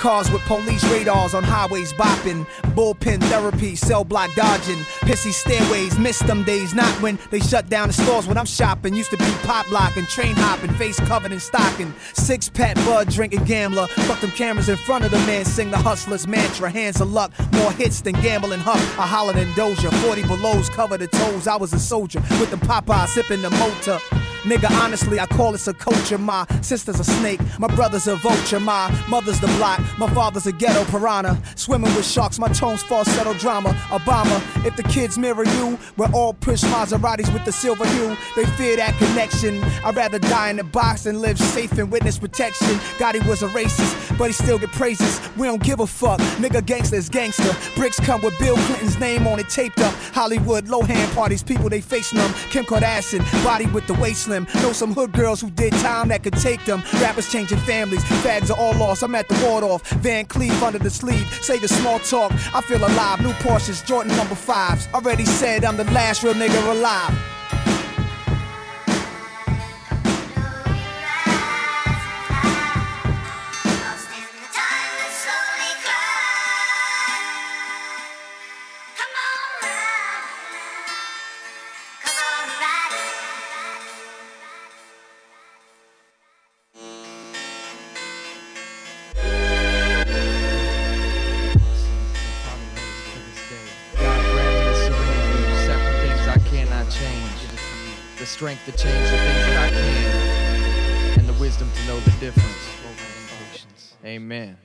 Cars 0.00 0.30
with 0.30 0.40
police 0.46 0.82
radars 0.84 1.34
on 1.34 1.44
highways 1.44 1.92
bopping. 1.92 2.46
Bullpen 2.74 3.22
therapy, 3.24 3.76
cell 3.76 4.02
block 4.02 4.34
dodging. 4.34 4.78
Pissy 5.04 5.30
stairways, 5.30 5.98
miss 5.98 6.20
them 6.20 6.42
days. 6.42 6.72
Not 6.72 6.90
when 7.02 7.18
they 7.30 7.38
shut 7.38 7.68
down 7.68 7.88
the 7.88 7.92
stores 7.92 8.26
when 8.26 8.38
I'm 8.38 8.46
shopping. 8.46 8.94
Used 8.94 9.10
to 9.10 9.18
be 9.18 9.30
pop 9.42 9.70
locking, 9.70 10.06
train 10.06 10.34
hopping, 10.36 10.72
face 10.76 10.98
covered 11.00 11.32
in 11.32 11.38
stocking. 11.38 11.92
Six 12.14 12.48
pack 12.48 12.76
bud 12.76 13.10
drinking 13.10 13.44
gambler. 13.44 13.88
Fuck 13.88 14.20
them 14.20 14.30
cameras 14.30 14.70
in 14.70 14.78
front 14.78 15.04
of 15.04 15.10
the 15.10 15.18
man. 15.18 15.44
Sing 15.44 15.70
the 15.70 15.76
hustler's 15.76 16.26
mantra. 16.26 16.70
Hands 16.70 16.98
of 16.98 17.12
luck. 17.12 17.30
More 17.52 17.70
hits 17.72 18.00
than 18.00 18.14
gambling 18.22 18.60
huck. 18.60 18.80
I 18.98 19.06
hollered 19.06 19.36
in 19.36 19.48
Doja. 19.48 19.92
40 20.06 20.22
belows 20.22 20.70
cover 20.70 20.96
the 20.96 21.08
toes. 21.08 21.46
I 21.46 21.56
was 21.56 21.74
a 21.74 21.78
soldier 21.78 22.20
with 22.40 22.50
the 22.50 22.56
Popeye 22.56 23.06
sipping 23.06 23.42
the 23.42 23.50
motor. 23.50 23.98
Nigga, 24.42 24.70
honestly, 24.80 25.20
I 25.20 25.26
call 25.26 25.52
this 25.52 25.68
a 25.68 25.74
culture. 25.74 26.16
My 26.16 26.46
sister's 26.62 26.98
a 26.98 27.04
snake, 27.04 27.40
my 27.58 27.68
brother's 27.74 28.06
a 28.06 28.16
vulture, 28.16 28.60
my 28.60 28.90
mother's 29.08 29.38
the 29.40 29.48
block, 29.58 29.80
my 29.98 30.08
father's 30.14 30.46
a 30.46 30.52
ghetto 30.52 30.84
piranha. 30.90 31.40
Swimming 31.56 31.94
with 31.94 32.06
sharks, 32.06 32.38
my 32.38 32.48
tones 32.48 32.82
falsetto 32.82 33.34
drama. 33.34 33.70
Obama, 33.90 34.40
if 34.64 34.76
the 34.76 34.82
kids 34.84 35.18
mirror 35.18 35.44
you, 35.44 35.78
we're 35.96 36.10
all 36.12 36.32
push 36.32 36.62
Maseratis 36.64 37.32
with 37.32 37.44
the 37.44 37.52
silver 37.52 37.86
hue. 37.86 38.16
They 38.34 38.46
fear 38.56 38.76
that 38.76 38.96
connection. 38.96 39.62
I'd 39.84 39.96
rather 39.96 40.18
die 40.18 40.50
in 40.50 40.56
the 40.56 40.64
box 40.64 41.04
than 41.04 41.20
live 41.20 41.38
safe 41.38 41.78
in 41.78 41.90
witness 41.90 42.18
protection. 42.18 42.68
Gotti 42.98 43.26
was 43.26 43.42
a 43.42 43.48
racist, 43.48 44.16
but 44.16 44.28
he 44.28 44.32
still 44.32 44.58
get 44.58 44.72
praises. 44.72 45.20
We 45.36 45.46
don't 45.46 45.62
give 45.62 45.80
a 45.80 45.86
fuck. 45.86 46.18
Nigga, 46.38 46.62
gangsta 46.62 47.10
gangster. 47.10 47.54
Bricks 47.74 48.00
come 48.00 48.22
with 48.22 48.38
Bill 48.38 48.56
Clinton's 48.56 48.98
name 48.98 49.26
on 49.26 49.38
it 49.38 49.48
taped 49.50 49.80
up. 49.80 49.92
Hollywood, 50.14 50.68
low 50.68 50.82
hand 50.82 51.12
parties, 51.12 51.42
people 51.42 51.68
they 51.68 51.80
face 51.80 52.14
numb. 52.14 52.32
Kim 52.50 52.64
Kardashian, 52.64 53.20
body 53.44 53.66
with 53.66 53.86
the 53.86 53.94
waist 53.94 54.29
slim. 54.30 54.46
Know 54.62 54.72
some 54.72 54.94
hood 54.94 55.12
girls 55.12 55.40
who 55.40 55.50
did 55.50 55.72
time 55.74 56.08
that 56.08 56.22
could 56.22 56.34
take 56.34 56.64
them. 56.64 56.82
Rappers 57.00 57.30
changing 57.30 57.58
families, 57.58 58.02
fags 58.22 58.50
are 58.50 58.58
all 58.58 58.74
lost. 58.74 59.02
I'm 59.02 59.14
at 59.14 59.28
the 59.28 59.34
ward 59.44 59.64
off. 59.64 59.88
Van 60.02 60.24
Cleef 60.26 60.62
under 60.62 60.78
the 60.78 60.90
sleeve. 60.90 61.26
Say 61.42 61.58
the 61.58 61.68
small 61.68 61.98
talk, 61.98 62.32
I 62.54 62.60
feel 62.60 62.78
alive. 62.78 63.20
New 63.20 63.32
Porsches, 63.44 63.84
Jordan 63.84 64.16
number 64.16 64.34
fives. 64.34 64.88
Already 64.94 65.24
said 65.24 65.64
I'm 65.64 65.76
the 65.76 65.84
last 65.92 66.22
real 66.22 66.34
nigga 66.34 66.60
alive. 66.70 67.14
Strength 98.60 98.78
to 98.78 98.84
change 98.84 99.10
the 99.10 99.16
things 99.16 99.46
that 99.46 99.56
I 99.56 99.70
can, 99.70 101.18
and 101.20 101.28
the 101.28 101.40
wisdom 101.40 101.70
to 101.74 101.86
know 101.86 102.00
the 102.00 102.10
difference. 102.12 102.56
Amen. 104.04 104.56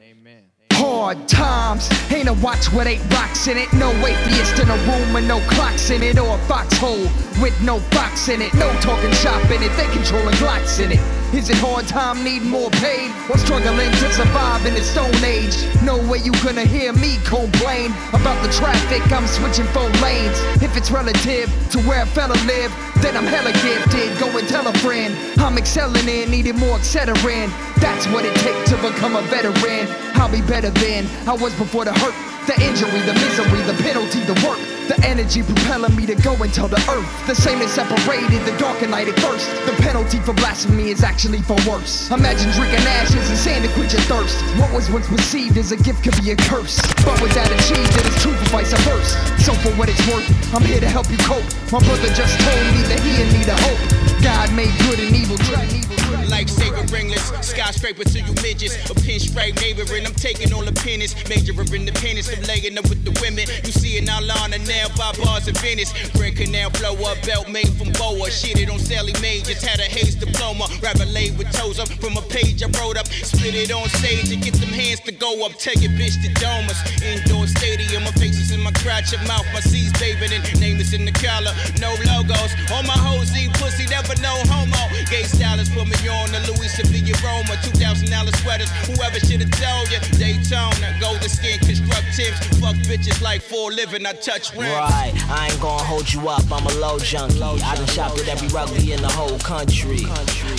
Hard 0.71 1.27
times, 1.27 1.89
ain't 2.11 2.27
a 2.27 2.33
watch 2.33 2.71
with 2.71 2.87
eight 2.87 3.01
rocks 3.11 3.47
in 3.47 3.57
it. 3.57 3.71
No 3.73 3.91
atheist 3.91 4.59
in 4.59 4.69
a 4.69 4.77
room 4.87 5.13
with 5.13 5.25
no 5.27 5.39
clocks 5.47 5.89
in 5.89 6.03
it, 6.03 6.17
or 6.17 6.35
a 6.35 6.39
foxhole 6.39 7.03
with 7.41 7.55
no 7.61 7.79
box 7.91 8.27
in 8.27 8.41
it. 8.41 8.53
No 8.55 8.71
talking 8.81 9.11
shop 9.13 9.43
in 9.51 9.63
it, 9.63 9.71
they 9.77 9.87
controlling 9.93 10.35
glocks 10.35 10.83
in 10.83 10.91
it. 10.91 11.14
Is 11.35 11.49
it 11.49 11.57
hard 11.57 11.85
time, 11.85 12.23
need 12.23 12.43
more 12.43 12.69
pain? 12.79 13.11
Or 13.29 13.37
struggling 13.37 13.91
to 13.91 14.07
survive 14.13 14.65
in 14.65 14.73
the 14.73 14.81
stone 14.81 15.13
age? 15.19 15.51
No 15.83 15.99
way 16.07 16.19
you 16.19 16.31
gonna 16.39 16.63
hear 16.63 16.93
me 16.93 17.17
complain 17.25 17.91
about 18.15 18.39
the 18.41 18.47
traffic, 18.53 19.03
I'm 19.11 19.27
switching 19.27 19.67
four 19.75 19.89
lanes. 19.99 20.39
If 20.63 20.77
it's 20.77 20.91
relative 20.91 21.51
to 21.71 21.79
where 21.83 22.03
a 22.03 22.05
fella 22.05 22.39
live, 22.47 22.71
then 23.03 23.17
I'm 23.17 23.27
hella 23.27 23.51
gifted. 23.51 24.17
Go 24.17 24.31
and 24.37 24.47
tell 24.47 24.65
a 24.65 24.73
friend, 24.79 25.13
I'm 25.37 25.57
excelling 25.57 26.07
in, 26.07 26.31
needing 26.31 26.55
more 26.55 26.77
Excedrin. 26.77 27.51
That's 27.83 28.07
what 28.15 28.23
it 28.23 28.33
takes 28.39 28.71
to 28.71 28.77
become 28.77 29.17
a 29.17 29.21
veteran. 29.23 29.91
I'll 30.15 30.31
be 30.31 30.41
better 30.41 30.69
than 30.69 31.05
I 31.27 31.33
was 31.33 31.53
before 31.59 31.83
the 31.83 31.91
hurt, 31.99 32.15
the 32.47 32.55
injury, 32.63 33.01
the 33.03 33.13
misery, 33.13 33.61
the 33.67 33.75
penalty, 33.83 34.23
the 34.23 34.39
work. 34.47 34.74
The 34.85 35.01
energy 35.01 35.41
propelling 35.41 35.95
me 35.95 36.05
to 36.05 36.13
go 36.21 36.37
and 36.37 36.53
tell 36.53 36.67
the 36.67 36.77
earth. 36.85 37.09
The 37.25 37.33
same 37.33 37.57
that 37.57 37.69
separated 37.69 38.45
the 38.45 38.53
dark 38.61 38.83
and 38.83 38.91
light 38.91 39.07
at 39.07 39.17
first. 39.17 39.49
The 39.65 39.73
penalty 39.81 40.19
for 40.19 40.33
blasphemy 40.33 40.93
is 40.93 41.01
actually 41.01 41.41
for 41.41 41.57
worse. 41.65 42.11
Imagine 42.11 42.51
drinking 42.53 42.85
ashes 42.85 43.25
and 43.25 43.37
sand 43.37 43.65
to 43.65 43.71
quench 43.73 43.93
your 43.93 44.05
thirst. 44.05 44.37
What 44.61 44.71
was 44.73 44.91
once 44.91 45.09
perceived 45.09 45.57
as 45.57 45.71
a 45.71 45.77
gift 45.77 46.03
could 46.03 46.13
be 46.21 46.29
a 46.31 46.37
curse. 46.37 46.77
But 47.01 47.17
with 47.17 47.33
that 47.33 47.49
achieved, 47.49 47.97
it 47.97 48.05
is 48.05 48.17
true 48.21 48.37
for 48.37 48.61
vice 48.61 48.77
versa. 48.85 49.17
So 49.41 49.57
for 49.57 49.73
what 49.73 49.89
it's 49.89 50.05
worth, 50.05 50.29
I'm 50.53 50.61
here 50.61 50.79
to 50.79 50.89
help 50.89 51.09
you 51.09 51.17
cope. 51.25 51.49
My 51.73 51.81
brother 51.81 52.13
just 52.13 52.37
told 52.45 52.65
me 52.77 52.85
that 52.85 53.01
he 53.01 53.25
in 53.25 53.27
need 53.33 53.49
of 53.49 53.57
hope. 53.65 53.81
God 54.21 54.53
made 54.53 54.73
good 54.85 55.01
and 55.01 55.15
evil 55.17 55.37
good. 55.49 56.04
Lifesaver 56.35 56.83
ringless, 56.91 57.31
skyscraper 57.39 58.03
to 58.03 58.19
you 58.19 58.33
midgets. 58.43 58.75
A 58.91 58.93
pinch 58.93 59.31
pinstripe 59.31 59.55
neighboring, 59.61 60.05
I'm 60.05 60.13
taking 60.13 60.51
all 60.51 60.65
the 60.65 60.75
pennies. 60.83 61.15
Majoring 61.31 61.85
the 61.85 61.95
pennies, 61.95 62.27
I'm 62.27 62.43
laying 62.43 62.77
up 62.77 62.89
with 62.89 63.07
the 63.07 63.15
women. 63.23 63.47
You 63.63 63.71
see 63.71 63.95
it 63.95 64.03
now, 64.03 64.19
Lana, 64.19 64.59
now 64.67 64.91
by 64.99 65.15
bars 65.23 65.47
in 65.47 65.55
Venice. 65.55 65.95
Grand 66.11 66.35
Canal 66.35 66.71
blow 66.71 66.91
up, 67.07 67.23
belt 67.23 67.47
made 67.47 67.71
from 67.79 67.95
Boa. 67.95 68.29
Shit 68.29 68.59
it 68.59 68.69
on 68.69 68.79
Sallie 68.79 69.15
Mae, 69.21 69.39
just 69.47 69.63
had 69.63 69.79
a 69.79 69.87
haze 69.87 70.15
diploma. 70.15 70.67
Rapper 70.83 71.07
laid 71.07 71.37
with 71.37 71.49
toes 71.55 71.79
up 71.79 71.87
from 72.03 72.17
a 72.17 72.21
page 72.27 72.59
I 72.61 72.67
wrote 72.75 72.97
up. 72.97 73.07
Split 73.07 73.55
it 73.55 73.71
on 73.71 73.87
stage 73.95 74.27
and 74.33 74.43
get 74.43 74.55
them 74.59 74.75
hands 74.75 74.99
to 75.07 75.13
go 75.13 75.45
up. 75.45 75.55
Take 75.55 75.87
it, 75.87 75.95
bitch, 75.95 76.19
to 76.19 76.29
Domus. 76.35 76.83
Indoor 76.99 77.47
stadium, 77.47 78.03
my 78.03 78.11
face 78.19 78.35
is 78.35 78.51
my 78.65 78.71
crotch, 78.81 79.13
your 79.13 79.21
mouth, 79.29 79.45
my 79.53 79.61
C's 79.61 79.93
bathing 80.01 80.33
in. 80.33 80.41
Name 80.59 80.81
is 80.81 80.91
in 80.93 81.05
the 81.05 81.13
collar, 81.13 81.53
no 81.77 81.93
logos. 82.09 82.51
All 82.73 82.81
my 82.81 82.97
hoes 82.97 83.29
eat 83.37 83.53
pussy, 83.61 83.85
never 83.85 84.17
no 84.25 84.33
homo. 84.49 84.89
Gay 85.05 85.23
stylists 85.23 85.73
put 85.73 85.85
me 85.85 86.09
on 86.09 86.33
the 86.33 86.41
Louis 86.49 86.67
Sevilla 86.73 87.13
Roma. 87.21 87.53
$2,000 87.61 88.09
sweaters, 88.41 88.69
whoever 88.89 89.19
should 89.21 89.45
have 89.45 89.53
told 89.61 89.85
you. 89.93 90.01
Daytona, 90.17 90.97
golden 90.99 91.29
skin, 91.29 91.59
constructives. 91.61 92.41
Fuck 92.57 92.75
bitches 92.89 93.21
like 93.21 93.41
for 93.41 93.71
living, 93.71 94.05
I 94.05 94.13
touch 94.13 94.49
rims. 94.57 94.73
Right, 94.73 95.13
I 95.29 95.49
ain't 95.51 95.61
gonna 95.61 95.83
hold 95.83 96.11
you 96.11 96.27
up, 96.27 96.43
I'm 96.51 96.65
a 96.65 96.73
low 96.81 96.97
junkie. 96.97 97.37
I 97.45 97.75
done 97.75 97.85
shopped 97.85 98.19
at 98.19 98.27
every 98.27 98.47
rugby 98.49 98.93
in 98.93 99.01
the 99.01 99.13
whole 99.13 99.37
country. 99.39 100.01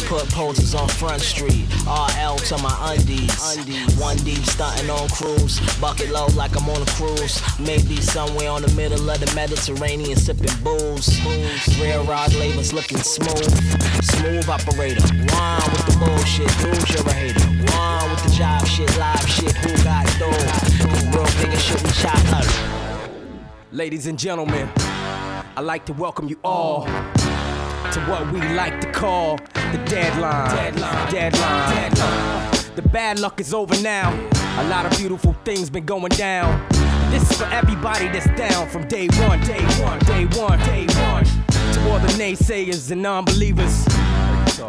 Put 0.07 0.31
posters 0.31 0.75
on 0.75 0.89
Front 0.89 1.23
Street, 1.23 1.67
RL 1.91 2.39
to 2.51 2.59
my 2.63 2.95
undies. 2.95 3.35
One 3.99 4.17
deep 4.19 4.45
stunting 4.47 4.91
on 4.91 5.09
cruise, 5.09 5.59
bucket 5.81 6.11
low 6.11 6.27
like 6.37 6.55
I'm 6.55 6.69
on 6.71 6.83
a 6.83 6.91
cruise. 6.95 7.43
Maybe 7.59 7.96
somewhere 8.03 8.51
on 8.51 8.63
the 8.63 8.73
middle 8.75 9.09
of 9.09 9.21
the 9.21 9.33
Mediterranean 9.35 10.17
sipping 10.17 10.55
booze. 10.63 11.21
Real 11.81 12.05
rod 12.05 12.35
labels 12.35 12.73
looking 12.73 12.99
smooth, 12.99 14.03
smooth 14.03 14.49
operator. 14.49 15.03
One 15.35 15.71
with 15.73 15.87
the 15.87 15.97
bullshit, 15.99 16.51
who's 16.63 16.91
you're 16.91 17.13
hater? 17.13 17.47
One 17.77 18.11
with 18.11 18.23
the 18.25 18.35
job 18.37 18.67
shit, 18.67 18.97
live 18.99 19.29
shit, 19.29 19.53
who 19.57 19.85
got? 19.85 20.07
Real 20.21 21.25
bigger 21.43 21.59
shit, 21.59 21.83
we 21.83 21.91
chop 21.91 22.33
up. 22.33 22.47
Ladies 23.73 24.07
and 24.07 24.19
gentlemen, 24.19 24.69
I'd 25.57 25.65
like 25.65 25.85
to 25.87 25.93
welcome 25.93 26.29
you 26.29 26.39
all 26.45 26.85
to 26.85 28.01
what 28.09 28.31
we 28.33 28.41
like 28.55 28.81
to 28.81 28.93
call 28.93 29.37
the 29.37 29.83
deadline. 29.87 30.55
Deadline. 30.55 31.13
Deadline. 31.13 31.93
deadline. 31.93 32.75
The 32.75 32.83
bad 32.83 33.19
luck 33.19 33.41
is 33.41 33.55
over 33.55 33.81
now. 33.81 34.13
A 34.59 34.65
lot 34.69 34.85
of 34.85 34.97
beautiful 34.99 35.35
things 35.45 35.71
been 35.71 35.87
going 35.87 36.11
down. 36.11 36.76
This 37.11 37.31
is 37.31 37.39
for 37.39 37.47
everybody 37.47 38.09
that's 38.09 38.27
down 38.39 38.69
from 38.69 38.87
day 38.89 39.09
one, 39.21 39.41
day 39.41 39.63
one, 39.83 39.99
day 40.01 40.27
one, 40.39 40.59
day 40.61 40.87
one. 41.09 41.25
To 41.73 41.91
all 41.91 41.99
the 41.99 42.13
naysayers 42.19 42.91
and 42.91 43.03
non-believers, 43.03 43.87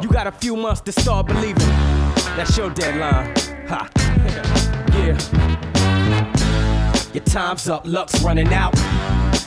you 0.02 0.10
got 0.10 0.28
a 0.28 0.32
few 0.32 0.56
months 0.56 0.82
to 0.82 0.92
start 0.92 1.28
believing. 1.28 1.68
That's 2.36 2.56
your 2.58 2.70
deadline. 2.70 3.34
Ha. 3.68 3.90
yeah. 4.94 5.18
Your 7.14 7.24
time's 7.24 7.68
up, 7.68 7.82
luck's 7.86 8.22
running 8.22 8.54
out. 8.54 8.76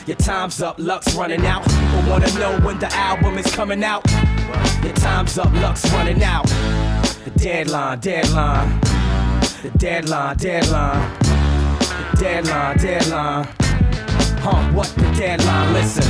Your 0.05 0.17
time's 0.17 0.61
up, 0.61 0.75
luck's 0.77 1.13
running 1.15 1.45
out. 1.45 1.63
People 1.63 2.09
wanna 2.09 2.33
know 2.39 2.59
when 2.65 2.79
the 2.79 2.91
album 2.93 3.37
is 3.37 3.49
coming 3.55 3.83
out. 3.83 4.03
Your 4.83 4.93
time's 4.93 5.37
up, 5.37 5.53
luck's 5.53 5.89
running 5.93 6.21
out. 6.23 6.47
The 7.23 7.31
deadline, 7.37 7.99
deadline. 7.99 8.79
The 9.61 9.71
deadline, 9.77 10.37
deadline. 10.37 11.20
Deadline, 12.17 12.77
deadline. 12.77 13.47
Huh, 14.43 14.71
what 14.73 14.87
the 14.95 15.11
deadline? 15.17 15.73
Listen, 15.73 16.03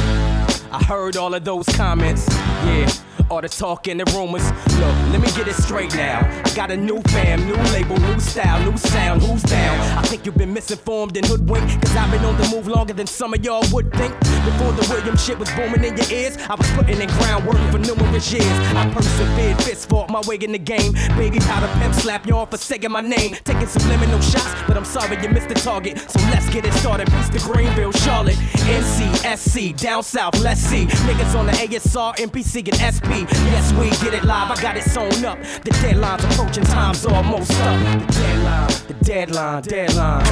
I 0.72 0.84
heard 0.84 1.18
all 1.18 1.34
of 1.34 1.44
those 1.44 1.66
comments. 1.76 2.28
Yeah. 2.30 2.90
All 3.32 3.40
the 3.40 3.48
talk 3.48 3.88
and 3.88 3.98
the 3.98 4.04
rumors. 4.12 4.44
Look, 4.76 4.94
let 5.14 5.22
me 5.22 5.32
get 5.32 5.48
it 5.48 5.56
straight 5.56 5.96
now. 5.96 6.20
I 6.44 6.54
got 6.54 6.70
a 6.70 6.76
new 6.76 7.02
fam, 7.04 7.46
new 7.46 7.56
label, 7.72 7.96
new 7.96 8.20
style, 8.20 8.60
new 8.70 8.78
sound, 8.78 9.22
who's 9.22 9.42
down? 9.44 9.80
I 9.98 10.02
think 10.02 10.26
you've 10.26 10.36
been 10.36 10.52
misinformed 10.54 11.16
and 11.16 11.26
hoodwinked, 11.26 11.82
cause 11.82 11.96
I've 11.96 12.12
been 12.12 12.26
on 12.26 12.36
the 12.36 12.50
move 12.50 12.68
longer 12.68 12.92
than 12.92 13.08
some 13.08 13.34
of 13.34 13.42
y'all 13.46 13.64
would 13.72 13.90
think. 13.94 14.20
Before 14.20 14.74
the 14.74 14.86
William 14.90 15.16
shit 15.16 15.40
was 15.40 15.50
booming 15.52 15.86
in 15.86 15.96
your 15.96 16.12
ears, 16.12 16.36
I 16.50 16.56
was 16.56 16.70
putting 16.72 17.00
in 17.00 17.08
groundwork 17.08 17.56
for 17.72 17.80
numerous 17.80 18.34
years. 18.34 18.46
I 18.76 18.92
persevered, 18.94 19.64
fist 19.64 19.88
fought 19.88 20.10
my 20.10 20.20
way 20.28 20.36
in 20.36 20.52
the 20.52 20.60
game. 20.60 20.92
Baby 21.16 21.40
powder 21.40 21.72
pimp 21.80 21.96
slap 21.96 22.28
y'all 22.28 22.48
for 22.48 22.58
saying 22.58 22.92
my 22.92 23.00
name. 23.00 23.38
Taking 23.46 23.68
subliminal 23.68 24.20
shots, 24.20 24.62
but 24.68 24.76
I'm 24.76 24.84
sorry 24.84 25.16
you 25.24 25.30
missed 25.30 25.48
the 25.48 25.56
target. 25.56 26.00
So 26.00 26.20
let's 26.32 26.50
get 26.50 26.66
it 26.66 26.74
started. 26.74 27.10
Peace 27.10 27.30
to 27.30 27.40
Greenville, 27.40 27.94
Charlotte, 27.94 28.36
NC, 28.68 29.38
SC, 29.38 29.82
down 29.82 30.04
south, 30.04 30.38
let's 30.42 30.60
see. 30.60 30.86
Niggas 31.08 31.34
on 31.40 31.46
the 31.46 31.54
ASR, 31.54 32.18
MPC, 32.18 32.68
and 32.68 32.76
SP. 32.76 33.21
Yes, 33.30 33.74
we 33.74 33.90
get 34.04 34.14
it 34.14 34.24
live, 34.24 34.52
I 34.52 34.62
got 34.62 34.78
it 34.78 34.84
sewn 34.84 35.26
up. 35.26 35.38
The 35.64 35.72
deadline's 35.82 36.24
approaching, 36.24 36.64
time's 36.64 37.06
almost 37.06 37.52
up. 37.52 38.08
The 38.08 38.14
deadline, 38.14 38.68
the 38.88 38.94
deadline, 39.04 39.64
deadline. 39.64 40.24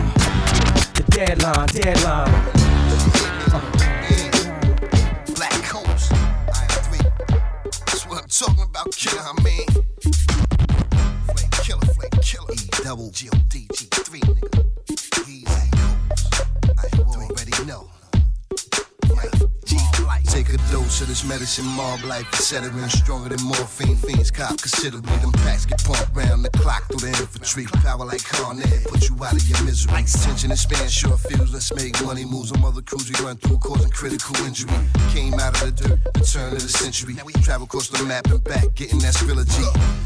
The 0.94 1.04
deadline, 1.10 1.68
deadline. 1.68 2.32
Black 5.36 5.64
coats, 5.64 6.12
I 6.12 6.14
am 6.64 6.70
three. 6.84 7.06
That's 7.86 8.06
what 8.08 8.24
I'm 8.24 8.30
talking 8.30 8.64
about, 8.64 8.92
killer, 8.96 9.22
I 9.22 9.34
mean. 9.44 9.66
Killer, 11.64 11.88
killer. 12.22 12.54
E 12.54 12.70
double 12.84 13.12
G 13.12 13.30
O 13.30 13.38
D 13.50 13.68
G 13.74 13.89
Of 21.00 21.08
this 21.08 21.24
medicine, 21.24 21.66
mob 21.66 22.04
life, 22.04 22.28
etc. 22.34 22.74
Stronger 22.90 23.30
than 23.30 23.42
morphine, 23.48 23.96
fiends 23.96 24.32
cop 24.32 24.58
considerably. 24.60 25.16
Them 25.20 25.32
packs 25.32 25.66
get 25.66 25.82
pumped 25.82 26.14
round 26.14 26.44
the 26.44 26.50
clock 26.50 26.84
through 26.90 27.00
the 27.00 27.08
infantry. 27.08 27.68
Power 27.82 28.04
like 28.04 28.22
Con 28.26 28.62
Ed, 28.62 28.84
put 28.84 29.08
you 29.08 29.16
out 29.24 29.32
of 29.32 29.48
your 29.48 29.64
misery. 29.64 29.94
Tension 30.04 30.52
and 30.52 30.60
span, 30.60 30.90
short 30.90 31.22
fuse, 31.22 31.54
let's 31.54 31.74
make 31.74 31.96
money 32.04 32.26
moves. 32.26 32.52
On 32.52 32.60
mother 32.60 32.82
crews 32.82 33.10
we 33.10 33.26
run 33.26 33.38
through, 33.38 33.60
causing 33.60 33.90
critical 33.92 34.36
injury. 34.44 34.74
Came 35.14 35.36
out 35.36 35.56
of 35.64 35.74
the 35.74 35.88
dirt, 35.88 36.14
the 36.16 36.20
turn 36.20 36.52
of 36.52 36.62
the 36.62 36.68
century. 36.68 37.14
Now 37.14 37.24
we 37.24 37.32
Travel 37.32 37.64
across 37.64 37.88
the 37.88 38.04
map 38.04 38.28
and 38.28 38.44
back, 38.44 38.76
getting 38.76 39.00
that 39.00 39.14
Skrilla 39.14 39.48
G. 39.48 39.64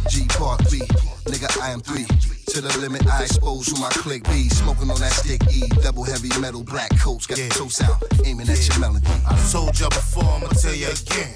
G 0.09 0.27
Part 0.27 0.67
3, 0.67 0.79
nigga, 1.25 1.59
I 1.59 1.71
am 1.71 1.81
3. 1.81 2.42
To 2.53 2.61
the 2.61 2.77
limit, 2.77 3.07
I 3.07 3.23
expose 3.23 3.65
who 3.65 3.81
my 3.81 3.89
click 3.89 4.23
be. 4.25 4.47
Smoking 4.47 4.91
on 4.91 4.99
that 4.99 5.11
stick 5.11 5.41
E, 5.51 5.67
double 5.81 6.03
heavy 6.03 6.29
metal, 6.39 6.63
black 6.63 6.95
coats, 6.99 7.25
got 7.25 7.39
the 7.39 7.49
toast 7.49 7.81
out, 7.81 7.97
aiming 8.25 8.47
at 8.47 8.67
your 8.67 8.77
melody. 8.77 9.07
I 9.25 9.33
told 9.51 9.79
you 9.79 9.89
before, 9.89 10.23
I'ma 10.23 10.49
tell 10.49 10.75
you 10.75 10.85
again. 10.85 11.33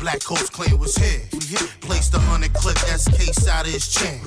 Black 0.00 0.18
Coats 0.18 0.50
claim 0.50 0.76
was 0.80 0.96
here. 0.96 1.22
Placed 1.80 2.12
a 2.14 2.18
hundred 2.18 2.54
clip 2.54 2.76
SK 2.76 3.34
side 3.34 3.66
of 3.66 3.72
his 3.72 3.86
chin. 3.86 4.18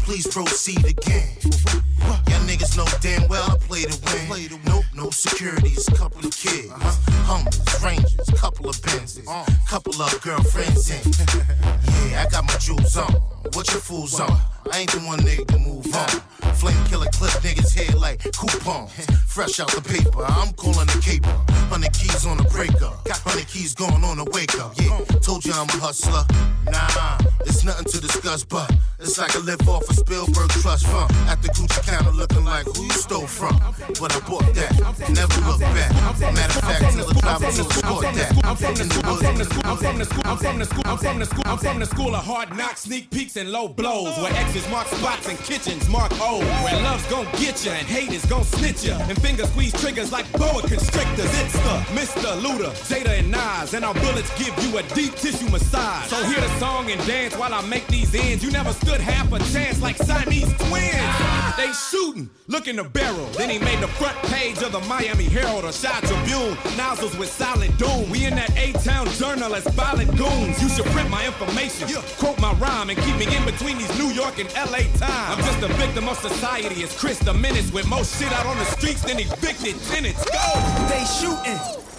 Please 0.00 0.26
proceed 0.26 0.84
again. 0.84 1.32
Y'all 2.28 2.44
niggas 2.44 2.76
know 2.76 2.84
damn 3.00 3.26
well 3.28 3.50
I 3.50 3.56
play 3.56 3.84
to 3.84 3.96
win. 4.28 4.60
Nope, 4.66 4.84
no 4.94 5.08
securities, 5.08 5.88
couple 5.96 6.20
of 6.20 6.36
kids. 6.36 6.68
Hummers, 7.24 7.64
Rangers, 7.82 8.28
couple 8.36 8.68
of 8.68 8.76
Benzes, 8.84 9.24
couple 9.66 9.96
of 10.02 10.20
girlfriends 10.20 10.90
in. 10.92 11.00
Yeah, 12.10 12.26
I 12.26 12.30
got 12.30 12.44
my 12.44 12.56
jewels 12.58 12.94
on. 12.98 13.10
What 13.54 13.72
your 13.72 13.80
fools 13.80 14.20
on? 14.20 14.38
I 14.72 14.80
ain't 14.80 14.90
the 14.90 15.00
one 15.00 15.20
nigga 15.20 15.46
to 15.48 15.58
move 15.58 15.86
on. 15.94 16.08
Flame 16.54 16.84
killer 16.86 17.06
clip 17.12 17.30
niggas 17.42 17.74
head 17.74 17.94
like 17.94 18.20
coupons. 18.32 18.92
Fresh 19.26 19.60
out 19.60 19.70
the 19.70 19.80
paper, 19.80 20.24
I'm 20.24 20.52
calling 20.54 20.86
the 20.86 21.00
caper. 21.02 21.36
Hundred 21.70 21.92
keys 21.92 22.26
on 22.26 22.36
the 22.38 22.44
breaker. 22.44 22.92
got 23.04 23.18
Hundred 23.20 23.46
keys 23.46 23.74
going 23.74 24.02
on 24.04 24.16
the 24.18 24.24
wake 24.32 24.58
up. 24.58 24.72
Yeah, 24.80 24.98
told 25.20 25.44
you 25.44 25.52
I'm 25.52 25.68
a 25.68 25.78
hustler. 25.78 26.24
Nah, 26.66 27.18
it's 27.46 27.64
nothing 27.64 27.86
to 27.92 28.00
discuss, 28.00 28.44
but 28.44 28.70
it's 28.98 29.18
like 29.18 29.34
I 29.36 29.40
live 29.40 29.66
off 29.68 29.88
a 29.88 29.94
Spielberg 29.94 30.50
trust 30.50 30.86
fund. 30.86 31.10
At 31.28 31.40
the 31.42 31.48
Gucci 31.48 31.86
counter 31.86 32.10
looking 32.10 32.44
like 32.44 32.64
who 32.66 32.84
you 32.84 32.90
stole 32.90 33.26
from. 33.26 33.56
But 34.00 34.16
I 34.16 34.20
bought 34.28 34.48
that, 34.54 34.72
never 35.14 35.40
look 35.46 35.60
back. 35.60 35.92
Matter 36.34 36.58
of 36.58 36.64
fact, 36.64 36.96
till 36.96 37.06
the 37.06 37.14
driver 37.20 37.50
till 37.52 37.64
that. 37.64 38.44
I'm 38.44 38.56
from 38.56 38.74
the 38.74 38.84
school. 38.84 39.12
I'm 39.64 39.76
from 39.76 39.98
the 39.98 40.04
school. 40.04 40.22
I'm 40.24 40.36
from 40.36 40.58
the 40.58 40.64
school. 40.64 40.82
I'm 40.84 40.98
from 40.98 41.18
the 41.18 41.26
school. 41.26 41.42
I'm 41.46 41.58
from 41.58 41.78
the 41.78 41.86
school. 41.86 42.14
Of 42.14 42.24
hard 42.24 42.56
knocks, 42.56 42.82
sneak 42.82 43.10
peeks, 43.10 43.36
and 43.36 43.52
low 43.52 43.68
blows. 43.68 44.16
Where 44.18 44.32
X's 44.58 44.70
mark 44.70 44.86
spots 44.88 45.28
and 45.28 45.38
kitchens 45.38 45.88
mark 45.88 46.10
oh, 46.14 46.40
O's. 46.40 46.64
Where 46.64 46.82
love's 46.82 47.06
gon' 47.06 47.26
get 47.38 47.64
ya 47.64 47.72
and 47.72 47.86
hate 47.86 48.12
is 48.12 48.24
gon' 48.26 48.44
snitch 48.44 48.84
ya. 48.84 48.98
And 49.08 49.20
finger 49.20 49.46
squeeze 49.46 49.72
triggers 49.80 50.10
like 50.10 50.30
boa 50.32 50.62
constrictors. 50.62 51.30
It's 51.40 51.52
the 51.52 51.76
Mr. 51.94 52.40
Luda, 52.40 52.70
Jada, 52.88 53.18
and 53.18 53.30
Nas. 53.30 53.74
And 53.74 53.84
our 53.84 53.94
bullets 53.94 54.30
give 54.38 54.54
you 54.64 54.78
a 54.78 54.82
deep 54.94 55.14
tissue 55.14 55.48
massage. 55.50 56.08
So 56.08 56.16
hear 56.24 56.40
the 56.40 56.58
song 56.58 56.90
and 56.90 57.00
dance 57.06 57.36
while 57.36 57.54
I 57.54 57.62
make 57.66 57.86
these 57.88 58.14
ends. 58.14 58.42
You 58.42 58.50
never 58.50 58.72
stood 58.72 59.00
half 59.00 59.32
a 59.32 59.38
chance 59.52 59.80
like 59.80 59.96
Siamese 59.96 60.52
twins. 60.54 61.47
They 61.58 61.72
shooting, 61.72 62.30
look 62.46 62.68
in 62.68 62.76
the 62.76 62.84
barrel. 62.84 63.26
Then 63.36 63.50
he 63.50 63.58
made 63.58 63.80
the 63.80 63.88
front 63.88 64.16
page 64.30 64.62
of 64.62 64.70
the 64.70 64.78
Miami 64.82 65.24
Herald 65.24 65.64
or 65.64 65.72
Shot 65.72 66.04
Tribune. 66.04 66.56
Nozzles 66.76 67.18
with 67.18 67.28
silent 67.28 67.76
doom. 67.76 68.08
We 68.10 68.26
in 68.26 68.36
that 68.36 68.56
A-Town 68.56 69.08
journal 69.18 69.52
as 69.56 69.66
violent 69.74 70.16
goons. 70.16 70.62
You 70.62 70.68
should 70.68 70.86
print 70.94 71.10
my 71.10 71.26
information, 71.26 71.88
quote 72.16 72.38
my 72.40 72.52
rhyme, 72.62 72.90
and 72.90 72.98
keep 73.00 73.16
me 73.16 73.26
in 73.36 73.44
between 73.44 73.76
these 73.76 73.90
New 73.98 74.12
York 74.14 74.38
and 74.38 74.48
LA 74.54 74.86
times. 75.02 75.34
I'm 75.34 75.38
just 75.38 75.60
a 75.60 75.68
victim 75.74 76.08
of 76.08 76.16
society. 76.18 76.80
It's 76.80 76.96
Chris 76.96 77.18
the 77.18 77.34
Menace 77.34 77.72
with 77.72 77.88
more 77.88 78.04
shit 78.04 78.32
out 78.34 78.46
on 78.46 78.56
the 78.56 78.64
streets 78.66 79.02
than 79.02 79.18
evicted 79.18 79.74
tenants. 79.90 80.24
Go! 80.30 80.46
They 80.86 81.02
shooting. 81.18 81.58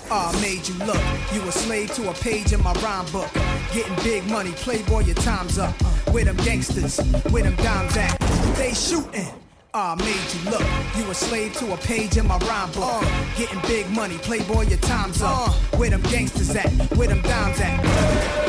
Ah, 0.10 0.32
made 0.42 0.66
you 0.70 0.76
look. 0.86 1.04
You 1.34 1.46
a 1.50 1.52
slave 1.52 1.94
to 1.96 2.10
a 2.10 2.14
page 2.14 2.54
in 2.54 2.64
my 2.64 2.72
rhyme 2.76 3.12
book. 3.12 3.30
Getting 3.74 3.96
big 4.06 4.26
money, 4.28 4.54
playboy, 4.54 5.02
your 5.02 5.16
time's 5.16 5.60
up. 5.60 5.76
With 6.14 6.28
them 6.28 6.38
gangsters, 6.38 6.98
with 7.30 7.44
them 7.44 7.58
dimes 7.58 7.98
at. 7.98 8.18
They 8.56 8.74
shooting. 8.74 9.28
Ah, 9.72 9.96
made 9.96 10.08
you 10.34 10.50
look. 10.50 10.66
You 10.98 11.12
a 11.12 11.14
slave 11.14 11.54
to 11.58 11.74
a 11.74 11.78
page 11.78 12.18
in 12.18 12.26
my 12.28 12.38
rhyme 12.40 12.72
book. 12.72 13.04
Getting 13.38 13.60
big 13.68 13.88
money, 13.92 14.18
playboy, 14.18 14.64
your 14.64 14.80
time's 14.80 15.22
up. 15.22 15.54
Where 15.78 15.92
them 15.92 16.02
gangsters 16.04 16.56
at? 16.56 16.72
Where 16.98 17.08
them 17.08 17.22
dimes 17.22 17.60
at? 17.60 18.49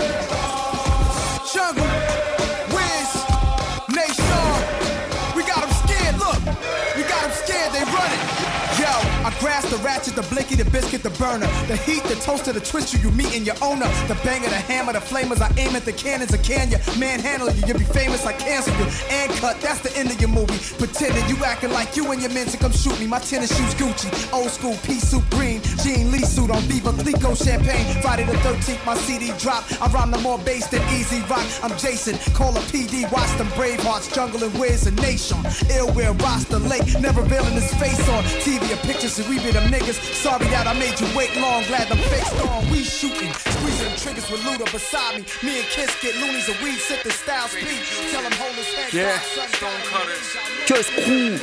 The 9.71 9.77
ratchet, 9.85 10.17
the 10.17 10.23
blicky, 10.35 10.57
the 10.57 10.69
biscuit, 10.69 11.05
the 11.05 11.11
burner. 11.11 11.47
The 11.69 11.77
heat, 11.77 12.03
the 12.05 12.17
toaster, 12.17 12.53
the 12.53 12.59
twister, 12.59 12.99
you 12.99 13.11
meet 13.13 13.33
in 13.37 13.45
your 13.45 13.55
owner. 13.63 13.87
The 14.09 14.19
banger, 14.25 14.49
the 14.49 14.59
hammer, 14.59 14.93
the 14.93 14.99
flamers. 14.99 15.41
I 15.41 15.47
aim 15.57 15.77
at 15.77 15.85
the 15.85 15.93
cannons, 15.93 16.35
I 16.35 16.39
can 16.39 16.73
ya. 16.73 16.79
Manhandle 16.99 17.55
you, 17.55 17.63
you'll 17.69 17.79
be 17.79 17.85
famous, 17.85 18.27
I 18.27 18.33
cancel 18.33 18.75
you. 18.75 18.87
And 19.11 19.31
cut, 19.39 19.61
that's 19.61 19.79
the 19.79 19.97
end 19.97 20.11
of 20.11 20.21
your 20.21 20.31
movie. 20.31 20.59
Pretending 20.75 21.23
you 21.29 21.45
acting 21.45 21.71
like 21.71 21.95
you 21.95 22.11
and 22.11 22.21
your 22.21 22.33
men 22.33 22.47
to 22.49 22.57
come 22.57 22.73
shoot 22.73 22.99
me. 22.99 23.07
My 23.07 23.21
tennis 23.21 23.57
shoes 23.57 23.75
Gucci, 23.75 24.11
old 24.33 24.51
school 24.51 24.77
pea 24.83 24.99
soup 24.99 25.23
green. 25.31 25.63
Jean 25.85 26.11
Lee 26.11 26.27
suit 26.27 26.51
on 26.51 26.63
Veuve 26.67 26.91
Clicquot 26.99 27.37
champagne. 27.37 27.87
Friday 28.03 28.25
the 28.25 28.35
13th, 28.43 28.85
my 28.85 28.97
CD 28.97 29.31
drop. 29.39 29.63
I 29.81 29.87
rhyme 29.95 30.11
the 30.11 30.19
more 30.19 30.39
bass 30.39 30.67
than 30.67 30.83
easy 30.99 31.23
rock. 31.31 31.47
I'm 31.63 31.79
Jason, 31.79 32.19
call 32.35 32.57
a 32.57 32.61
PD, 32.75 33.07
watch 33.13 33.31
them 33.39 33.47
Bravehearts, 33.55 34.13
jungle 34.13 34.43
and 34.43 34.59
Wiz 34.59 34.89
and 34.89 34.99
Nashawn. 34.99 35.47
Ill 35.71 35.93
will 35.95 36.15
roster 36.15 36.59
late, 36.59 36.99
never 36.99 37.23
revealing 37.23 37.55
his 37.55 37.73
face 37.75 38.09
on 38.09 38.25
TV 38.43 38.67
or 38.73 38.81
pictures, 38.85 39.19
and 39.21 39.29
we 39.29 39.39
be 39.39 39.60
them 39.61 39.73
niggas. 39.73 39.99
Sorry 40.15 40.47
that 40.49 40.67
I 40.67 40.73
made 40.75 40.99
you 41.01 41.07
wait 41.17 41.35
long, 41.37 41.65
glad 41.65 41.89
them 41.89 41.99
fakes 42.09 42.33
gone. 42.41 42.65
We 42.71 42.85
shooting, 42.85 43.33
squeezing 43.33 43.89
them 43.89 43.97
triggers 43.97 44.31
with 44.31 44.41
Luda 44.41 44.71
beside 44.73 45.21
me. 45.21 45.25
Me 45.43 45.61
and 45.61 45.69
Kiss 45.69 45.91
get 46.01 46.17
loonies 46.17 46.49
and 46.49 46.59
we 46.63 46.77
sit 46.77 47.03
the 47.05 47.11
style 47.11 47.49
speak. 47.49 47.81
Tell 48.13 48.23
him 48.23 48.33
hold 48.33 48.55
his 48.55 48.67
head. 48.75 48.93
Yeah. 48.93 49.21
down, 49.37 49.49
Stone. 49.55 49.81
Cutters. 49.93 50.29
Just 50.67 50.91
cool. 51.05 51.37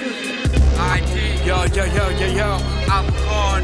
ID. 0.79 1.45
Yo, 1.45 1.65
yo, 1.75 1.85
yo, 1.85 2.09
yo, 2.09 2.27
yo. 2.27 2.49
I'm 2.89 3.07
gone. 3.25 3.63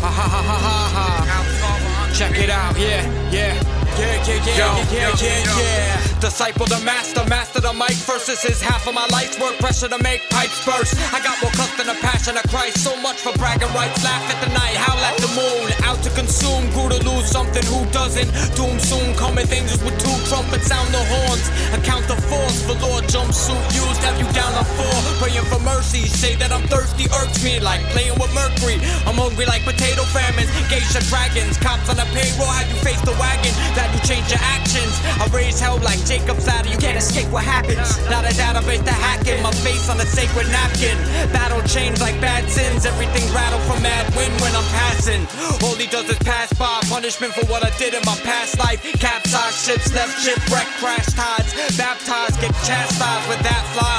Ha 0.00 0.10
ha 0.10 0.26
ha 0.28 0.42
ha 0.42 0.58
ha 0.58 0.86
ha. 0.98 2.10
Check 2.14 2.38
it 2.38 2.50
out, 2.50 2.78
yeah, 2.78 3.02
yeah. 3.34 3.84
Yeah, 3.94 4.26
yeah, 4.26 4.42
yeah, 4.42 4.58
Yo, 4.58 4.66
yeah, 4.66 4.90
yeah, 4.90 5.08
yo, 5.08 5.14
yeah, 5.22 5.44
yo. 5.44 5.54
yeah. 5.62 6.18
Disciple 6.18 6.66
the 6.66 6.80
master, 6.82 7.22
master 7.28 7.60
the 7.60 7.72
mic. 7.72 7.94
This 8.24 8.44
is 8.44 8.60
half 8.62 8.88
of 8.88 8.94
my 8.94 9.06
life's 9.12 9.38
work. 9.38 9.54
Pressure 9.60 9.86
to 9.86 9.98
make 10.02 10.24
pipes 10.30 10.58
burst. 10.64 10.96
I 11.12 11.20
got 11.22 11.36
more 11.42 11.52
cuff 11.52 11.70
than 11.76 11.86
a 11.92 11.98
passion 12.00 12.34
of 12.36 12.42
Christ. 12.50 12.82
So 12.82 12.96
much 13.04 13.20
for 13.20 13.30
bragging 13.38 13.70
rights. 13.76 14.02
Laugh 14.02 14.24
at 14.32 14.40
the 14.42 14.50
night, 14.50 14.74
howl 14.74 14.98
at 14.98 15.14
the 15.20 15.28
moon. 15.36 15.70
Out 15.84 16.02
to 16.02 16.10
consume, 16.16 16.64
grew 16.72 16.88
to 16.88 16.98
lose 17.06 17.28
something. 17.28 17.62
Who 17.70 17.84
doesn't? 17.92 18.26
Doom 18.56 18.80
soon 18.80 19.14
coming. 19.14 19.46
Angels 19.52 19.84
with 19.84 19.94
two 20.00 20.16
trumpets 20.26 20.66
sound 20.66 20.88
the 20.90 21.04
horns. 21.04 21.46
Account 21.76 22.08
the 22.08 22.16
force 22.16 22.64
for 22.66 22.74
Lord 22.82 23.04
jumpsuit 23.06 23.62
used. 23.76 24.00
Have 24.02 24.18
you 24.18 24.26
down 24.32 24.50
on 24.58 24.64
four? 24.74 24.96
Praying 25.20 25.46
for 25.52 25.60
mercy. 25.62 26.08
Say 26.08 26.34
that 26.40 26.50
I'm 26.50 26.66
thirsty 26.66 27.06
irks 27.14 27.44
me 27.44 27.60
like 27.60 27.84
playing 27.94 28.16
with 28.18 28.32
mercury. 28.34 28.80
I'm 29.06 29.20
hungry 29.20 29.44
like 29.46 29.62
potato 29.62 30.02
famines, 30.10 30.50
geisha 30.66 31.04
dragons. 31.12 31.60
Cops 31.60 31.86
on 31.92 32.00
the 32.00 32.08
payroll, 32.16 32.50
have 32.50 32.66
you 32.72 32.80
face 32.80 33.00
the 33.04 33.14
wagon? 33.24 33.54
That 33.72 33.88
you 33.96 34.00
change 34.04 34.28
your 34.28 34.44
actions. 34.44 34.92
I 35.16 35.24
raise 35.32 35.58
hell 35.58 35.80
like 35.80 36.00
Jacob's 36.04 36.46
ladder, 36.46 36.68
you 36.68 36.76
can't 36.76 36.98
escape 37.00 37.28
what 37.32 37.44
happens. 37.44 37.96
Not 38.12 38.28
a 38.28 38.32
database 38.36 38.84
to 38.84 38.92
hack 38.92 39.24
in, 39.26 39.40
my 39.42 39.52
face 39.64 39.88
on 39.88 39.96
a 40.00 40.06
sacred 40.06 40.48
napkin. 40.52 40.96
Battle 41.32 41.62
chains 41.64 42.00
like 42.00 42.20
bad 42.20 42.44
sins, 42.50 42.84
everything 42.84 43.24
rattle 43.32 43.62
from 43.64 43.80
mad 43.82 44.04
wind 44.16 44.34
when 44.44 44.52
I'm 44.52 44.68
passing. 44.76 45.24
All 45.64 45.74
he 45.74 45.86
does 45.88 46.08
is 46.10 46.20
pass 46.20 46.52
by, 46.54 46.80
punishment 46.92 47.32
for 47.32 47.46
what 47.46 47.64
I 47.64 47.70
did 47.78 47.94
in 47.94 48.02
my 48.04 48.16
past 48.28 48.58
life. 48.58 48.82
Capsized 49.00 49.58
ships, 49.64 49.88
left 49.94 50.20
shipwreck, 50.20 50.68
crash 50.82 51.08
tides. 51.16 51.50
Baptized, 51.76 52.40
get 52.40 52.54
chastised 52.68 53.26
with 53.28 53.40
that 53.42 53.64
fly. 53.72 53.94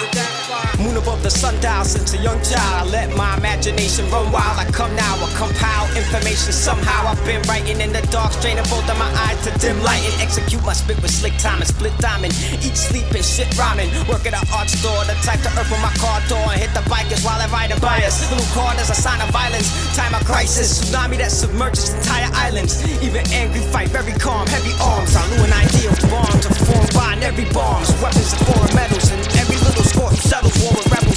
Moon 0.84 0.98
above 0.98 1.24
the 1.24 1.32
sundial 1.32 1.84
since 1.84 2.14
a 2.14 2.18
young 2.18 2.42
child. 2.44 2.92
Let 2.92 3.16
my 3.16 3.38
imagination 3.38 4.10
run 4.12 4.32
wild. 4.32 4.60
I 4.60 4.66
come 4.72 4.94
now, 4.96 5.16
I 5.16 5.30
compile 5.38 5.88
information 5.96 6.52
somehow. 6.52 7.08
I've 7.08 7.24
been 7.26 7.42
writing 7.44 7.80
in 7.82 7.92
the 7.92 8.02
dark, 8.12 8.34
straining 8.34 8.68
both 8.70 8.88
of 8.90 8.98
my 9.00 9.10
eyes 9.16 9.40
to 9.48 9.52
dim 9.60 9.82
light 9.82 10.04
and 10.04 10.22
execute 10.22 10.64
my 10.64 10.74
spit 10.74 11.02
with 11.02 11.12
slick 11.12 11.36
time 11.38 11.60
and 11.60 11.68
split 11.68 11.96
diamond. 11.98 12.34
Eat, 12.62 12.76
sleep, 12.76 13.08
and 13.12 13.26
shit 13.26 13.50
rhyming. 13.58 13.90
Work 14.08 14.28
at 14.28 14.36
an 14.36 14.46
art 14.54 14.70
store, 14.70 15.04
the 15.06 15.16
type 15.26 15.42
to 15.42 15.52
open 15.56 15.80
my 15.82 15.94
car 15.98 16.22
door 16.28 16.46
and 16.52 16.60
hit 16.62 16.74
the 16.74 16.84
bikers 16.92 17.24
while 17.26 17.40
I 17.40 17.48
ride 17.48 17.72
a 17.72 17.80
bias. 17.80 18.28
Blue 18.30 18.44
card 18.54 18.80
is 18.80 18.90
a 18.90 18.96
sign 18.96 19.22
of 19.22 19.30
violence, 19.30 19.70
time 19.96 20.14
of 20.14 20.24
crisis. 20.26 20.80
Tsunami 20.80 21.18
that 21.18 21.32
submerges 21.32 21.94
entire 21.94 22.30
islands. 22.34 22.84
Even 23.02 23.26
angry 23.32 23.62
fight, 23.72 23.90
very 23.90 24.14
calm, 24.14 24.48
heavy 24.48 24.74
arms. 24.82 25.16
I 25.16 25.24
lure 25.36 25.46
an 25.46 25.54
idea 25.54 25.90
of 25.90 26.00
bombs 26.10 26.46
are 26.46 26.58
formed 26.66 26.94
by 26.94 27.16
every 27.26 27.46
bombs. 27.52 27.90
Weapons 28.02 28.34
of 28.34 28.40
foreign 28.48 28.76
metals, 28.76 29.12
and 29.12 29.20
every 29.42 29.58
little 29.58 29.84
score 29.84 30.12
settles 30.12 30.56
war 30.62 30.74
with 30.78 30.92
rebels. 30.92 31.15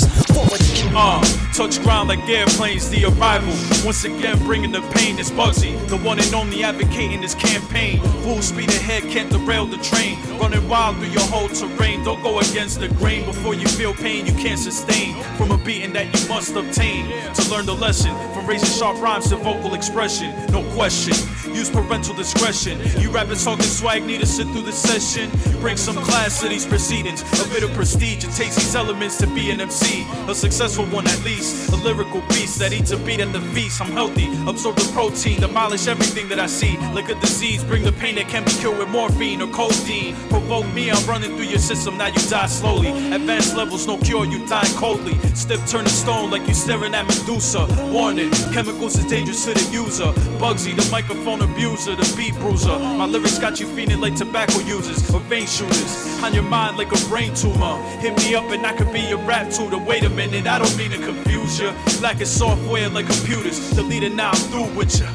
Uh, 0.50 1.22
touch 1.52 1.80
ground 1.82 2.08
like 2.08 2.26
airplanes, 2.28 2.88
the 2.90 3.04
arrival. 3.04 3.52
Once 3.84 4.04
again, 4.04 4.38
bringing 4.44 4.72
the 4.72 4.80
pain 4.92 5.18
is 5.18 5.30
Bugsy, 5.30 5.76
the 5.88 5.96
one 5.98 6.18
and 6.18 6.34
only 6.34 6.64
advocating 6.64 7.20
this 7.20 7.34
campaign. 7.34 8.00
Full 8.22 8.40
speed 8.42 8.70
ahead, 8.70 9.02
can't 9.04 9.30
derail 9.30 9.66
the 9.66 9.76
train. 9.78 10.18
Running 10.38 10.66
wild 10.68 10.96
through 10.96 11.08
your 11.08 11.22
whole 11.22 11.48
terrain. 11.48 12.02
Don't 12.02 12.22
go 12.22 12.38
against 12.38 12.80
the 12.80 12.88
grain 12.88 13.24
before 13.26 13.54
you 13.54 13.66
feel 13.68 13.92
pain 13.92 14.26
you 14.26 14.32
can't 14.32 14.58
sustain. 14.58 15.22
From 15.36 15.50
a 15.50 15.58
beating 15.58 15.92
that 15.92 16.06
you 16.06 16.28
must 16.28 16.56
obtain 16.56 17.06
to 17.34 17.50
learn 17.50 17.66
the 17.66 17.74
lesson. 17.74 18.14
From 18.32 18.46
raising 18.46 18.68
sharp 18.68 19.00
rhymes 19.00 19.28
to 19.28 19.36
vocal 19.36 19.74
expression, 19.74 20.34
no 20.50 20.62
question. 20.74 21.14
Use 21.54 21.70
parental 21.70 22.14
discretion. 22.14 22.80
You 23.00 23.10
rappers 23.10 23.44
talking 23.44 23.64
swag, 23.64 24.04
need 24.04 24.20
to 24.20 24.26
sit 24.26 24.46
through 24.48 24.62
the 24.62 24.72
session. 24.72 25.30
Bring 25.60 25.76
some 25.76 25.96
class 25.96 26.40
to 26.40 26.48
these 26.48 26.66
proceedings, 26.66 27.22
a 27.44 27.48
bit 27.48 27.62
of 27.62 27.72
prestige. 27.72 28.24
It 28.24 28.32
takes 28.32 28.56
these 28.56 28.74
elements 28.74 29.18
to 29.18 29.26
be 29.26 29.50
an 29.50 29.60
MC, 29.60 30.06
a 30.28 30.34
successful 30.38 30.86
one 30.86 31.06
at 31.06 31.24
least. 31.24 31.72
A 31.72 31.76
lyrical 31.76 32.20
beast 32.28 32.58
that 32.60 32.72
eats 32.72 32.92
a 32.92 32.96
beat 32.98 33.20
at 33.20 33.32
the 33.32 33.40
feast. 33.52 33.80
I'm 33.80 33.90
healthy, 33.90 34.28
absorb 34.46 34.76
the 34.76 34.88
protein, 34.92 35.40
demolish 35.40 35.88
everything 35.88 36.28
that 36.28 36.38
I 36.38 36.46
see. 36.46 36.76
Like 36.94 37.08
a 37.08 37.16
disease, 37.16 37.64
bring 37.64 37.82
the 37.82 37.92
pain 37.92 38.14
that 38.14 38.28
can 38.28 38.44
be 38.44 38.52
cured 38.52 38.78
with 38.78 38.88
morphine 38.88 39.42
or 39.42 39.48
codeine. 39.48 40.14
Provoke 40.30 40.72
me, 40.72 40.90
I'm 40.90 41.04
running 41.06 41.36
through 41.36 41.50
your 41.50 41.58
system, 41.58 41.98
now 41.98 42.06
you 42.06 42.22
die 42.30 42.46
slowly. 42.46 42.90
Advanced 43.12 43.56
levels, 43.56 43.86
no 43.86 43.98
cure, 43.98 44.24
you 44.24 44.46
die 44.46 44.70
coldly. 44.76 45.18
Stiff 45.34 45.66
turn 45.68 45.84
to 45.84 45.90
stone 45.90 46.30
like 46.30 46.46
you 46.46 46.54
staring 46.54 46.94
at 46.94 47.06
Medusa. 47.06 47.66
Warning, 47.92 48.30
chemicals 48.52 48.96
is 48.96 49.06
dangerous 49.06 49.44
to 49.44 49.54
the 49.54 49.66
user. 49.72 50.12
Bugsy, 50.38 50.74
the 50.76 50.88
microphone 50.90 51.42
abuser, 51.42 51.96
the 51.96 52.14
beat 52.16 52.34
bruiser. 52.36 52.78
My 52.78 53.06
lyrics 53.06 53.38
got 53.38 53.58
you 53.58 53.66
feeling 53.74 54.00
like 54.00 54.14
tobacco 54.14 54.60
users 54.60 55.02
or 55.12 55.20
vein 55.20 55.46
shooters. 55.46 56.22
On 56.22 56.32
your 56.32 56.44
mind 56.44 56.76
like 56.76 56.92
a 56.92 57.08
brain 57.08 57.34
tumor. 57.34 57.76
Hit 57.98 58.16
me 58.18 58.34
up 58.34 58.50
and 58.50 58.64
I 58.64 58.72
could 58.72 58.92
be 58.92 59.00
your 59.00 59.18
rap 59.18 59.50
tutor. 59.50 59.78
Wait 59.78 60.04
a 60.04 60.10
minute, 60.10 60.27
I 60.30 60.58
don't 60.58 60.76
mean 60.76 60.90
to 60.90 60.98
confuse 60.98 61.58
you. 61.58 61.72
Lacking 62.00 62.26
software 62.26 62.88
like 62.90 63.06
computers. 63.06 63.70
Delete 63.70 64.02
it 64.02 64.14
now, 64.14 64.30
I'm 64.30 64.36
through 64.50 64.76
with 64.76 65.00
ya. 65.00 65.06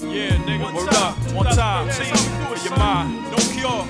Yeah, 0.00 0.30
nigga, 0.46 0.72
word 0.74 0.94
up. 0.94 1.16
One 1.32 1.46
time, 1.46 1.90
see, 1.90 2.04
for 2.48 2.56
your 2.66 2.76
mind. 2.78 3.30
No 3.30 3.36
cure. 3.52 3.84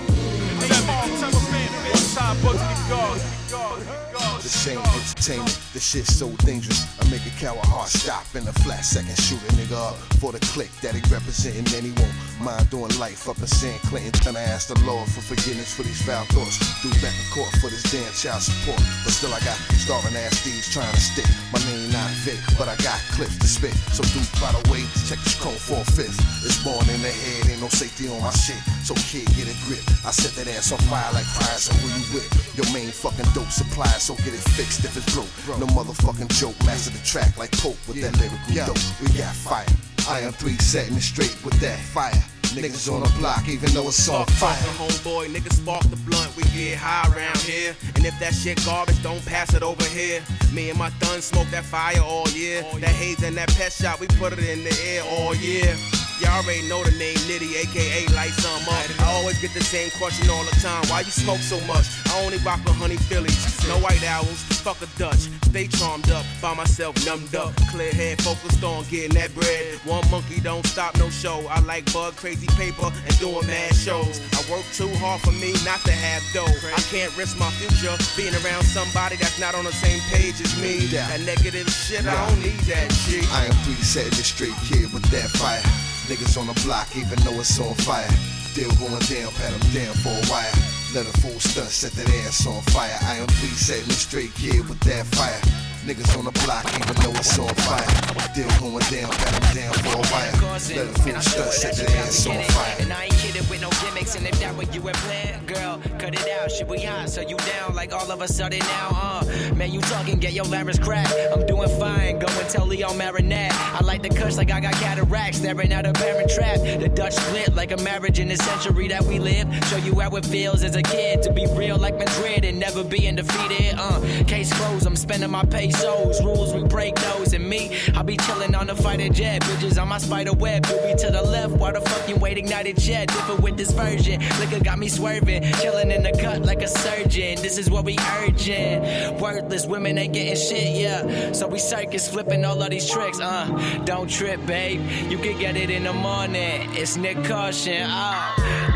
One 1.91 2.07
time, 2.15 2.37
Bugsy 2.39 2.89
God. 2.89 4.10
This 4.51 4.67
ain't 4.67 4.83
entertainment, 4.83 5.61
this 5.71 5.87
shit's 5.87 6.19
so 6.19 6.27
dangerous. 6.43 6.83
I 6.99 7.07
make 7.07 7.23
a 7.23 7.31
coward 7.39 7.63
heart 7.71 7.87
stop 7.87 8.27
in 8.35 8.43
a 8.51 8.53
flat 8.67 8.83
second. 8.83 9.15
Shoot 9.15 9.39
a 9.39 9.51
nigga 9.55 9.79
up 9.79 9.95
for 10.19 10.35
the 10.35 10.43
click 10.51 10.75
that 10.83 10.91
he 10.91 10.99
representing. 11.07 11.63
And 11.71 11.87
he 11.87 11.95
won't 11.95 12.11
mind 12.43 12.67
doing 12.67 12.91
life 12.99 13.31
up 13.31 13.39
in 13.39 13.47
San 13.47 13.79
Clinton. 13.87 14.11
Gonna 14.27 14.43
ask 14.43 14.67
the 14.67 14.75
Lord 14.83 15.07
for 15.07 15.23
forgiveness 15.23 15.71
for 15.71 15.87
these 15.87 16.03
foul 16.03 16.27
thoughts. 16.35 16.59
Do 16.83 16.91
back 16.99 17.15
in 17.15 17.29
court 17.31 17.55
for 17.63 17.71
this 17.71 17.87
damn 17.95 18.11
child 18.11 18.43
support. 18.43 18.83
But 19.07 19.15
still, 19.15 19.31
I 19.31 19.39
got 19.47 19.55
starving 19.79 20.19
ass 20.19 20.43
thieves 20.43 20.67
trying 20.75 20.91
to 20.91 20.99
stick. 20.99 21.31
My 21.55 21.63
name 21.71 21.87
not 21.95 22.11
Vic, 22.27 22.43
but 22.59 22.67
I 22.67 22.75
got 22.83 22.99
clips 23.15 23.39
to 23.39 23.47
spit. 23.47 23.79
So, 23.95 24.03
dude, 24.11 24.27
by 24.43 24.51
the 24.51 24.67
way, 24.67 24.83
check 25.07 25.23
this 25.23 25.39
code 25.39 25.63
for 25.63 25.79
a 25.79 25.87
fifth. 25.95 26.19
It's 26.43 26.59
born 26.67 26.83
in 26.91 26.99
the 27.07 27.15
head, 27.15 27.55
ain't 27.55 27.63
no 27.63 27.71
safety 27.71 28.11
on 28.11 28.19
my 28.19 28.35
shit. 28.35 28.59
So, 28.83 28.99
kid, 28.99 29.31
get 29.39 29.47
a 29.47 29.55
grip. 29.71 29.87
I 30.03 30.11
set 30.11 30.35
that 30.43 30.51
ass 30.51 30.75
on 30.75 30.83
fire 30.91 31.07
like 31.15 31.29
fire, 31.39 31.55
so 31.55 31.71
who 31.79 31.87
you 31.95 32.19
with? 32.19 32.27
Your 32.59 32.67
main 32.75 32.91
fucking 32.91 33.31
dope 33.31 33.55
supply, 33.55 33.95
so 34.03 34.19
get 34.27 34.35
it 34.35 34.40
fixed 34.43 34.85
if 34.85 34.97
it's 34.97 35.15
broke. 35.15 35.59
No 35.59 35.67
motherfucking 35.67 36.29
joke, 36.29 36.59
master 36.65 36.91
the 36.91 37.05
track 37.05 37.37
like 37.37 37.53
Pope 37.53 37.77
with 37.87 38.01
that 38.03 38.17
lyrical 38.19 38.67
dope. 38.67 38.79
We 39.01 39.09
got 39.19 39.35
fire. 39.35 39.67
I 40.09 40.21
am 40.21 40.33
three 40.33 40.57
setting 40.59 40.97
it 40.97 41.03
straight 41.03 41.37
with 41.45 41.59
that 41.61 41.79
fire. 41.79 42.23
Niggas 42.55 42.93
on 42.93 43.03
the 43.03 43.19
block, 43.19 43.47
even 43.49 43.71
though 43.73 43.87
it's 43.87 44.09
on 44.09 44.27
fire. 44.27 44.57
homeboy, 44.75 45.29
niggas 45.29 45.53
spark 45.53 45.83
the 45.85 45.97
blunt, 45.97 46.35
we 46.37 46.43
get 46.51 46.77
high 46.79 47.07
around 47.15 47.39
here. 47.39 47.77
And 47.95 48.05
if 48.05 48.19
that 48.19 48.35
shit 48.35 48.65
garbage, 48.65 49.01
don't 49.05 49.25
pass 49.25 49.55
it 49.55 49.63
over 49.63 49.85
here. 49.85 50.21
Me 50.53 50.69
and 50.69 50.79
my 50.79 50.91
thun 50.99 51.21
smoke 51.23 51.47
that 51.53 51.65
fire 51.65 52.01
all 52.03 52.29
year. 52.31 52.63
That 52.81 52.91
haze 52.91 53.23
and 53.23 53.37
that 53.37 53.51
pet 53.51 53.73
shot, 53.73 54.01
we 54.01 54.09
put 54.09 54.33
it 54.33 54.41
in 54.41 54.65
the 54.65 54.77
air 54.85 55.05
all 55.05 55.35
year. 55.37 55.77
Y'all 56.21 56.45
already 56.45 56.69
know 56.69 56.85
the 56.85 56.93
name 56.99 57.17
Nitty, 57.25 57.57
aka 57.65 58.07
Light 58.15 58.37
Some 58.37 58.61
Up. 58.69 58.85
I 59.01 59.13
always 59.17 59.41
get 59.41 59.55
the 59.55 59.65
same 59.65 59.91
question 59.97 60.29
all 60.29 60.45
the 60.45 60.53
time. 60.61 60.85
Why 60.93 61.01
you 61.01 61.11
smoke 61.11 61.41
so 61.41 61.57
much? 61.65 61.89
I 62.13 62.21
only 62.21 62.37
rock 62.45 62.61
with 62.65 62.77
honey 62.77 62.97
Phillies. 62.97 63.41
No 63.67 63.79
white 63.81 64.05
owls, 64.05 64.43
fuck 64.61 64.77
a 64.83 64.89
Dutch. 64.99 65.33
Stay 65.49 65.67
charmed 65.69 66.11
up, 66.11 66.27
by 66.43 66.53
myself, 66.55 66.95
numbed 67.07 67.35
up. 67.35 67.57
Clear 67.73 67.91
head, 67.93 68.21
focused 68.21 68.63
on 68.63 68.85
getting 68.91 69.17
that 69.17 69.35
bread. 69.35 69.81
One 69.89 70.05
monkey 70.11 70.41
don't 70.41 70.67
stop 70.67 70.97
no 70.99 71.09
show. 71.09 71.41
I 71.49 71.61
like 71.61 71.91
bug, 71.93 72.17
crazy 72.17 72.49
paper, 72.49 72.93
and 72.93 73.19
doing 73.19 73.47
mad 73.47 73.75
shows. 73.75 74.21
I 74.37 74.45
work 74.53 74.65
too 74.77 74.93
hard 75.01 75.23
for 75.23 75.33
me 75.33 75.57
not 75.65 75.81
to 75.89 75.93
have 75.93 76.23
dough. 76.37 76.53
I 76.77 76.85
can't 76.93 77.17
risk 77.17 77.39
my 77.39 77.49
future 77.57 77.97
being 78.13 78.37
around 78.45 78.65
somebody 78.65 79.17
that's 79.17 79.41
not 79.41 79.55
on 79.55 79.65
the 79.65 79.73
same 79.73 80.01
page 80.13 80.37
as 80.41 80.53
me. 80.61 80.85
That 80.93 81.21
negative 81.25 81.69
shit, 81.71 82.05
I 82.05 82.29
don't 82.29 82.41
need 82.45 82.61
that 82.69 82.93
shit. 82.93 83.25
I 83.33 83.47
am 83.47 83.57
three 83.65 83.81
setting 83.81 84.19
it 84.21 84.29
straight 84.29 84.57
kid 84.69 84.93
with 84.93 85.05
that 85.17 85.31
fire. 85.41 85.90
Niggas 86.11 86.37
on 86.41 86.49
the 86.49 86.61
block, 86.67 86.89
even 86.97 87.17
though 87.23 87.39
it's 87.39 87.61
on 87.61 87.73
fire. 87.87 88.11
Still 88.51 88.69
going 88.83 88.99
down, 89.07 89.31
pat 89.39 89.53
them 89.55 89.71
down 89.71 89.95
for 90.03 90.11
a 90.11 90.27
while. 90.27 90.59
Let 90.93 91.07
a 91.07 91.15
fool 91.21 91.39
stunt, 91.39 91.69
set 91.69 91.93
that 91.93 92.11
ass 92.27 92.49
on 92.49 92.61
fire. 92.75 92.99
I 93.03 93.19
am 93.19 93.29
three 93.29 93.49
setting 93.51 93.89
it 93.89 93.93
straight 93.93 94.35
kid 94.35 94.69
with 94.69 94.81
that 94.81 95.07
fire. 95.07 95.70
Niggas 95.91 96.17
on 96.17 96.25
the 96.25 96.31
block, 96.47 96.65
even 96.79 96.95
though 97.03 97.19
it's 97.19 97.37
on 97.37 97.53
fire. 97.67 97.83
Still 98.31 98.47
going 98.61 98.79
down, 98.95 99.11
pat 99.11 99.43
them 99.43 99.57
down 99.57 99.73
for 99.75 99.99
a 99.99 100.07
while. 100.07 100.53
Let 100.71 100.87
a 100.87 101.01
fool 101.03 101.21
stunt, 101.21 101.53
set 101.53 101.75
that 101.75 101.91
ass 101.97 102.27
on 102.29 102.41
fire. 102.55 102.77
And 102.79 102.93
I 102.93 103.07
ain't 103.07 103.15
kidding 103.15 103.43
with 103.51 103.61
no 103.61 103.71
gimmicks. 103.83 104.15
And 104.15 104.25
if 104.25 104.39
that 104.39 104.55
what 104.55 104.73
you 104.73 104.83
planned, 104.83 105.49
girl, 105.49 105.81
cut 105.99 106.15
it 106.15 106.31
out. 106.31 106.53
Shit, 106.53 106.69
we 106.69 106.79
hot, 106.83 107.11
so 107.11 107.23
you 107.23 107.37
down 107.39 107.75
like 107.75 107.93
all 107.93 108.09
of 108.09 108.23
a 108.23 108.29
sudden 108.29 108.61
now, 108.61 108.91
uh. 108.93 109.55
Man, 109.57 109.73
you 109.73 109.81
talking, 109.81 110.21
get 110.21 110.33
your 110.33 110.45
larynx 110.45 110.79
cracked. 110.79 111.13
I'm 111.33 111.45
doing 111.45 111.69
fine, 111.81 112.21
go 112.21 112.29
and 112.29 112.49
tell 112.49 112.67
Leo 112.67 112.95
Marinette. 112.95 113.53
I 113.53 113.83
like 113.83 114.03
the 114.03 114.11
cuss 114.11 114.37
like 114.37 114.53
I 114.53 114.61
got 114.61 114.75
cataracts, 114.75 115.39
staring 115.39 115.73
at 115.73 115.87
a 115.87 115.93
parent 115.93 116.31
trap. 116.31 116.59
The 116.61 116.89
Dutch 116.89 117.15
split 117.15 117.57
like 117.57 117.73
a 117.73 117.79
marriage 117.79 118.21
in 118.21 118.29
the 118.29 118.37
century 118.37 118.87
that 118.89 119.03
we 119.03 119.19
live. 119.19 119.49
Show 119.65 119.79
you 119.79 119.99
how 119.99 120.15
it 120.15 120.25
feels 120.25 120.63
as 120.63 120.77
a 120.77 120.83
kid 120.83 121.21
to 121.25 121.33
be 121.33 121.47
real 121.57 121.79
like 121.79 121.99
Madrid 121.99 122.45
and 122.45 122.61
never 122.61 122.85
being 122.85 123.17
defeated, 123.17 123.75
uh. 123.77 124.01
Case 124.29 124.53
closed, 124.55 124.87
I'm 124.87 124.95
spending 124.95 125.33
my 125.33 125.45
pesos. 125.81 126.23
Rules, 126.23 126.55
we 126.55 126.65
break 126.65 126.95
those. 126.97 127.33
And 127.33 127.49
me, 127.49 127.77
I'll 127.95 128.05
be 128.05 128.17
chilling 128.17 128.55
on 128.55 128.67
the 128.67 128.75
fighter 128.75 129.09
jet. 129.09 129.43
Bitches 129.43 129.81
on 129.81 129.89
my 129.89 129.99
spider 129.99 130.33
web. 130.33 130.63
Be 130.63 130.95
to 130.99 131.11
the 131.11 131.23
left, 131.23 131.53
why 131.53 131.73
the 131.73 131.81
fuck 131.81 132.09
you 132.09 132.17
wait 132.17 132.39
ignited 132.39 132.79
jet? 132.79 133.09
Different 133.09 133.41
with 133.41 133.57
this 133.57 133.71
version. 133.71 134.21
Liquor 134.39 134.63
got 134.63 134.79
me 134.79 134.89
swerving. 134.89 135.43
Chilling 135.55 135.91
in 135.91 136.03
the 136.03 136.13
cut 136.21 136.43
like 136.43 136.63
a 136.63 136.69
surgeon. 136.69 137.37
This 137.43 137.59
is 137.59 137.71
what 137.71 137.85
we 137.85 137.97
urging. 138.19 138.83
Worthless 139.19 139.67
women 139.67 139.99
ain't 139.99 140.15
getting 140.15 140.37
shit, 140.37 140.77
yeah. 140.77 141.33
So 141.33 141.47
we 141.49 141.59
circus 141.59 142.09
flipping 142.09 142.45
all 142.45 142.63
of 142.63 142.71
these 142.71 142.91
tricks, 142.91 143.21
uh. 143.21 143.47
Don't 143.85 144.09
trip, 144.09 144.45
babe. 144.47 144.81
You 145.11 145.19
can 145.19 145.39
get 145.39 145.57
it 145.57 145.71
in 145.71 145.85
the 145.85 145.93
morning. 145.93 146.69
It's 146.73 146.97
Nick 146.97 147.25
Caution. 147.25 147.89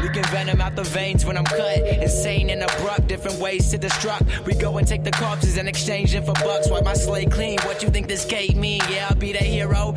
Leave 0.05 0.15
Leaking 0.15 0.31
venom 0.31 0.61
out 0.61 0.77
the 0.77 0.83
veins 0.83 1.25
when 1.25 1.37
I'm 1.37 1.45
cut. 1.45 1.79
Insane 1.79 2.51
and 2.51 2.63
abrupt, 2.63 3.07
different 3.07 3.39
ways 3.41 3.71
to 3.71 3.79
destruct. 3.79 4.45
We 4.45 4.55
go 4.55 4.77
and 4.79 4.87
take 4.87 5.03
the 5.03 5.11
corpses 5.11 5.57
and 5.57 5.69
exchange 5.69 6.13
them 6.13 6.25
for 6.25 6.35
bucks. 6.35 6.71
Wipe 6.71 6.84
my 6.85 6.93
slate 6.93 7.31
clean. 7.31 7.59
What 7.63 7.83
you 7.83 7.89
think 7.89 8.07
this 8.09 8.27
gate 8.27 8.57
mean? 8.57 8.83
Yeah, 8.91 9.09
I'll 9.09 9.17
be 9.17 9.33
the 9.33 9.39
hero. 9.39 9.94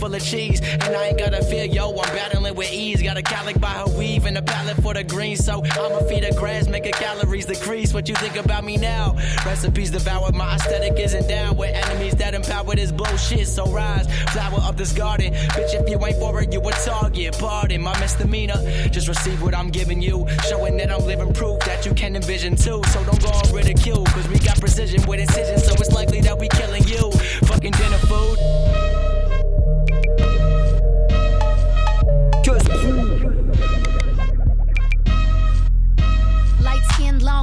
Full 0.00 0.14
of 0.14 0.24
cheese. 0.24 0.62
And 0.62 0.96
I 0.96 1.08
ain't 1.08 1.18
gotta 1.18 1.44
feel, 1.44 1.66
yo, 1.66 1.90
I'm 1.90 2.16
battling 2.16 2.54
with 2.54 2.72
ease. 2.72 3.02
Got 3.02 3.18
a 3.18 3.22
calic 3.22 3.60
by 3.60 3.68
her 3.68 3.98
weave 3.98 4.24
and 4.24 4.38
a 4.38 4.40
palette 4.40 4.82
for 4.82 4.94
the 4.94 5.04
green. 5.04 5.36
So 5.36 5.62
I'ma 5.62 5.98
feed 6.08 6.24
her 6.24 6.32
grass, 6.32 6.68
make 6.68 6.86
her 6.86 6.90
calories 6.92 7.44
decrease. 7.44 7.92
What 7.92 8.08
you 8.08 8.14
think 8.14 8.36
about 8.36 8.64
me 8.64 8.78
now? 8.78 9.14
Recipes 9.44 9.90
devour, 9.90 10.32
my 10.32 10.54
aesthetic 10.54 10.98
isn't 10.98 11.28
down 11.28 11.58
with 11.58 11.74
enemies 11.74 12.14
that 12.14 12.32
empower 12.32 12.74
this 12.76 12.90
bullshit. 12.90 13.46
So 13.46 13.66
rise, 13.66 14.06
flower 14.32 14.60
up 14.62 14.78
this 14.78 14.94
garden. 14.94 15.34
Bitch, 15.34 15.74
if 15.74 15.86
you 15.90 16.02
ain't 16.02 16.16
for 16.16 16.40
it, 16.40 16.50
you 16.50 16.60
a 16.66 16.72
target. 16.72 17.36
Pardon 17.38 17.82
my 17.82 17.98
misdemeanor. 18.00 18.88
Just 18.88 19.06
receive 19.06 19.42
what 19.42 19.54
I'm 19.54 19.68
giving 19.68 20.00
you. 20.00 20.26
Showing 20.48 20.78
that 20.78 20.90
I'm 20.90 21.04
living 21.04 21.34
proof 21.34 21.60
that 21.66 21.84
you 21.84 21.92
can 21.92 22.16
envision 22.16 22.56
too. 22.56 22.80
So 22.88 23.04
don't 23.04 23.20
go 23.20 23.28
on 23.28 23.52
ridicule, 23.52 24.06
cause 24.06 24.26
we 24.28 24.38
got 24.38 24.58
precision 24.60 25.06
with 25.06 25.20
incision. 25.20 25.58
So 25.58 25.74
it's 25.74 25.92
likely 25.92 26.22
that 26.22 26.38
we 26.38 26.48
killing 26.48 26.88
you. 26.88 27.12
Fucking 27.44 27.72
dinner 27.72 27.98
food. 27.98 28.99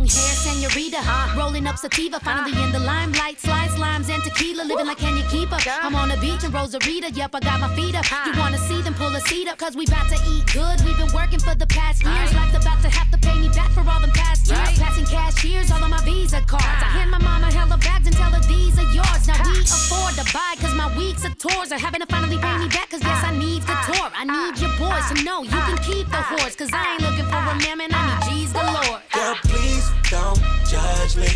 Long 0.07 0.23
hair, 0.23 0.35
senorita. 0.35 1.03
Rolling 1.37 1.67
up 1.67 1.77
sativa, 1.77 2.19
finally 2.19 2.55
in 2.63 2.71
the 2.71 2.79
limelight. 2.79 3.39
Slides, 3.39 3.77
limes, 3.77 4.09
and 4.09 4.23
tequila. 4.23 4.63
Living 4.63 4.85
like 4.85 4.97
can 4.97 5.17
you 5.17 5.23
keep 5.29 5.51
up? 5.51 5.61
I'm 5.67 5.95
on 5.95 6.09
the 6.09 6.17
beach 6.17 6.43
in 6.43 6.51
Rosarito. 6.51 7.09
Yep, 7.11 7.35
I 7.35 7.39
got 7.39 7.59
my 7.59 7.75
feet 7.75 7.95
up. 7.95 8.05
You 8.25 8.39
wanna 8.39 8.57
see 8.57 8.81
them 8.81 8.93
pull 8.93 9.13
a 9.15 9.19
seat 9.21 9.47
up? 9.47 9.57
Cause 9.57 9.75
we 9.75 9.85
bout 9.85 10.07
to 10.09 10.17
eat 10.31 10.45
good. 10.53 10.79
We've 10.85 10.97
been 10.97 11.11
working 11.13 11.39
for 11.39 11.55
the 11.55 11.67
past 11.67 12.03
years. 12.03 12.33
Life's 12.33 12.55
about 12.55 12.81
to 12.83 12.89
have 12.89 13.11
to 13.11 13.17
pay 13.17 13.37
me 13.37 13.49
back 13.49 13.71
for 13.71 13.81
all 13.81 13.99
them 13.99 14.11
past 14.11 14.47
years. 14.47 14.79
Passing 14.79 15.05
cashiers, 15.05 15.71
all 15.71 15.83
of 15.83 15.89
my 15.89 15.99
Visa 16.05 16.41
cards. 16.47 16.63
I 16.63 16.89
hand 16.95 17.11
my 17.11 17.19
mama 17.19 17.51
hella 17.51 17.77
bags 17.77 18.07
and 18.07 18.15
tell 18.15 18.31
her 18.31 18.43
these 18.47 18.79
are 18.79 18.89
yours. 18.95 19.27
Now 19.27 19.43
we 19.43 19.59
afford 19.59 20.15
to 20.15 20.25
buy 20.31 20.55
cause 20.59 20.73
my 20.73 20.87
weeks 20.97 21.25
of 21.25 21.37
tours 21.37 21.71
are 21.71 21.79
having 21.79 21.99
to 21.99 22.07
finally 22.07 22.37
pay 22.37 22.57
me 22.57 22.69
back. 22.69 22.91
Cause 22.91 23.03
yes, 23.03 23.23
I 23.23 23.35
need 23.35 23.61
the 23.63 23.75
tour. 23.91 24.07
I 24.15 24.23
need 24.23 24.55
your 24.55 24.71
boys 24.79 25.03
to 25.11 25.15
know 25.23 25.43
you 25.43 25.59
can 25.67 25.77
keep 25.83 26.07
the 26.07 26.21
horse. 26.31 26.55
Cause 26.55 26.71
I 26.71 26.95
ain't 26.95 27.01
looking 27.01 27.27
for 27.27 27.43
a 27.43 27.55
mammon, 27.59 27.91
I 27.91 28.01
need 28.07 28.21
G's 28.31 28.53
galore. 28.53 29.01
Girl, 29.11 29.35
please 29.43 29.96
don't 30.09 30.39
judge 30.67 31.15
me. 31.17 31.27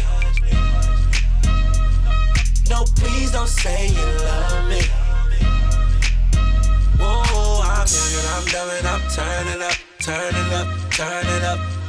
No, 2.69 2.85
please 2.95 3.31
don't 3.31 3.47
say 3.47 3.87
you 3.87 4.05
love 4.25 4.69
me. 4.69 4.81
Whoa, 6.99 7.61
I'm 7.63 7.87
young 7.87 8.13
and 8.17 8.27
I'm 8.33 8.45
dumb 8.45 8.69
and 8.77 8.87
I'm 8.87 9.01
turning 9.09 9.61
up, 9.61 9.77
turning 9.99 10.53
up, 10.53 10.67
turning 10.91 11.43
up. 11.43 11.80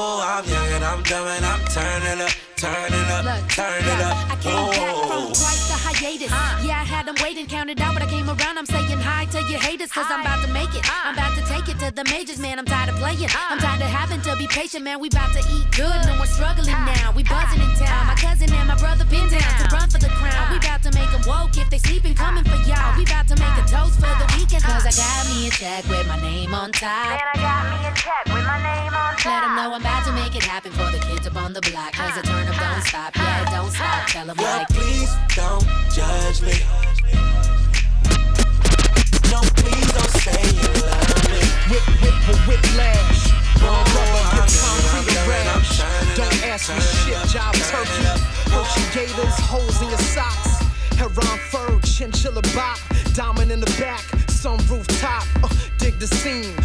Whoa, 0.00 0.24
I'm 0.24 0.48
young 0.48 0.70
and 0.80 0.84
I'm 0.84 1.02
dumb 1.02 1.28
and 1.28 1.44
I'm 1.44 1.60
turning 1.68 2.24
up, 2.24 2.32
turning 2.56 3.08
up, 3.12 3.20
turning 3.52 4.00
up. 4.00 4.16
I 4.32 4.36
came 4.40 4.64
back 4.72 4.96
from 5.12 5.28
quite 5.36 5.60
the 5.68 5.76
hiatus. 5.76 6.32
Yeah, 6.64 6.80
I 6.80 6.88
had 6.88 7.04
them 7.04 7.20
waiting, 7.20 7.44
counted 7.44 7.76
out, 7.84 7.92
but 7.92 8.02
I 8.02 8.08
came 8.08 8.24
around. 8.24 8.56
I'm 8.56 8.64
saying 8.64 8.96
hi 8.96 9.28
to 9.36 9.44
your 9.44 9.60
haters, 9.60 9.92
cause 9.92 10.08
I'm 10.08 10.24
about 10.24 10.40
to 10.40 10.48
make 10.56 10.72
it. 10.72 10.80
I'm 10.88 11.12
about 11.12 11.36
to 11.36 11.44
take 11.44 11.68
it 11.68 11.76
to 11.84 11.92
the 11.92 12.08
majors, 12.08 12.40
man. 12.40 12.56
I'm 12.56 12.64
tired 12.64 12.88
of 12.88 12.96
playing. 12.96 13.28
I'm 13.28 13.60
tired 13.60 13.84
of 13.84 13.92
having 13.92 14.24
to 14.24 14.32
be 14.40 14.48
patient, 14.48 14.88
man. 14.88 15.04
We 15.04 15.12
about 15.12 15.36
to 15.36 15.44
eat 15.52 15.68
good. 15.76 16.00
No 16.08 16.16
more 16.16 16.24
struggling 16.24 16.80
now. 16.88 17.12
We 17.12 17.20
buzzing 17.20 17.60
in 17.60 17.68
town. 17.76 18.08
My 18.08 18.16
cousin 18.16 18.48
and 18.56 18.72
my 18.72 18.80
brother 18.80 19.04
been 19.04 19.28
down 19.28 19.52
to 19.60 19.68
run 19.68 19.92
for 19.92 20.00
the 20.00 20.08
crown. 20.16 20.48
We 20.48 20.56
about 20.64 20.80
to 20.88 20.96
make 20.96 21.12
them 21.12 21.28
woke 21.28 21.60
if 21.60 21.68
they 21.68 21.76
sleeping, 21.76 22.16
coming 22.16 22.48
for 22.48 22.56
y'all. 22.64 22.96
We 22.96 23.04
about 23.04 23.28
to 23.28 23.36
make 23.36 23.56
a 23.60 23.68
toast 23.68 24.00
for 24.00 24.08
the 24.16 24.24
weekend, 24.32 24.64
cause 24.64 24.88
I 24.88 24.96
got 24.96 25.28
me 25.28 25.48
a 25.48 25.50
check 25.52 25.84
with 25.92 26.08
my 26.08 26.16
name 26.24 26.56
on 26.56 26.72
top. 26.72 26.88
Man, 26.88 27.20
I 27.20 27.36
got 27.36 27.68
me 27.68 27.78
a 27.84 27.92
check 27.92 28.24
with 28.32 28.48
my 28.48 28.56
name 28.64 28.80
on 28.80 28.88
top. 28.88 28.89
Let 29.22 29.42
them 29.42 29.54
know 29.54 29.74
I'm 29.74 29.82
about 29.82 30.06
to 30.06 30.12
make 30.12 30.34
it 30.34 30.42
happen 30.42 30.72
for 30.72 30.90
the 30.90 30.98
kids 30.98 31.26
up 31.26 31.36
on 31.36 31.52
the 31.52 31.60
block, 31.60 31.92
cause 31.92 32.14
the 32.16 32.22
turn 32.22 32.48
up 32.48 32.56
don't 32.56 32.82
stop. 32.82 33.14
Yeah, 33.14 33.42
it 33.42 33.50
don't 33.52 33.70
stop. 33.70 34.06
Tell 34.08 34.24
them 34.24 34.36
Girl, 34.36 34.46
like. 34.46 34.68
please 34.68 35.12
don't 35.36 35.60
judge 35.92 36.40
me. 36.40 36.56
No, 39.28 39.44
please 39.60 39.92
don't 39.92 40.14
say 40.24 40.40
you 40.40 40.72
love 40.80 41.20
me. 41.28 41.40
Whip, 41.68 41.84
whip, 42.00 42.16
for 42.24 42.38
whiplash. 42.48 43.20
Raw 43.60 43.84
rubber, 43.92 44.24
get 44.40 44.48
concrete 44.56 45.12
rash. 45.28 45.84
Don't 46.16 46.40
ask 46.48 46.72
me 46.72 46.80
shit, 46.80 47.20
job 47.28 47.52
turkey. 47.68 48.08
Hershey 48.48 48.84
gators, 48.96 49.36
holes 49.52 49.82
in 49.82 49.90
your 49.90 49.98
socks. 49.98 50.64
Heron 50.96 51.38
fur, 51.52 51.78
chinchilla 51.84 52.40
bop. 52.56 52.78
Diamond 53.12 53.52
in 53.52 53.60
the 53.60 53.70
back, 53.78 54.00
sunroof 54.32 54.86
top. 54.98 55.26
Uh, 55.44 55.48
dig 55.76 55.98
the 55.98 56.06
scene, 56.06 56.56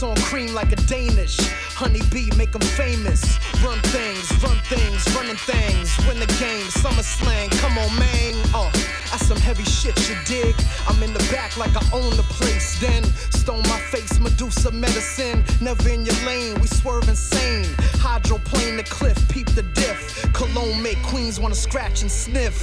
on 0.00 0.16
cream 0.22 0.54
like 0.54 0.72
a 0.72 0.76
Danish. 0.86 1.36
Honeybee, 1.74 2.30
make 2.36 2.54
'em 2.54 2.60
famous. 2.60 3.22
Run 3.64 3.80
things, 3.96 4.30
run 4.42 4.58
things, 4.70 5.00
running 5.14 5.40
things. 5.52 5.88
Win 6.06 6.20
the 6.20 6.30
game, 6.38 6.66
summer 6.70 7.02
slang. 7.02 7.50
Come 7.62 7.76
on, 7.76 7.90
man. 7.98 8.34
Uh, 8.54 8.70
that's 9.10 9.26
some 9.26 9.38
heavy 9.38 9.64
shit 9.64 9.96
you 10.08 10.16
dig. 10.24 10.54
I'm 10.88 11.02
in 11.02 11.12
the 11.12 11.24
back 11.32 11.56
like 11.56 11.74
I 11.76 11.84
own 11.92 12.16
the 12.16 12.26
place. 12.38 12.78
Then 12.78 13.02
stone 13.30 13.64
my 13.74 13.80
face, 13.92 14.20
Medusa 14.20 14.70
medicine. 14.70 15.44
Never 15.60 15.88
in 15.88 16.06
your 16.06 16.20
lane, 16.24 16.54
we 16.60 16.68
swerve 16.68 17.08
insane. 17.08 17.66
Hydroplane 18.06 18.76
the 18.76 18.84
cliff, 18.84 19.18
peep 19.28 19.48
the 19.50 19.64
diff. 19.74 20.00
Cologne 20.32 20.80
make 20.80 21.02
queens 21.02 21.40
wanna 21.40 21.56
scratch 21.56 22.02
and 22.02 22.10
sniff. 22.10 22.56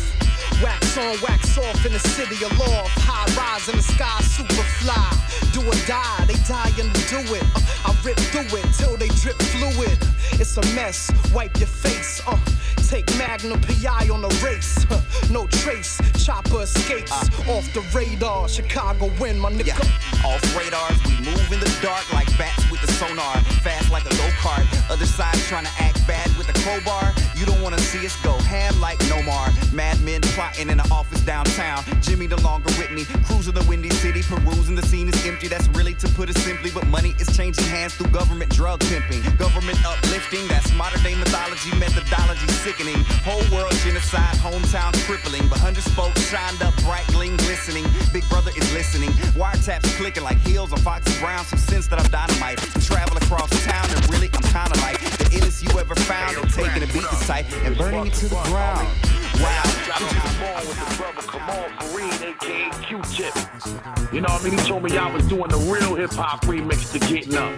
Wax 0.63 0.97
on, 0.97 1.15
wax 1.21 1.57
off 1.57 1.85
in 1.85 1.93
the 1.93 2.03
city 2.15 2.43
of 2.45 2.51
loft. 2.57 2.97
High 3.07 3.27
rise 3.35 3.67
in 3.69 3.75
the 3.75 3.83
sky, 3.83 4.19
super 4.21 4.65
fly. 4.79 5.09
Do 5.53 5.61
or 5.67 5.79
die, 5.85 6.25
they 6.25 6.39
die 6.47 6.69
dying 6.79 6.91
to 6.93 7.18
do 7.25 7.35
it. 7.35 7.43
Uh, 7.55 7.91
I 7.91 8.01
rip 8.03 8.17
through 8.17 8.57
it 8.57 8.73
till 8.73 8.97
they 8.97 9.07
drip 9.07 9.37
fluid. 9.37 9.97
It's 10.39 10.57
a 10.57 10.61
mess, 10.75 11.11
wipe 11.33 11.57
your 11.57 11.67
face. 11.67 12.21
Uh, 12.25 12.37
take 12.87 13.05
Magnum 13.17 13.59
PI 13.61 14.09
on 14.09 14.21
the 14.21 14.29
race. 14.43 14.85
Huh, 14.89 15.01
no 15.31 15.47
trace, 15.47 15.99
chopper 16.23 16.63
escapes 16.63 17.11
off 17.47 17.65
the 17.73 17.83
radar. 17.93 18.47
Chicago 18.47 19.11
win, 19.19 19.39
my 19.39 19.51
nigga. 19.51 19.75
Off 20.25 20.43
radars, 20.57 20.99
we 21.05 21.25
move 21.25 21.51
in 21.51 21.59
the 21.59 21.71
dark 21.81 22.11
like 22.13 22.29
bats 22.37 22.69
with 22.71 22.81
the 22.81 22.91
sonar. 22.93 23.35
Fast 23.63 23.91
like 23.91 24.05
a 24.05 24.09
go 24.09 24.27
kart. 24.39 24.65
Other 24.89 25.05
side 25.05 25.35
trying 25.49 25.65
to 25.65 25.71
act 25.79 26.05
bad 26.07 26.27
with 26.37 26.49
a 26.49 26.53
crowbar. 26.63 27.13
You 27.35 27.45
don't 27.45 27.61
wanna 27.61 27.79
see 27.79 28.05
us 28.05 28.15
go 28.23 28.33
ham 28.49 28.79
like 28.79 28.99
Nomar. 29.09 29.51
Mad 29.73 30.01
men 30.01 30.21
plotting 30.21 30.69
in 30.69 30.77
the 30.77 30.87
office 30.91 31.21
downtown. 31.21 31.83
Jimmy 32.01 32.27
the 32.27 32.39
longer 32.41 32.71
with 32.77 32.91
me. 32.91 33.05
Cruising 33.25 33.53
the 33.53 33.65
windy 33.67 33.89
city, 33.89 34.21
perusing 34.23 34.75
the 34.75 34.85
scene 34.85 35.09
is 35.09 35.25
empty. 35.25 35.47
That's 35.47 35.67
really 35.69 35.93
to 35.95 36.07
put 36.09 36.29
it 36.29 36.37
simply. 36.37 36.71
But 36.71 36.87
money 36.87 37.08
is 37.19 37.35
changing 37.35 37.65
hands 37.65 37.95
through 37.95 38.11
government 38.11 38.51
drug 38.51 38.79
pimping. 38.81 39.21
Government 39.37 39.77
uplifting, 39.85 40.47
that's 40.47 40.73
modern 40.75 41.01
day 41.03 41.15
mythology, 41.15 41.71
methodology 41.77 42.47
sickening. 42.61 42.99
Whole 43.25 43.43
world 43.55 43.73
genocide, 43.83 44.35
hometown 44.37 44.93
crippling. 45.07 45.47
But 45.47 45.59
hundred 45.59 45.83
spokes 45.83 46.21
shined 46.29 46.61
up, 46.61 46.75
bright 46.83 47.07
gleam 47.07 47.37
glistening. 47.37 47.85
Big 48.13 48.27
brother 48.29 48.51
is 48.55 48.65
listening. 48.73 49.11
Wiretaps 49.33 49.89
clicking 49.97 50.23
like 50.23 50.37
heels 50.39 50.71
on 50.73 50.79
Foxy 50.79 51.17
Brown. 51.19 51.45
Some 51.45 51.59
sense 51.59 51.87
that 51.87 51.99
I'm 51.99 52.09
dynamite. 52.11 52.59
Travel 52.83 53.17
across 53.17 53.49
town 53.63 53.87
and 53.89 54.09
really 54.09 54.29
I'm 54.33 54.43
kinda 54.43 54.77
like 54.81 54.98
the 55.29 55.37
illest 55.37 55.63
you 55.63 55.79
ever 55.79 55.95
found. 55.95 56.37
And 56.37 56.53
taking 56.53 56.83
a 56.83 56.87
beat 56.87 57.03
to 57.03 57.15
sight 57.15 57.45
and 57.63 57.77
burning 57.77 58.07
it 58.07 58.13
to 58.15 58.27
the 58.27 58.35
ground. 58.35 58.87
Wow. 59.35 59.69
aka 62.23 62.69
Q-Tip. 62.83 63.35
You 64.13 64.21
know 64.21 64.29
what 64.29 64.41
I 64.41 64.43
mean? 64.43 64.57
He 64.57 64.65
told 64.65 64.83
me 64.83 64.97
I 64.97 65.13
was 65.13 65.27
doing 65.27 65.49
the 65.49 65.57
real 65.57 65.95
hip 65.95 66.11
hop 66.11 66.41
remix 66.45 66.91
to 66.93 66.99
Getting 66.99 67.35
Up. 67.35 67.53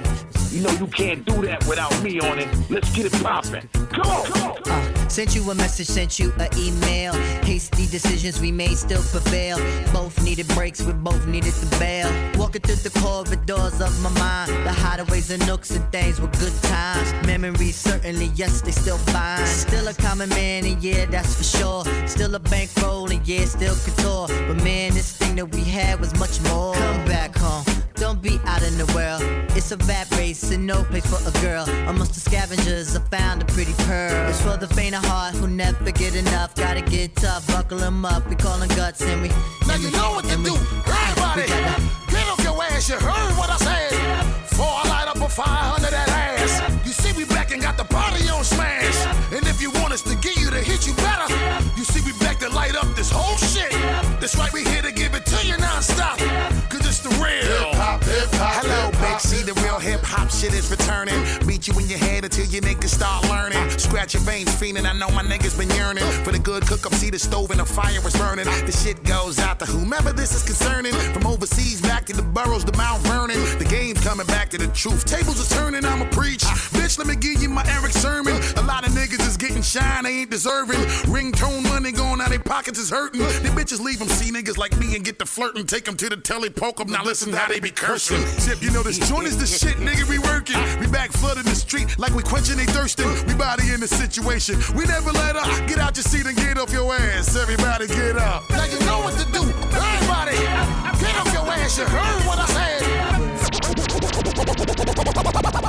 You 0.51 0.61
know 0.61 0.71
you 0.71 0.87
can't 0.87 1.25
do 1.25 1.41
that 1.43 1.65
without 1.67 2.01
me 2.03 2.19
on 2.19 2.39
it. 2.39 2.49
Let's 2.69 2.93
get 2.95 3.05
it 3.05 3.23
poppin'. 3.23 3.67
Uh, 3.93 5.09
sent 5.09 5.35
you 5.35 5.49
a 5.51 5.55
message, 5.55 5.87
sent 5.87 6.19
you 6.19 6.31
an 6.39 6.49
email. 6.57 7.13
Hasty 7.43 7.87
decisions 7.87 8.39
we 8.39 8.51
made 8.51 8.77
still 8.77 9.01
prevail. 9.03 9.57
Both 9.91 10.23
needed 10.23 10.47
breaks, 10.49 10.81
we 10.81 10.93
both 10.93 11.27
needed 11.27 11.53
the 11.53 11.77
bail. 11.77 12.09
Walking 12.39 12.61
through 12.61 12.75
the 12.75 12.99
corridors 12.99 13.81
of 13.81 14.01
my 14.01 14.09
mind. 14.19 14.51
The 14.65 14.71
hideaways 14.71 15.31
and 15.31 15.45
nooks 15.45 15.71
and 15.71 15.89
things 15.91 16.21
were 16.21 16.31
good 16.39 16.53
times. 16.63 17.11
Memories 17.25 17.75
certainly, 17.75 18.31
yes, 18.35 18.61
they 18.61 18.71
still 18.71 18.97
fine. 18.97 19.45
Still 19.45 19.87
a 19.87 19.93
common 19.93 20.29
man, 20.29 20.65
and 20.65 20.81
yeah, 20.81 21.05
that's 21.05 21.35
for 21.35 21.43
sure. 21.43 22.07
Still 22.07 22.35
a 22.35 22.39
bankroll, 22.39 23.11
and 23.11 23.25
yeah, 23.27 23.45
still 23.45 23.75
couture. 23.75 24.27
But 24.47 24.63
man, 24.63 24.93
this 24.93 25.17
thing 25.17 25.35
that 25.35 25.53
we 25.53 25.61
had 25.61 25.99
was 25.99 26.17
much 26.19 26.41
more. 26.49 26.73
Come 26.73 27.05
back 27.05 27.37
home. 27.37 27.80
Don't 28.01 28.19
be 28.19 28.39
out 28.45 28.63
in 28.63 28.75
the 28.79 28.91
world. 28.95 29.21
It's 29.55 29.71
a 29.71 29.77
rap 29.85 30.09
race 30.17 30.49
and 30.49 30.65
no 30.65 30.83
place 30.85 31.05
for 31.05 31.21
a 31.21 31.31
girl. 31.39 31.69
Amongst 31.87 32.15
the 32.15 32.19
scavengers, 32.19 32.95
I 32.95 32.99
found 33.15 33.43
a 33.43 33.45
pretty 33.45 33.73
pearl. 33.85 34.27
It's 34.27 34.41
for 34.41 34.57
the 34.57 34.65
faint 34.65 34.95
of 34.95 35.05
heart 35.05 35.35
who 35.35 35.45
never 35.47 35.91
get 35.91 36.15
enough. 36.15 36.55
Gotta 36.55 36.81
get 36.81 37.15
tough, 37.15 37.45
buckle 37.45 37.83
'em 37.83 38.03
up. 38.03 38.27
We 38.27 38.35
call 38.35 38.57
call 38.57 38.63
'em 38.63 38.69
guts 38.69 39.01
and 39.01 39.21
we. 39.21 39.29
Now 39.67 39.75
you 39.75 39.91
know 39.91 40.13
what 40.15 40.25
to 40.25 40.37
do. 40.37 40.55
Everybody, 40.89 41.45
get 42.09 42.25
off 42.27 42.41
your 42.43 42.57
ass. 42.63 42.89
You 42.89 42.95
heard 42.95 43.37
what 43.37 43.51
I 43.51 43.57
said. 43.57 43.93
Before 44.49 44.73
I 44.81 44.89
light 44.89 45.07
up 45.07 45.21
a 45.21 45.29
fire 45.29 45.75
under 45.75 45.91
that 45.91 46.09
ass. 46.09 46.53
You 46.83 46.93
see, 46.93 47.13
we 47.13 47.25
back 47.25 47.51
and 47.51 47.61
got 47.61 47.77
the 47.77 47.85
party 47.85 48.27
on 48.29 48.43
smash. 48.43 48.97
And 49.31 49.45
if 49.45 49.61
you 49.61 49.69
want 49.79 49.93
us 49.93 50.01
to 50.09 50.15
get 50.15 50.37
you 50.37 50.49
to 50.49 50.61
hit 50.69 50.87
you 50.87 50.95
better, 51.05 51.27
you 51.77 51.83
see, 51.83 52.01
we 52.01 52.13
back 52.17 52.39
to 52.39 52.49
light 52.49 52.75
up 52.75 52.95
this 52.95 53.11
whole 53.11 53.37
shit. 53.37 53.71
That's 54.19 54.35
right, 54.39 54.51
we 54.51 54.63
here 54.63 54.81
to 54.81 54.91
give 54.91 55.13
it 55.13 55.23
to 55.27 55.45
you 55.45 55.55
non-stop. 55.57 56.17
Cause 56.71 56.83
it's 56.89 57.01
the 57.05 57.13
real. 57.21 57.70
Podcast. 59.21 59.30
The 59.41 59.53
real 59.65 59.79
hip 59.79 60.01
hop 60.03 60.29
shit 60.29 60.53
is 60.53 60.69
returning. 60.69 61.17
beat 61.47 61.67
you 61.67 61.73
in 61.79 61.89
your 61.89 61.97
head 61.97 62.23
until 62.23 62.45
your 62.45 62.61
niggas 62.61 62.93
start 62.93 63.27
learning. 63.27 63.71
Scratch 63.79 64.13
your 64.13 64.21
veins, 64.21 64.49
fiending. 64.53 64.85
I 64.85 64.93
know 64.93 65.09
my 65.09 65.23
niggas 65.23 65.57
been 65.57 65.69
yearning 65.71 66.03
for 66.23 66.31
the 66.31 66.37
good 66.37 66.67
cook 66.67 66.85
up. 66.85 66.93
See 66.93 67.09
the 67.09 67.17
stove 67.17 67.49
and 67.49 67.59
the 67.59 67.65
fire 67.65 68.05
is 68.05 68.15
burning. 68.15 68.45
The 68.45 68.71
shit 68.71 69.03
goes 69.03 69.39
out 69.39 69.57
to 69.59 69.65
whomever 69.65 70.13
this 70.13 70.35
is 70.35 70.43
concerning. 70.43 70.93
From 71.13 71.25
overseas 71.25 71.81
back 71.81 72.05
to 72.05 72.13
the 72.13 72.21
boroughs, 72.21 72.65
the 72.65 72.77
Mount 72.77 73.01
Vernon. 73.01 73.39
The 73.57 73.65
game's 73.65 74.03
coming 74.03 74.27
back 74.27 74.51
to 74.51 74.59
the 74.59 74.67
truth. 74.67 75.05
Tables 75.05 75.41
are 75.41 75.55
turning, 75.55 75.85
I'ma 75.85 76.05
preach. 76.11 76.43
Bitch, 76.77 76.99
let 76.99 77.07
me 77.07 77.15
give 77.15 77.41
you 77.41 77.49
my 77.49 77.65
Erick 77.67 77.93
Sermon. 77.93 78.35
A 78.57 78.61
lot 78.61 78.85
of 78.85 78.93
niggas 78.93 79.25
is 79.27 79.37
getting 79.37 79.63
shine, 79.63 80.03
they 80.03 80.21
ain't 80.21 80.29
deserving. 80.29 80.81
Ringtone 81.09 81.63
money 81.63 81.91
going 81.91 82.21
out 82.21 82.29
their 82.29 82.39
pockets 82.39 82.77
is 82.77 82.91
hurting. 82.91 83.21
The 83.21 83.49
bitches 83.57 83.79
leave 83.79 83.97
them 83.97 84.07
see 84.07 84.31
niggas 84.31 84.59
like 84.59 84.77
me 84.77 84.95
and 84.95 85.03
get 85.03 85.17
the 85.17 85.25
flirting. 85.25 85.65
Take 85.65 85.85
them 85.85 85.97
to 85.97 86.09
the 86.09 86.17
telly, 86.17 86.51
poke 86.51 86.77
them. 86.77 86.91
Now 86.91 87.03
listen 87.03 87.33
how 87.33 87.47
they 87.47 87.59
be 87.59 87.71
cursing. 87.71 88.21
Tip, 88.45 88.61
you 88.61 88.69
know 88.69 88.83
this 88.83 88.99
joint 89.09 89.30
is 89.31 89.37
the 89.37 89.47
shit, 89.47 89.77
nigga. 89.77 90.07
We 90.09 90.19
working. 90.19 90.59
We 90.79 90.87
back 90.87 91.11
flooding 91.11 91.43
the 91.43 91.55
street 91.55 91.97
like 91.97 92.13
we 92.13 92.23
quenching 92.23 92.57
they 92.57 92.65
thirsting. 92.65 93.07
We 93.27 93.33
body 93.35 93.71
in 93.73 93.79
the 93.79 93.87
situation. 93.87 94.59
We 94.75 94.85
never 94.85 95.11
let 95.11 95.35
up. 95.35 95.47
Get 95.67 95.79
out 95.79 95.95
your 95.95 96.03
seat 96.03 96.25
and 96.25 96.35
get 96.35 96.57
off 96.57 96.71
your 96.71 96.93
ass. 96.93 97.35
Everybody 97.35 97.87
get 97.87 98.17
up. 98.17 98.49
Now 98.49 98.65
you 98.65 98.79
know 98.85 98.99
what 98.99 99.17
to 99.19 99.25
do. 99.31 99.41
Everybody, 99.71 100.37
get 100.99 101.15
off 101.19 101.31
your 101.33 101.47
ass. 101.47 101.77
You 101.77 101.85
heard 101.85 102.25
what 102.27 102.39
I 102.39 102.45
said. 102.57 102.81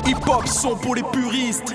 Hip 0.07 0.18
hop 0.25 0.48
son 0.48 0.77
pour 0.77 0.96
les 0.96 1.03
puristes. 1.03 1.72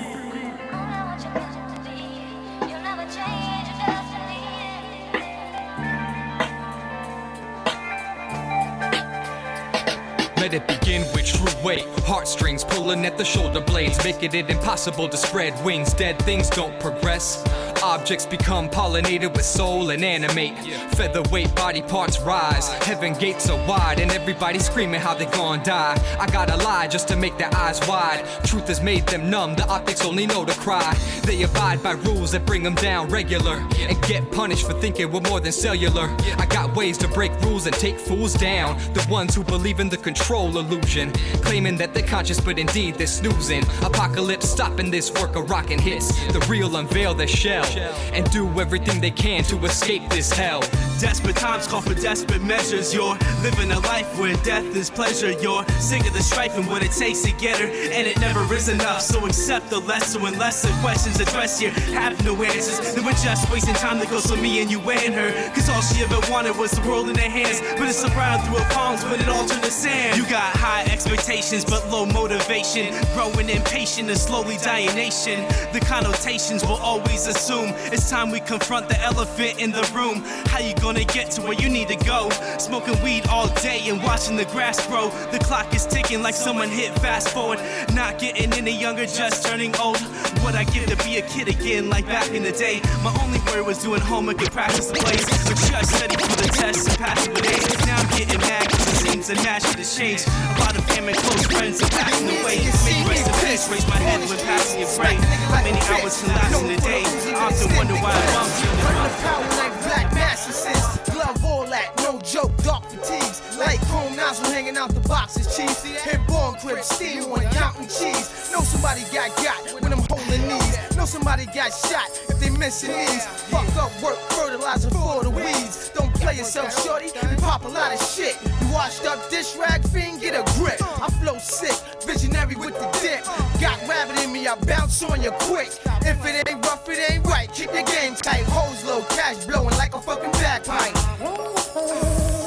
Let 10.48 10.62
it 10.62 10.80
begin 10.80 11.02
with 11.12 11.26
true 11.26 11.62
weight. 11.62 11.84
Heartstrings 12.06 12.64
pulling 12.64 13.04
at 13.04 13.18
the 13.18 13.24
shoulder 13.24 13.60
blades, 13.60 14.02
making 14.02 14.32
it 14.32 14.48
impossible 14.48 15.06
to 15.06 15.16
spread 15.18 15.52
wings. 15.62 15.92
Dead 15.92 16.18
things 16.20 16.48
don't 16.48 16.80
progress. 16.80 17.44
Objects 17.82 18.24
become 18.24 18.70
pollinated 18.70 19.34
with 19.34 19.44
soul 19.44 19.90
and 19.90 20.02
animate. 20.02 20.56
Featherweight 20.94 21.54
body 21.54 21.82
parts 21.82 22.18
rise. 22.22 22.72
Heaven 22.84 23.12
gates 23.12 23.50
are 23.50 23.68
wide, 23.68 24.00
and 24.00 24.10
everybody 24.10 24.58
screaming 24.58 25.02
how 25.02 25.12
they 25.12 25.26
gon' 25.26 25.62
die. 25.64 26.02
I 26.18 26.26
gotta 26.30 26.56
lie 26.56 26.88
just 26.88 27.08
to 27.08 27.16
make 27.16 27.36
their 27.36 27.54
eyes 27.54 27.86
wide. 27.86 28.24
Truth 28.44 28.68
has 28.68 28.80
made 28.82 29.06
them 29.06 29.28
numb, 29.28 29.54
the 29.54 29.68
optics 29.68 30.02
only 30.02 30.26
know 30.26 30.46
to 30.46 30.54
cry. 30.60 30.96
They 31.24 31.42
abide 31.42 31.82
by 31.82 31.92
rules 31.92 32.32
that 32.32 32.46
bring 32.46 32.62
them 32.62 32.74
down 32.74 33.10
regular 33.10 33.56
and 33.80 34.02
get 34.04 34.32
punished 34.32 34.66
for 34.66 34.72
thinking 34.72 35.12
we're 35.12 35.20
more 35.20 35.40
than 35.40 35.52
cellular. 35.52 36.08
I 36.38 36.46
got 36.46 36.74
ways 36.74 36.96
to 36.98 37.08
break 37.08 37.38
rules 37.42 37.66
and 37.66 37.76
take 37.76 37.98
fools 37.98 38.32
down. 38.32 38.78
The 38.94 39.06
ones 39.10 39.34
who 39.34 39.44
believe 39.44 39.78
in 39.78 39.90
the 39.90 39.98
control 39.98 40.37
illusion, 40.46 41.12
claiming 41.42 41.76
that 41.78 41.94
they're 41.94 42.06
conscious, 42.06 42.40
but 42.40 42.58
indeed 42.58 42.94
they're 42.94 43.06
snoozing. 43.06 43.62
Apocalypse 43.82 44.48
stopping 44.48 44.90
this 44.90 45.10
work 45.12 45.36
of 45.36 45.50
rockin' 45.50 45.78
hits. 45.78 46.08
The 46.32 46.40
real 46.48 46.76
unveil 46.76 47.14
their 47.14 47.28
shell 47.28 47.64
and 48.12 48.30
do 48.30 48.46
everything 48.60 49.00
they 49.00 49.10
can 49.10 49.42
to 49.44 49.56
escape 49.64 50.08
this 50.10 50.32
hell. 50.32 50.60
Desperate 51.00 51.36
times 51.36 51.66
call 51.66 51.80
for 51.80 51.94
desperate 51.94 52.42
measures. 52.42 52.92
You're 52.92 53.16
living 53.42 53.70
a 53.70 53.78
life 53.80 54.18
where 54.18 54.34
death 54.38 54.64
is 54.76 54.90
pleasure. 54.90 55.32
You're 55.40 55.64
sick 55.78 56.06
of 56.06 56.12
the 56.12 56.22
strife 56.22 56.56
and 56.56 56.66
what 56.66 56.82
it 56.82 56.92
takes 56.92 57.22
to 57.22 57.32
get 57.32 57.58
her, 57.58 57.66
and 57.66 58.06
it 58.06 58.18
never 58.20 58.42
is 58.54 58.68
enough. 58.68 59.00
So 59.02 59.24
accept 59.26 59.70
the 59.70 59.78
lesser 59.80 60.20
when 60.20 60.38
lesser 60.38 60.70
questions 60.80 61.20
addressed 61.20 61.60
here 61.60 61.70
have 61.94 62.22
no 62.24 62.34
answers. 62.42 62.94
Then 62.94 63.04
we're 63.04 63.12
just 63.12 63.50
wasting 63.50 63.74
time 63.74 63.98
that 64.00 64.10
goes 64.10 64.26
for 64.26 64.36
me 64.36 64.60
and 64.60 64.70
you 64.70 64.80
and 64.90 65.14
her. 65.14 65.30
Cause 65.54 65.68
all 65.68 65.80
she 65.82 66.02
ever 66.02 66.20
wanted 66.30 66.56
was 66.56 66.72
the 66.72 66.82
world 66.88 67.08
in 67.08 67.16
her 67.16 67.30
hands. 67.30 67.60
But 67.78 67.88
it's 67.88 68.04
around 68.04 68.42
through 68.44 68.58
her 68.58 68.70
palms 68.74 69.04
when 69.04 69.20
it 69.20 69.28
all 69.28 69.46
turned 69.46 69.62
to 69.62 69.70
sand. 69.70 70.16
You 70.18 70.24
got 70.28 70.54
high 70.56 70.84
expectations 70.84 71.64
but 71.64 71.88
low 71.90 72.04
motivation. 72.04 72.92
Growing 73.14 73.48
impatient 73.48 74.10
and 74.10 74.18
slowly 74.18 74.58
dying 74.58 74.94
nation. 74.94 75.40
The 75.72 75.80
connotations 75.80 76.62
will 76.62 76.76
always 76.76 77.26
assume 77.26 77.72
it's 77.92 78.10
time 78.10 78.30
we 78.30 78.40
confront 78.40 78.88
the 78.88 79.00
elephant 79.00 79.60
in 79.60 79.70
the 79.72 79.88
room. 79.94 80.22
How 80.46 80.58
you 80.58 80.74
gonna 80.76 81.04
get 81.04 81.30
to 81.32 81.42
where 81.42 81.54
you 81.54 81.68
need 81.70 81.88
to 81.88 81.96
go? 82.04 82.28
Smoking 82.58 83.02
weed 83.02 83.26
all 83.28 83.48
day 83.62 83.88
and 83.88 84.02
watching 84.02 84.36
the 84.36 84.44
grass 84.46 84.86
grow. 84.86 85.08
The 85.32 85.38
clock 85.38 85.74
is 85.74 85.86
ticking 85.86 86.22
like 86.22 86.34
someone 86.34 86.68
hit 86.68 86.92
fast 86.98 87.30
forward. 87.30 87.58
Not 87.94 88.18
getting 88.18 88.52
any 88.52 88.72
younger, 88.72 89.06
just 89.06 89.46
turning 89.46 89.74
old. 89.76 89.98
What 90.44 90.54
I 90.54 90.64
give 90.64 90.86
to 90.86 90.96
be 91.04 91.16
a 91.16 91.22
kid 91.22 91.48
again, 91.48 91.88
like 91.88 92.06
back 92.06 92.30
in 92.32 92.42
the 92.42 92.52
day. 92.52 92.80
My 93.02 93.16
only 93.22 93.40
worry 93.46 93.62
was 93.62 93.78
doing 93.82 94.00
homework 94.00 94.40
and 94.40 94.52
practice 94.52 94.86
the 94.86 94.94
plays. 94.94 95.24
But 95.48 95.56
just 95.56 95.96
study 95.96 96.16
for 96.16 96.36
the 96.42 96.48
tests 96.48 96.86
and 96.86 96.98
passing 96.98 97.32
with 97.32 97.46
A's. 97.46 97.86
Now 97.86 97.96
I'm 97.96 98.08
getting 98.18 98.40
mad 98.40 98.68
cause 98.70 98.86
it 98.88 99.10
seems 99.10 99.30
a 99.30 99.34
match 99.36 99.62
to 99.62 99.84
change. 99.84 100.17
A 100.26 100.60
lot 100.60 100.76
of 100.76 100.84
family, 100.90 101.12
close 101.12 101.46
friends 101.46 101.82
are 101.82 101.90
passing 101.90 102.28
away. 102.28 102.64
Many 102.84 103.08
raise 103.08 103.24
the 103.24 103.32
fist, 103.44 103.70
raise 103.70 103.86
my 103.86 103.96
head 103.96 104.20
when 104.28 104.38
passing 104.40 104.80
your 104.80 104.90
brain. 104.96 105.20
How 105.52 105.62
many 105.62 105.78
hours 105.92 106.20
can 106.20 106.28
last 106.34 106.62
in 106.62 106.70
a 106.70 106.80
day? 106.80 107.02
I 107.04 107.46
often 107.46 107.76
wonder 107.76 107.94
why 107.94 108.14
I'm 108.14 108.50
you. 108.58 108.70
Bring 108.82 108.98
the 109.02 109.12
power 109.22 109.48
like 109.60 109.74
black 109.86 110.14
mattresses. 110.14 110.82
Glove 111.12 111.44
all 111.44 111.66
that, 111.66 111.92
no 111.98 112.18
joke, 112.20 112.56
dark 112.62 112.84
fatigues. 112.90 113.42
Like 113.58 113.80
chrome 113.86 114.16
nozzle 114.16 114.46
hanging 114.46 114.76
out 114.76 114.90
the 114.94 115.00
boxes, 115.08 115.56
cheese. 115.56 115.82
Hit 115.84 116.26
born 116.26 116.54
crib, 116.60 116.82
steam 116.82 117.30
on 117.32 117.42
counting 117.52 117.88
cheese. 117.88 118.50
Know 118.52 118.60
somebody 118.60 119.02
got 119.12 119.34
got 119.42 119.60
when 119.82 119.92
I'm 119.92 120.04
holding 120.08 120.46
knees. 120.48 120.96
Know 120.96 121.04
somebody 121.04 121.46
got 121.46 121.70
shot 121.72 122.08
if 122.28 122.38
they 122.40 122.50
missing 122.50 122.90
these. 122.96 123.24
Fuck 123.50 123.68
up 123.76 123.90
work, 124.02 124.18
fertilizer 124.30 124.90
for 124.90 125.22
the 125.22 125.30
weeds. 125.30 125.90
Don't 125.94 126.07
play 126.28 126.38
yourself, 126.38 126.84
shorty. 126.84 127.06
You 127.06 127.36
pop 127.38 127.64
a 127.64 127.68
lot 127.68 127.94
of 127.94 128.00
shit. 128.02 128.36
You 128.44 128.72
washed 128.72 129.04
up 129.06 129.30
dish 129.30 129.56
rag 129.56 129.86
fiend, 129.88 130.20
get 130.20 130.34
a 130.34 130.44
grip. 130.58 130.76
I 131.00 131.08
flow 131.22 131.38
sick, 131.38 131.76
visionary 132.04 132.54
with 132.54 132.74
the 132.74 132.88
dip. 133.00 133.24
Got 133.60 133.80
rabbit 133.88 134.22
in 134.22 134.32
me, 134.32 134.46
I 134.46 134.54
bounce 134.56 135.02
on 135.02 135.22
you 135.22 135.30
quick. 135.40 135.70
If 136.02 136.24
it 136.24 136.48
ain't 136.48 136.64
rough, 136.66 136.88
it 136.88 137.10
ain't 137.10 137.24
right. 137.26 137.50
Keep 137.52 137.72
your 137.72 137.84
game 137.84 138.14
tight. 138.14 138.44
Hoes 138.44 138.84
low, 138.84 139.02
cash 139.16 139.46
blowing 139.46 139.76
like 139.76 139.94
a 139.94 140.00
fucking 140.00 140.32
bagpipe. 140.32 140.94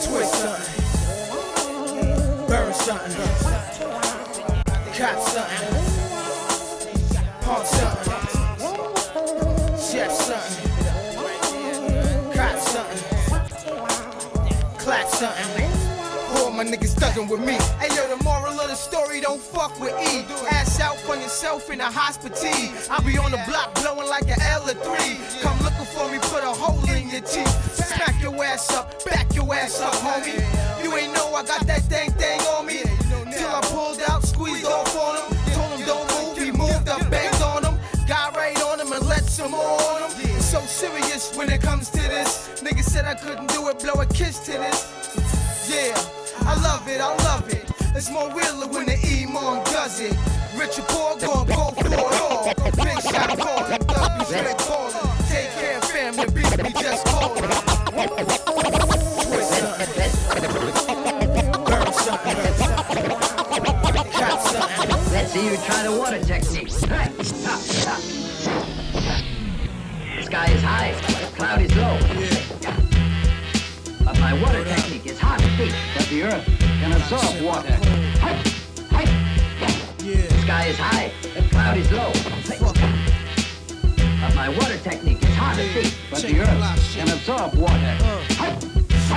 Twist 0.06 0.34
something. 0.42 0.76
Burn 2.48 2.74
something. 2.74 3.16
Cop 4.94 5.20
something. 5.22 5.81
My 16.64 16.70
niggas 16.70 16.94
thuggin' 16.94 17.28
with 17.28 17.40
me. 17.40 17.54
Hey 17.82 17.90
yo, 17.96 18.16
the 18.16 18.24
moral 18.24 18.54
of 18.54 18.70
the 18.70 18.76
story, 18.76 19.20
don't 19.20 19.42
fuck 19.42 19.80
with 19.80 19.94
E. 19.98 20.26
Ass 20.52 20.80
out 20.80 20.98
for 20.98 21.16
yourself 21.16 21.72
in 21.72 21.82
a 21.82 21.90
hospital. 21.90 22.38
I 22.92 23.02
be 23.02 23.18
on 23.18 23.32
the 23.32 23.42
block 23.50 23.74
blowing 23.82 24.08
like 24.08 24.30
an 24.30 24.40
L 24.42 24.70
or 24.70 24.78
three. 24.78 25.18
Come 25.42 25.58
looking 25.66 25.90
for 25.90 26.06
me, 26.12 26.20
put 26.22 26.44
a 26.44 26.54
hole 26.54 26.86
in 26.94 27.10
your 27.10 27.22
teeth. 27.22 27.50
Smack 27.74 28.22
your 28.22 28.36
ass 28.44 28.72
up, 28.74 29.04
back 29.06 29.34
your 29.34 29.52
ass 29.56 29.82
up, 29.82 29.94
homie. 30.06 30.38
You 30.84 30.96
ain't 30.98 31.14
know 31.16 31.34
I 31.34 31.44
got 31.44 31.66
that 31.66 31.82
thing 31.90 32.12
thing 32.12 32.40
on 32.54 32.68
me. 32.68 32.84
Till 33.34 33.50
I 33.50 33.62
pulled 33.74 34.02
out, 34.08 34.24
squeezed 34.24 34.66
off 34.66 34.96
on 34.96 35.18
him. 35.18 35.54
Told 35.54 35.80
him 35.80 35.88
don't 35.88 36.08
move, 36.14 36.38
he 36.38 36.52
moved 36.52 36.88
up, 36.88 37.10
banged 37.10 37.42
on 37.42 37.66
him. 37.66 37.80
Got 38.08 38.36
right 38.36 38.62
on 38.70 38.80
him 38.80 38.92
and 38.92 39.08
let 39.08 39.24
some 39.24 39.50
more 39.50 39.82
on 39.82 40.12
him. 40.12 40.40
So 40.42 40.60
serious 40.62 41.36
when 41.36 41.50
it 41.50 41.62
comes 41.62 41.90
to 41.90 42.02
this. 42.02 42.62
Nigga 42.62 42.84
said 42.84 43.06
I 43.06 43.16
couldn't 43.16 43.50
do 43.50 43.68
it, 43.70 43.80
blow 43.80 44.00
a 44.00 44.06
kiss 44.06 44.38
to 44.46 44.52
this. 44.52 45.02
Yeah, 45.68 46.21
I 46.44 46.56
love 46.62 46.88
it, 46.88 47.02
I 47.02 47.16
love 47.24 47.48
it. 47.50 47.64
It's 47.96 48.10
more 48.10 48.30
realer 48.30 48.68
when 48.68 48.86
the 48.86 48.96
Imam 48.96 49.64
does 49.66 50.00
it. 50.00 50.16
Rich 50.56 50.80
or 50.80 50.86
poor, 50.88 51.18
gon' 51.20 51.48
go 51.48 51.72
for 51.72 51.88
it 51.88 51.94
all. 51.94 52.54
Big 52.84 53.02
shot 53.02 53.38
callin', 53.38 53.80
W 53.86 54.26
straight 54.26 54.58
callin'. 54.58 55.10
Take 55.28 55.52
care 55.52 55.78
of 55.78 55.84
family, 55.86 56.26
beat 56.34 56.58
me 56.64 56.72
just 56.72 57.06
callin'. 57.06 57.50
Twist 59.28 59.54
something. 59.60 60.12
Burn 61.66 61.94
something. 61.94 62.38
Let's 65.12 65.32
see 65.34 65.46
you 65.46 65.58
try 65.58 65.84
the 65.84 65.92
water 65.98 66.24
technique. 66.24 66.70
Sky 70.24 70.46
is 70.52 70.62
high, 70.64 70.94
cloud 71.36 71.62
is 71.62 71.76
low. 71.76 72.41
My 74.22 74.34
water 74.42 74.64
technique 74.64 75.06
is 75.08 75.20
hot 75.20 75.42
feet. 75.58 75.76
But 75.98 76.06
the 76.08 76.24
earth 76.24 76.46
can 76.60 76.92
absorb 76.94 77.42
water. 77.44 77.74
Hey. 78.22 78.38
Sky 80.44 80.66
is 80.68 80.78
high, 80.78 81.12
the 81.34 81.42
cloud 81.50 81.78
is 81.78 81.92
low. 81.92 82.12
But 84.22 84.36
my 84.36 84.50
water 84.50 84.78
technique 84.78 85.24
is 85.24 85.36
hot 85.36 85.56
feet. 85.56 85.98
But 86.10 86.22
the 86.22 86.40
earth 86.40 86.96
can 86.96 87.10
absorb 87.10 87.56
water. 87.56 88.71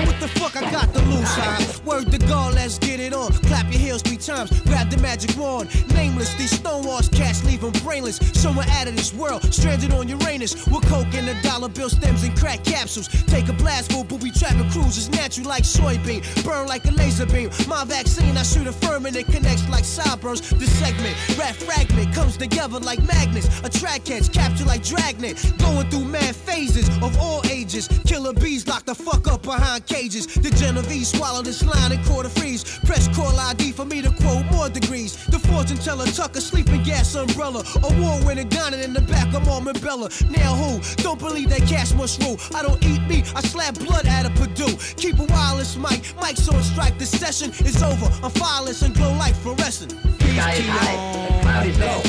What 0.06 0.18
the 0.20 0.28
fuck 0.28 0.56
I 0.56 0.70
got 0.70 0.94
to 0.94 1.02
lose, 1.02 1.28
huh? 1.28 1.80
Word 1.84 2.10
to 2.12 2.18
God, 2.18 2.54
let's 2.54 2.78
get 2.78 3.00
it 3.00 3.12
on. 3.12 3.32
Clap 3.48 3.70
your 3.70 3.80
heels 3.80 4.02
three 4.02 4.16
times, 4.16 4.48
grab 4.62 4.88
the 4.90 4.96
magic 4.98 5.36
wand. 5.36 5.68
Nameless, 5.92 6.34
these 6.34 6.52
stonewalls 6.58 7.12
cats 7.12 7.44
leave 7.44 7.60
them 7.60 7.72
brainless. 7.84 8.16
Somewhere 8.32 8.66
out 8.70 8.88
of 8.88 8.96
this 8.96 9.12
world, 9.12 9.42
stranded 9.52 9.92
on 9.92 10.08
Uranus. 10.08 10.66
With 10.66 10.88
coke 10.88 11.12
and 11.14 11.28
the 11.28 11.36
dollar 11.42 11.68
bill 11.68 11.90
stems 11.90 12.22
and 12.22 12.36
crack 12.38 12.64
capsules. 12.64 13.08
Take 13.26 13.48
a 13.48 13.52
blast 13.52 13.92
for 13.92 14.04
booby 14.04 14.30
trap 14.30 14.54
Cabin 14.54 14.70
cruise 14.70 14.96
is 14.96 15.08
natural 15.08 15.48
like 15.48 15.64
soybean, 15.64 16.22
burn 16.44 16.68
like 16.68 16.84
a 16.84 16.92
laser 16.92 17.26
beam. 17.26 17.50
My 17.66 17.84
vaccine, 17.84 18.36
I 18.36 18.42
shoot 18.42 18.66
a 18.66 18.72
firm 18.72 19.04
and 19.06 19.16
it 19.16 19.26
connects 19.26 19.68
like 19.68 19.84
sideburns. 19.84 20.48
The 20.50 20.66
segment, 20.66 21.16
rat 21.36 21.56
fragment, 21.56 22.14
comes 22.14 22.36
together 22.36 22.78
like 22.78 23.02
magnets. 23.04 23.48
Attract 23.64 24.04
catch, 24.04 24.32
capture 24.32 24.64
like 24.64 24.84
dragnet. 24.84 25.42
Going 25.58 25.88
through 25.90 26.04
mad 26.04 26.36
phases 26.36 26.88
of 27.02 27.18
all 27.18 27.44
ages. 27.46 27.88
Killer 28.06 28.32
bees 28.32 28.68
locked 28.68 28.86
the 28.86 28.94
fuck 28.94 29.26
up 29.26 29.42
behind 29.42 29.83
cages. 29.86 30.26
The 30.26 30.50
Genovese 30.50 31.10
swallow 31.12 31.42
this 31.42 31.64
line 31.64 31.92
and 31.92 32.04
quarter 32.06 32.28
freeze. 32.28 32.64
Press 32.84 33.08
call 33.14 33.38
ID 33.38 33.72
for 33.72 33.84
me 33.84 34.02
to 34.02 34.10
quote 34.10 34.44
more 34.50 34.68
degrees. 34.68 35.16
The 35.26 35.38
fortune 35.38 35.78
teller 35.78 36.06
tuck 36.06 36.36
a 36.36 36.40
sleeping 36.40 36.82
gas 36.82 37.14
umbrella. 37.14 37.64
Award 37.82 38.24
winning 38.24 38.48
dining 38.48 38.82
in 38.82 38.92
the 38.92 39.00
back 39.02 39.32
of 39.34 39.42
Marmon 39.42 39.80
Bella. 39.82 40.08
Now 40.30 40.54
who? 40.54 40.80
Don't 41.02 41.18
believe 41.18 41.50
that 41.50 41.62
cash 41.68 41.92
must 41.94 42.22
rule. 42.22 42.38
I 42.54 42.62
don't 42.62 42.82
eat 42.84 43.02
meat, 43.08 43.32
I 43.34 43.40
slap 43.40 43.74
blood 43.74 44.06
out 44.06 44.26
of 44.26 44.34
Perdue. 44.34 44.76
Keep 44.96 45.18
a 45.18 45.24
wireless 45.24 45.76
mic, 45.76 46.02
mic's 46.20 46.48
on 46.48 46.62
strike. 46.62 46.98
The 46.98 47.06
session 47.06 47.50
is 47.66 47.82
over. 47.82 48.06
I'm 48.22 48.30
fireless 48.30 48.82
and 48.82 48.94
glow 48.94 49.12
like 49.14 49.34
fluorescent. 49.36 49.92
Sky 49.92 50.54
is 50.54 50.66
high, 50.66 50.96
the 51.28 51.40
cloud 51.42 51.66
is 51.66 51.78
low. 51.78 52.02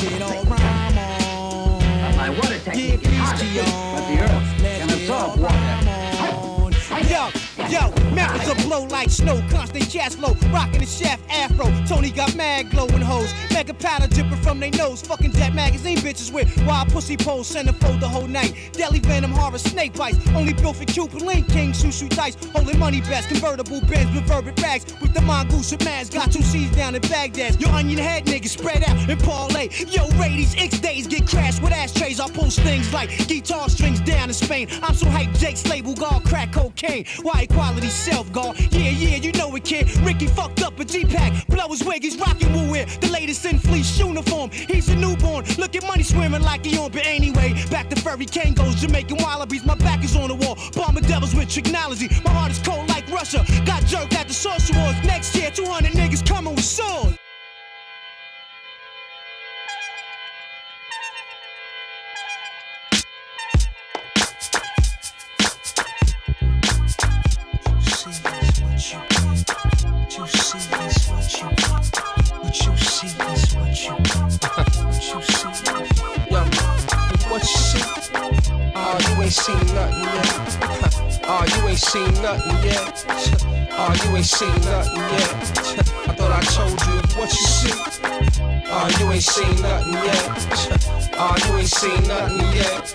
But 2.02 2.16
my 2.16 2.30
water 2.30 2.58
technique 2.58 3.04
is 3.04 3.16
hot, 3.16 3.38
but 3.94 4.04
the 4.08 4.20
earth 4.22 4.60
can 4.60 4.90
absorb 4.90 5.40
water. 5.40 5.95
Yo, 7.68 8.05
mountains 8.14 8.46
will 8.46 8.62
blow 8.66 8.84
like 8.86 9.10
snow, 9.10 9.42
constant 9.50 9.88
cash 9.90 10.14
flow, 10.14 10.34
rocking 10.52 10.80
the 10.80 10.86
shaft 10.86 11.22
afro. 11.30 11.66
Tony 11.86 12.10
got 12.10 12.34
mad 12.34 12.70
glowing 12.70 13.00
hoes, 13.00 13.32
mega 13.52 13.74
powder 13.74 14.06
dripping 14.08 14.40
from 14.42 14.60
their 14.60 14.70
nose, 14.70 15.02
fucking 15.02 15.32
Jet 15.32 15.54
magazine 15.54 15.98
bitches 15.98 16.32
with 16.32 16.50
wild 16.66 16.88
pussy 16.88 17.16
poles, 17.16 17.52
centerfold 17.52 18.00
the 18.00 18.08
whole 18.08 18.26
night. 18.26 18.70
Deadly 18.72 19.00
venom, 19.00 19.32
horror, 19.32 19.58
snake 19.58 19.94
bites, 19.94 20.18
only 20.34 20.52
built 20.54 20.76
for 20.76 20.84
Cupid, 20.84 21.22
Link 21.22 21.48
King, 21.48 21.72
shoo 21.72 21.92
shoo 21.92 22.08
dice, 22.08 22.36
holding 22.52 22.78
money 22.78 23.00
best, 23.02 23.28
convertible 23.28 23.80
bins 23.82 24.14
with 24.14 24.24
verbic 24.24 24.60
rags, 24.62 24.84
with 25.00 25.14
the 25.14 25.20
mongoose 25.22 25.72
and 25.72 25.84
mask, 25.84 26.12
got 26.12 26.32
two 26.32 26.42
C's 26.42 26.70
down 26.76 26.94
in 26.94 27.02
Baghdad. 27.02 27.60
Your 27.60 27.70
onion 27.70 27.98
head 27.98 28.26
niggas 28.26 28.48
spread 28.58 28.82
out 28.84 28.96
and 29.08 29.20
parlay. 29.22 29.68
Yo, 29.88 30.08
Radies, 30.18 30.54
X 30.56 30.78
days 30.80 31.06
get 31.06 31.26
crashed 31.26 31.62
with 31.62 31.72
ashtrays. 31.72 32.20
I 32.20 32.28
post 32.30 32.60
things 32.60 32.92
like 32.92 33.10
guitar 33.28 33.68
strings 33.68 34.00
down 34.00 34.28
in 34.28 34.34
Spain. 34.34 34.68
I'm 34.82 34.94
so 34.94 35.06
hyped, 35.06 35.38
Jake's 35.38 35.66
label, 35.68 35.94
guard 35.94 36.24
crack 36.24 36.52
cocaine. 36.52 37.04
Why 37.22 37.42
equality 37.42 37.88
self 37.96 38.30
guard? 38.32 38.58
Yeah, 38.72 38.90
yeah, 38.90 39.16
you 39.16 39.32
know 39.32 39.54
it, 39.56 39.64
kid. 39.64 39.90
Ricky 39.98 40.26
fucked 40.26 40.62
up 40.62 40.78
a 40.78 40.84
G-Pack, 40.84 41.46
blow 41.48 41.68
his 41.68 41.82
wig, 41.82 42.02
he's 42.02 42.16
rocking 42.18 42.52
Wu 42.52 42.70
Wear. 42.70 42.86
The 42.86 43.08
latest 43.08 43.44
in 43.44 43.58
fleece 43.58 43.98
uniform, 43.98 44.50
he's 44.50 44.88
a 44.88 44.96
newborn. 44.96 45.44
Look 45.58 45.74
at 45.74 45.84
money 45.86 46.02
swimming 46.02 46.42
like 46.42 46.64
he 46.64 46.76
on, 46.78 46.92
but 46.92 47.06
anyway, 47.06 47.54
back 47.70 47.88
to 47.90 47.96
furry 48.00 48.26
Kangols, 48.26 48.76
Jamaican 48.76 49.16
Wallabees. 49.18 49.64
My 49.64 49.74
back 49.76 50.04
is 50.04 50.14
on 50.14 50.28
the 50.28 50.34
wall, 50.34 50.58
bomber 50.74 51.00
devils 51.00 51.34
with 51.34 51.48
technology. 51.48 52.08
My 52.24 52.30
heart 52.30 52.52
is 52.52 52.58
cold 52.58 52.88
like 52.88 53.08
Russia. 53.10 53.44
Got 53.64 53.84
jerked 53.86 54.14
at 54.14 54.28
the 54.28 54.34
Source 54.34 54.70
Awards. 54.70 55.02
Next 55.04 55.34
year, 55.34 55.50
200 55.50 55.92
niggas 55.92 56.26
coming 56.26 56.54
with 56.54 56.64
swords. 56.64 57.25
Ain't 79.26 79.34
seen 79.34 79.74
nothing 79.74 80.04
yet. 80.04 81.20
Oh, 81.24 81.44
you 81.56 81.68
ain't 81.68 81.78
seen 81.78 82.14
nothing 82.22 82.62
yet. 82.62 83.04
Oh, 83.72 83.92
you 84.04 84.16
ain't 84.16 84.24
seen 84.24 84.54
nothing 84.60 85.00
yet. 85.00 85.78
I 86.08 86.14
thought 86.14 86.30
I 86.30 86.40
told 86.42 86.80
you 86.86 87.05
what 87.16 87.30
you 87.30 87.46
see. 87.46 87.72
Oh, 88.68 88.88
you 89.00 89.12
ain't 89.12 89.22
seen 89.22 89.62
nothing 89.62 89.92
yet. 89.94 91.10
Oh, 91.18 91.34
you 91.46 91.58
ain't 91.58 91.68
seen 91.68 92.02
nothing 92.08 92.40
yet. 92.54 92.94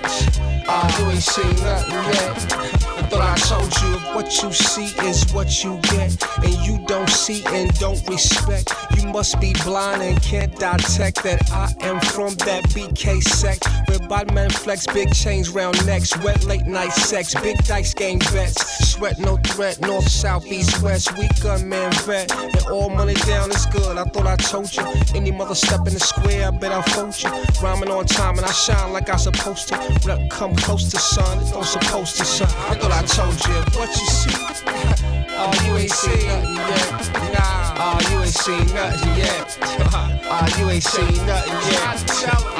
Oh, 0.68 0.96
you 1.00 1.12
ain't 1.12 1.24
seen 1.24 1.56
nothing 1.64 1.94
yet. 2.14 2.82
I 2.98 3.02
thought 3.10 3.22
I 3.22 3.36
told 3.36 3.74
you 3.82 4.02
what 4.14 4.44
you 4.44 4.54
see 4.54 4.94
is 5.08 5.32
what 5.34 5.64
you 5.64 5.80
get, 5.82 6.16
and 6.44 6.54
you 6.66 6.86
don't 6.86 7.10
see 7.10 7.44
and 7.48 7.74
don't 7.80 8.08
respect. 8.08 8.74
You 8.96 9.08
must 9.08 9.40
be 9.42 9.54
blind 9.64 10.02
and 10.02 10.22
can't 10.22 10.52
detect 10.52 11.24
that 11.24 11.52
I 11.52 11.74
am 11.82 12.00
from 12.00 12.36
that 12.46 12.64
BK 12.70 13.24
sect. 13.24 13.68
Where 13.88 14.08
bad 14.08 14.34
men 14.34 14.50
flex, 14.50 14.86
big 14.88 15.14
chains 15.14 15.50
round 15.50 15.84
necks, 15.86 16.16
wet 16.20 16.44
late 16.46 16.68
night 16.68 16.94
sex, 16.94 17.34
big 17.42 17.58
dice 17.66 17.94
game 17.94 18.20
bets. 18.20 18.92
Sweat 18.92 19.20
no 19.20 19.38
threat, 19.38 19.82
north, 19.82 20.08
south, 20.08 20.46
east, 20.46 20.82
west. 20.84 21.18
We 21.18 21.28
gunman 21.42 21.92
vet, 22.06 22.32
and 22.32 22.68
all 22.68 22.90
money 22.90 23.16
down 23.16 23.50
is 23.52 23.66
good. 23.66 23.98
I 23.98 24.04
thought 24.12 24.28
I 24.28 24.36
told 24.36 24.76
you. 24.76 24.84
Any 25.16 25.32
mother 25.32 25.56
step 25.56 25.88
in 25.88 25.94
the 25.94 26.00
square, 26.00 26.48
I 26.48 26.52
bet 26.52 26.72
I'll 26.72 26.82
fold 26.82 27.16
you. 27.22 27.30
Rhyming 27.62 27.90
on 27.90 28.06
time 28.06 28.38
and 28.38 28.46
I 28.46 28.52
shine 28.52 28.94
like 28.94 29.10
I 29.10 29.16
supposed 29.16 29.70
to. 29.70 29.78
When 29.78 30.20
I 30.20 30.28
come 30.28 30.56
close 30.56 30.90
to 30.92 31.00
sun, 31.00 31.40
it 31.40 31.52
don't 31.52 31.66
supposed 31.66 32.18
to 32.18 32.26
sun. 32.26 32.50
I 32.70 32.76
thought 32.76 32.92
I 32.92 33.04
told 33.04 33.38
you 33.48 33.56
what 33.80 33.90
you 33.90 34.08
see. 34.08 34.36
Oh, 35.34 35.52
you 35.66 35.78
ain't 35.78 35.92
seen 35.92 36.28
nothing 36.28 36.56
yet. 36.56 37.34
Nah. 37.34 37.72
Oh, 37.84 38.00
you 38.12 38.20
ain't 38.22 38.34
seen 38.34 38.66
nothing 38.76 39.16
yet. 39.18 39.58
Oh, 39.62 40.46
you 40.60 40.70
ain't 40.70 40.84
seen 40.84 41.26
nothing 41.26 41.60
yet. 41.72 41.84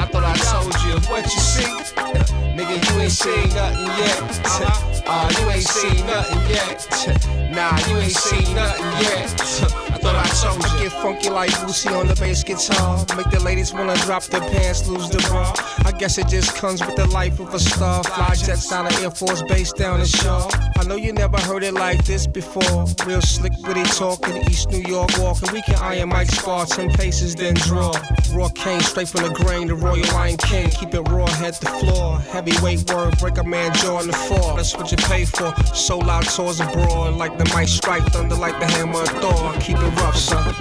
I 0.00 0.06
thought 0.06 0.24
I 0.24 0.36
told 0.50 0.74
you 0.84 0.98
what 1.10 1.24
you 1.24 1.40
see. 1.40 1.72
Nigga, 2.56 2.76
you 2.88 3.00
ain't 3.00 3.12
seen 3.12 3.48
nothing 3.54 3.86
yet. 4.00 5.02
Oh, 5.06 5.28
you 5.38 5.50
ain't 5.50 5.64
seen 5.64 6.06
nothing 6.06 6.42
yet. 6.50 7.50
Nah, 7.50 7.76
you 7.88 7.98
ain't 7.98 8.12
seen 8.12 8.54
nothing 8.54 8.92
yet. 9.02 9.81
I 10.02 10.04
thought 10.04 10.16
I 10.16 10.28
told 10.58 10.80
you. 10.80 10.88
Get 10.88 10.92
funky 11.00 11.30
like 11.30 11.50
Bootsy 11.50 11.96
on 11.96 12.08
the 12.08 12.14
bass 12.16 12.42
guitar. 12.42 12.98
Make 13.16 13.30
the 13.30 13.40
ladies 13.40 13.72
wanna 13.72 13.94
drop 13.98 14.24
their 14.24 14.40
pants, 14.40 14.88
lose 14.88 15.08
the 15.08 15.18
bra. 15.28 15.54
I 15.84 15.92
guess 15.92 16.18
it 16.18 16.28
just 16.28 16.56
comes 16.56 16.84
with 16.84 16.96
the 16.96 17.06
life 17.06 17.38
of 17.38 17.54
a 17.54 17.58
star. 17.60 18.02
Fly 18.02 18.34
jets 18.34 18.68
down 18.68 18.86
the 18.86 18.94
Air 19.02 19.10
Force 19.10 19.42
Base 19.42 19.72
down 19.72 20.00
in 20.00 20.06
Shaw. 20.06 20.50
I 20.78 20.84
know 20.84 20.96
you 20.96 21.12
never 21.12 21.38
heard 21.38 21.62
it 21.62 21.74
like 21.74 22.04
this 22.04 22.26
before. 22.26 22.86
Real 23.06 23.22
slick, 23.22 23.52
witty 23.62 23.84
talking, 23.84 24.36
East 24.50 24.70
New 24.70 24.82
York 24.82 25.10
walking. 25.18 25.52
We 25.52 25.62
can 25.62 25.76
iron 25.76 26.08
Mike 26.08 26.30
spar, 26.30 26.66
10 26.66 26.90
paces, 26.94 27.36
then 27.36 27.54
draw. 27.54 27.92
Raw 28.32 28.48
cane, 28.48 28.80
straight 28.80 29.08
from 29.08 29.22
the 29.22 29.30
grain, 29.30 29.68
the 29.68 29.74
Royal 29.74 30.06
Lion 30.14 30.36
King. 30.38 30.70
Keep 30.70 30.94
it 30.94 31.02
raw, 31.10 31.26
head 31.26 31.54
to 31.54 31.66
floor. 31.66 32.18
Heavyweight 32.18 32.90
word, 32.90 33.16
break 33.18 33.38
a 33.38 33.44
man 33.44 33.72
jaw 33.74 34.00
in 34.00 34.08
the 34.08 34.12
fall. 34.12 34.56
That's 34.56 34.76
what 34.76 34.90
you 34.90 34.96
pay 34.96 35.24
for. 35.26 35.54
So 35.74 35.98
loud 35.98 36.24
tours 36.24 36.58
abroad, 36.60 37.14
like 37.14 37.38
the 37.38 37.44
mic 37.56 37.68
strike, 37.68 38.02
thunder 38.06 38.34
like 38.34 38.58
the 38.58 38.66
hammer 38.66 39.02
of 39.02 39.08
Thor. 39.22 39.52
Keep 39.60 39.78
it 39.78 39.91
rough, 39.96 40.16
son. 40.16 40.54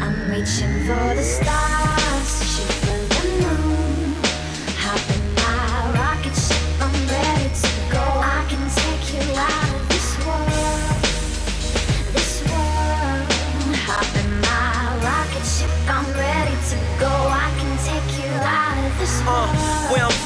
I'm 0.00 0.30
reaching 0.30 0.86
for 0.86 1.14
the 1.14 1.22
stars, 1.22 1.81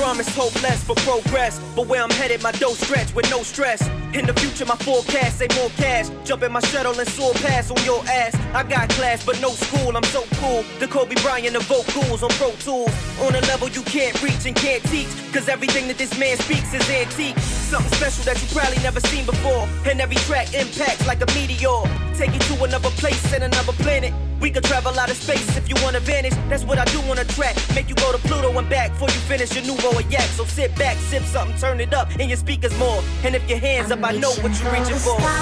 From 0.07 0.21
is 0.21 0.29
hopeless 0.37 0.85
for 0.85 0.95
progress. 1.03 1.59
But 1.75 1.88
where 1.88 2.01
I'm 2.01 2.11
headed, 2.11 2.40
my 2.40 2.53
dough 2.53 2.75
stretch 2.75 3.12
with 3.12 3.29
no 3.29 3.42
stress. 3.42 3.83
In 4.14 4.25
the 4.25 4.35
future, 4.35 4.64
my 4.64 4.77
forecast 4.77 5.38
say 5.40 5.49
more 5.57 5.69
cash. 5.71 6.07
Jump 6.25 6.45
in 6.45 6.53
my 6.53 6.61
shuttle 6.61 6.97
and 6.97 7.09
soar 7.09 7.35
past 7.35 7.73
on 7.73 7.85
your 7.85 8.01
ass. 8.07 8.37
I 8.55 8.62
got 8.62 8.88
class, 8.90 9.27
but 9.27 9.40
no 9.40 9.49
school. 9.49 9.97
I'm 9.97 10.05
so 10.05 10.23
cool. 10.35 10.62
The 10.79 10.87
Kobe 10.87 11.16
Bryant 11.23 11.57
of 11.57 11.64
vocals 11.64 12.23
on 12.23 12.31
Pro 12.38 12.53
Tools. 12.66 12.95
On 13.21 13.35
a 13.35 13.40
level 13.51 13.69
you 13.69 13.83
can't 13.83 14.14
reach 14.23 14.47
and 14.47 14.55
can't 14.55 14.85
teach. 14.85 15.11
Cause 15.35 15.49
everything 15.49 15.88
that 15.88 15.99
this 15.99 16.16
man 16.21 16.37
speaks 16.37 16.73
is 16.73 16.88
antique. 16.88 17.37
Something 17.40 17.92
special 17.95 18.23
that 18.27 18.40
you 18.40 18.47
probably 18.55 18.81
never 18.85 19.01
seen 19.01 19.27
before. 19.27 19.66
And 19.90 20.01
every 20.01 20.23
track 20.29 20.55
impacts 20.55 21.05
like 21.09 21.21
a 21.21 21.27
meteor. 21.35 21.83
Take 22.14 22.33
you 22.33 22.42
to 22.55 22.62
another 22.62 22.90
place 22.90 23.33
and 23.33 23.42
another 23.42 23.73
planet. 23.83 24.14
We 24.47 24.53
could 24.53 24.63
travel 24.63 24.97
out 24.97 25.11
of 25.11 25.17
space 25.17 25.57
if 25.57 25.69
you 25.69 25.75
wanna 25.83 25.99
vanish. 25.99 26.33
That's 26.49 26.63
what 26.63 26.79
I 26.79 26.85
do 26.85 27.01
on 27.11 27.19
a 27.19 27.25
track. 27.25 27.57
Make 27.75 27.89
you 27.89 27.97
go 27.97 28.13
to 28.13 28.19
Pluto 28.19 28.57
and 28.57 28.71
back 28.71 28.93
before 28.93 29.09
you 29.09 29.21
finish 29.27 29.53
your 29.57 29.65
new 29.65 29.75
of 29.75 30.09
yak. 30.09 30.29
So 30.37 30.45
sit 30.45 30.73
back, 30.77 30.97
sip 30.99 31.25
something, 31.25 31.59
turn 31.59 31.81
it 31.81 31.93
up, 31.93 32.11
and 32.21 32.29
your 32.31 32.37
speakers 32.37 32.73
more. 32.79 33.03
And 33.25 33.35
if 33.35 33.43
your 33.51 33.59
hands 33.59 33.91
up, 33.91 34.05
I 34.05 34.13
know 34.13 34.31
what 34.31 34.53
you're 34.63 34.73
reaching 34.73 34.95
for. 34.99 35.19
My 35.19 35.35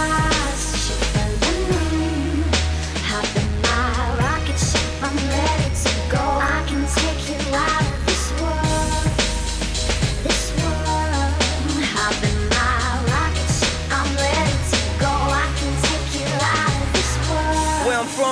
rocket 4.19 4.59
ship, 4.59 5.03
I'm 5.03 5.17
ready 5.29 5.69
to 5.85 5.90
go. 6.09 6.25
I 6.40 6.64
can 6.67 6.87
take 6.97 7.84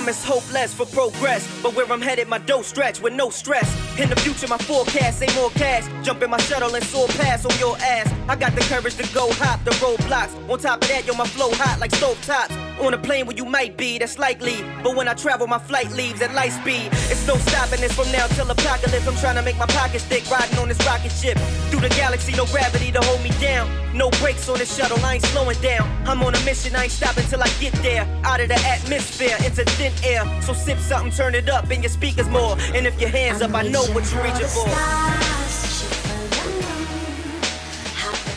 it's 0.08 0.24
hopeless 0.24 0.74
for 0.74 0.86
progress. 0.86 1.46
But 1.62 1.74
where 1.74 1.90
I'm 1.90 2.00
headed, 2.00 2.28
my 2.28 2.38
dough 2.38 2.62
stretch 2.62 3.00
with 3.00 3.12
no 3.12 3.30
stress. 3.30 3.68
In 3.98 4.08
the 4.08 4.16
future, 4.16 4.48
my 4.48 4.58
forecast 4.58 5.22
ain't 5.22 5.34
more 5.34 5.50
cash. 5.50 5.84
Jump 6.04 6.22
in 6.22 6.30
my 6.30 6.38
shuttle 6.38 6.74
and 6.74 6.84
soar 6.84 7.08
past 7.08 7.44
on 7.44 7.58
your 7.58 7.76
ass. 7.78 8.12
I 8.28 8.36
got 8.36 8.54
the 8.54 8.62
courage 8.62 8.96
to 8.96 9.14
go 9.14 9.30
hop 9.32 9.64
the 9.64 9.72
roadblocks. 9.72 10.32
On 10.50 10.58
top 10.58 10.82
of 10.82 10.88
that, 10.88 11.06
yo, 11.06 11.14
my 11.14 11.26
flow 11.26 11.50
hot 11.52 11.78
like 11.80 11.94
stove 11.94 12.20
tops. 12.24 12.54
On 12.80 12.94
a 12.94 12.98
plane 12.98 13.26
where 13.26 13.36
you 13.36 13.44
might 13.44 13.76
be, 13.76 13.98
that's 13.98 14.18
likely. 14.18 14.56
But 14.82 14.96
when 14.96 15.06
I 15.06 15.14
travel, 15.14 15.46
my 15.46 15.58
flight 15.58 15.90
leaves 15.92 16.20
at 16.22 16.34
light 16.34 16.52
speed. 16.52 16.88
It's 17.10 17.26
no 17.26 17.36
stopping 17.36 17.80
this 17.80 17.92
from 17.92 18.10
now 18.10 18.26
till 18.28 18.50
apocalypse. 18.50 19.06
I'm 19.06 19.14
trying 19.16 19.36
to 19.36 19.42
make 19.42 19.56
my 19.58 19.66
pockets 19.66 20.04
thick, 20.04 20.28
riding 20.30 20.58
on 20.58 20.68
this 20.68 20.78
rocket 20.86 21.12
ship. 21.12 21.38
Through 21.70 21.80
the 21.80 21.90
galaxy, 21.90 22.32
no 22.32 22.46
gravity 22.46 22.90
to 22.92 23.00
hold 23.00 23.22
me 23.22 23.30
down. 23.40 23.70
No 23.94 24.10
brakes 24.22 24.48
on 24.48 24.58
this 24.58 24.74
shuttle, 24.76 24.98
I 25.04 25.14
ain't 25.14 25.24
slowing 25.26 25.60
down. 25.60 25.88
I'm 26.06 26.22
on 26.22 26.34
a 26.34 26.40
mission, 26.44 26.74
I 26.74 26.84
ain't 26.84 26.92
stopping 26.92 27.24
till 27.26 27.42
I 27.42 27.48
get 27.60 27.74
there. 27.82 28.06
Out 28.24 28.40
of 28.40 28.48
the 28.48 28.58
atmosphere, 28.58 29.36
into 29.44 29.64
thin 29.76 29.92
air. 30.04 30.24
So 30.42 30.52
sip 30.52 30.78
something, 30.78 31.12
turn 31.12 31.34
it 31.34 31.48
up 31.48 31.70
in 31.70 31.82
your 31.82 31.90
speakers 31.90 32.28
more. 32.28 32.56
And 32.74 32.86
if 32.86 33.00
your 33.00 33.10
hands 33.10 33.42
up, 33.42 33.54
I 33.54 33.62
know 33.62 33.84
what 33.92 34.10
you're 34.10 34.24
reaching 34.24 34.48
for. 34.48 34.66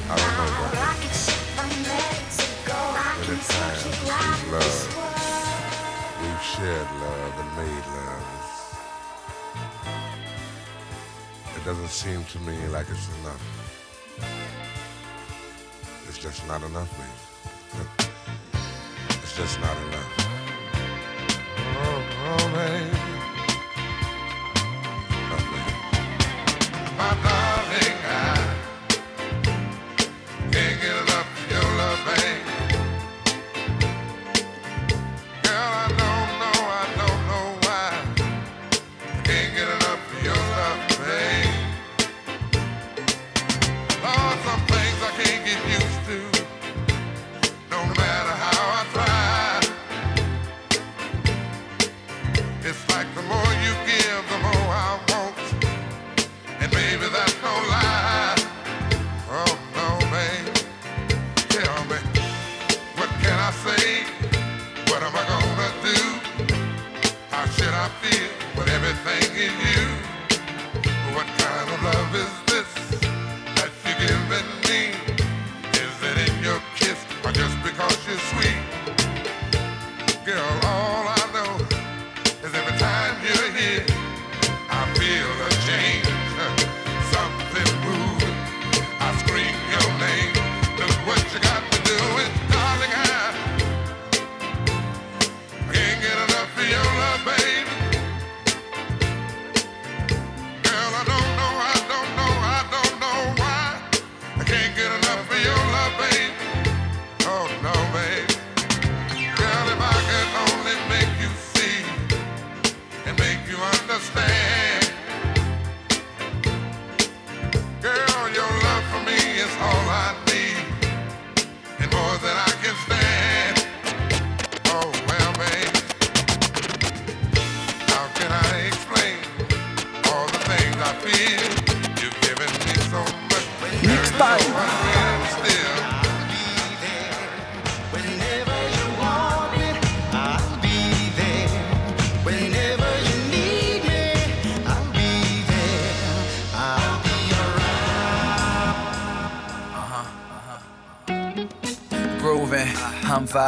I 0.07 0.17
don't 0.17 0.75
know, 0.75 0.84
we've 4.51 4.95
we've 6.21 6.43
shared 6.43 6.89
love 7.01 7.33
and 7.39 7.49
made 7.57 7.85
love. 7.97 8.35
It 11.55 11.63
doesn't 11.65 11.89
seem 11.89 12.23
to 12.25 12.39
me 12.39 12.67
like 12.67 12.87
it's 12.89 13.09
enough. 13.21 13.41
It's 16.07 16.19
just 16.19 16.47
not 16.47 16.61
enough, 16.63 16.91
baby. 16.97 18.09
It's 19.23 19.35
just 19.35 19.59
not 19.59 19.77
enough. 19.77 20.13
Oh, 21.57 22.03
oh, 22.27 22.51
baby. 22.53 22.94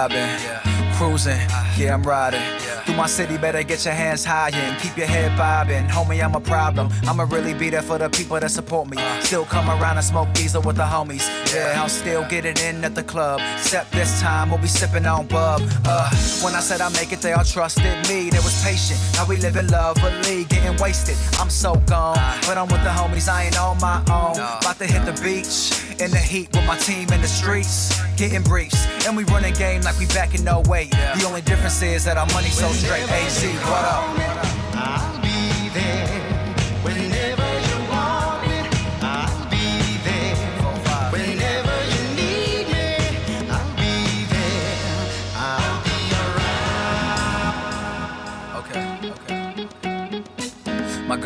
Vibing, 0.08 0.93
cruising, 0.98 1.38
yeah, 1.78 1.93
I'm 1.93 2.04
riding. 2.04 2.41
Through 2.86 2.96
my 2.96 3.08
city, 3.08 3.38
better 3.38 3.62
get 3.63 3.84
your 3.84 3.93
hands 3.93 4.24
high 4.24 4.52
and 4.54 4.80
keep 4.82 4.96
your 4.96 5.08
head 5.08 5.38
bobbing. 5.38 5.86
Homie, 5.88 6.24
I'm 6.24 6.36
a 6.36 6.39
problem. 6.39 6.89
I'ma 7.04 7.24
really 7.30 7.54
be 7.54 7.70
there 7.70 7.82
for 7.82 7.98
the 7.98 8.10
people 8.10 8.39
that 8.39 8.50
support 8.50 8.89
me. 8.89 8.98
Still 9.20 9.43
come 9.43 9.70
around 9.70 9.98
and 9.98 10.06
smoke 10.06 10.32
diesel 10.34 10.62
with 10.62 10.78
the 10.78 10.84
homies. 10.84 11.28
Yeah, 11.54 11.82
I'll 11.82 11.89
still 11.89 12.26
get 12.30 12.46
it 12.46 12.63
in 12.63 12.86
at 12.86 12.96
the 12.96 13.04
club. 13.04 13.41
Except 13.56 13.91
this 13.91 14.22
time, 14.22 14.50
we'll 14.50 14.60
be 14.60 14.67
sipping 14.67 15.06
on 15.06 15.28
bub. 15.28 15.62
Uh, 15.86 16.10
when 16.41 16.56
I 16.56 16.62
said 16.62 16.80
I 16.80 16.89
make 16.89 17.12
it, 17.12 17.20
they 17.20 17.34
all 17.34 17.43
trusted 17.43 17.98
me. 18.08 18.30
They 18.30 18.39
was 18.39 18.63
patient. 18.63 19.00
Now 19.15 19.28
we 19.28 19.36
live 19.38 19.58
in 19.58 19.67
lovely, 19.67 20.46
getting 20.46 20.78
wasted. 20.78 21.17
I'm 21.39 21.50
so 21.50 21.76
gone, 21.88 22.15
but 22.48 22.58
I'm 22.58 22.67
with 22.67 22.84
the 22.84 22.91
homies. 22.91 23.28
I 23.28 23.46
ain't 23.46 23.60
on 23.60 23.78
my 23.82 24.00
own. 24.10 24.36
About 24.38 24.78
to 24.78 24.86
hit 24.86 25.06
the 25.06 25.20
beach 25.22 25.84
in 26.00 26.12
the 26.12 26.17
heat 26.17 26.48
with 26.56 26.65
my 26.65 26.78
team 26.78 27.12
in 27.12 27.22
the 27.22 27.28
streets, 27.28 28.00
getting 28.17 28.41
briefs. 28.41 28.86
And 29.06 29.15
we 29.15 29.23
running 29.25 29.53
game 29.53 29.82
like 29.82 29.97
we 29.99 30.08
back 30.08 30.36
in 30.36 30.43
no 30.43 30.62
way. 30.62 30.88
The 30.88 31.25
only 31.27 31.41
difference 31.41 31.82
is 31.82 32.03
that 32.06 32.17
our 32.17 32.27
money 32.34 32.49
so 32.49 32.67
straight. 32.71 33.03
AZ, 33.10 33.43
what 33.43 33.86
up? 33.86 34.57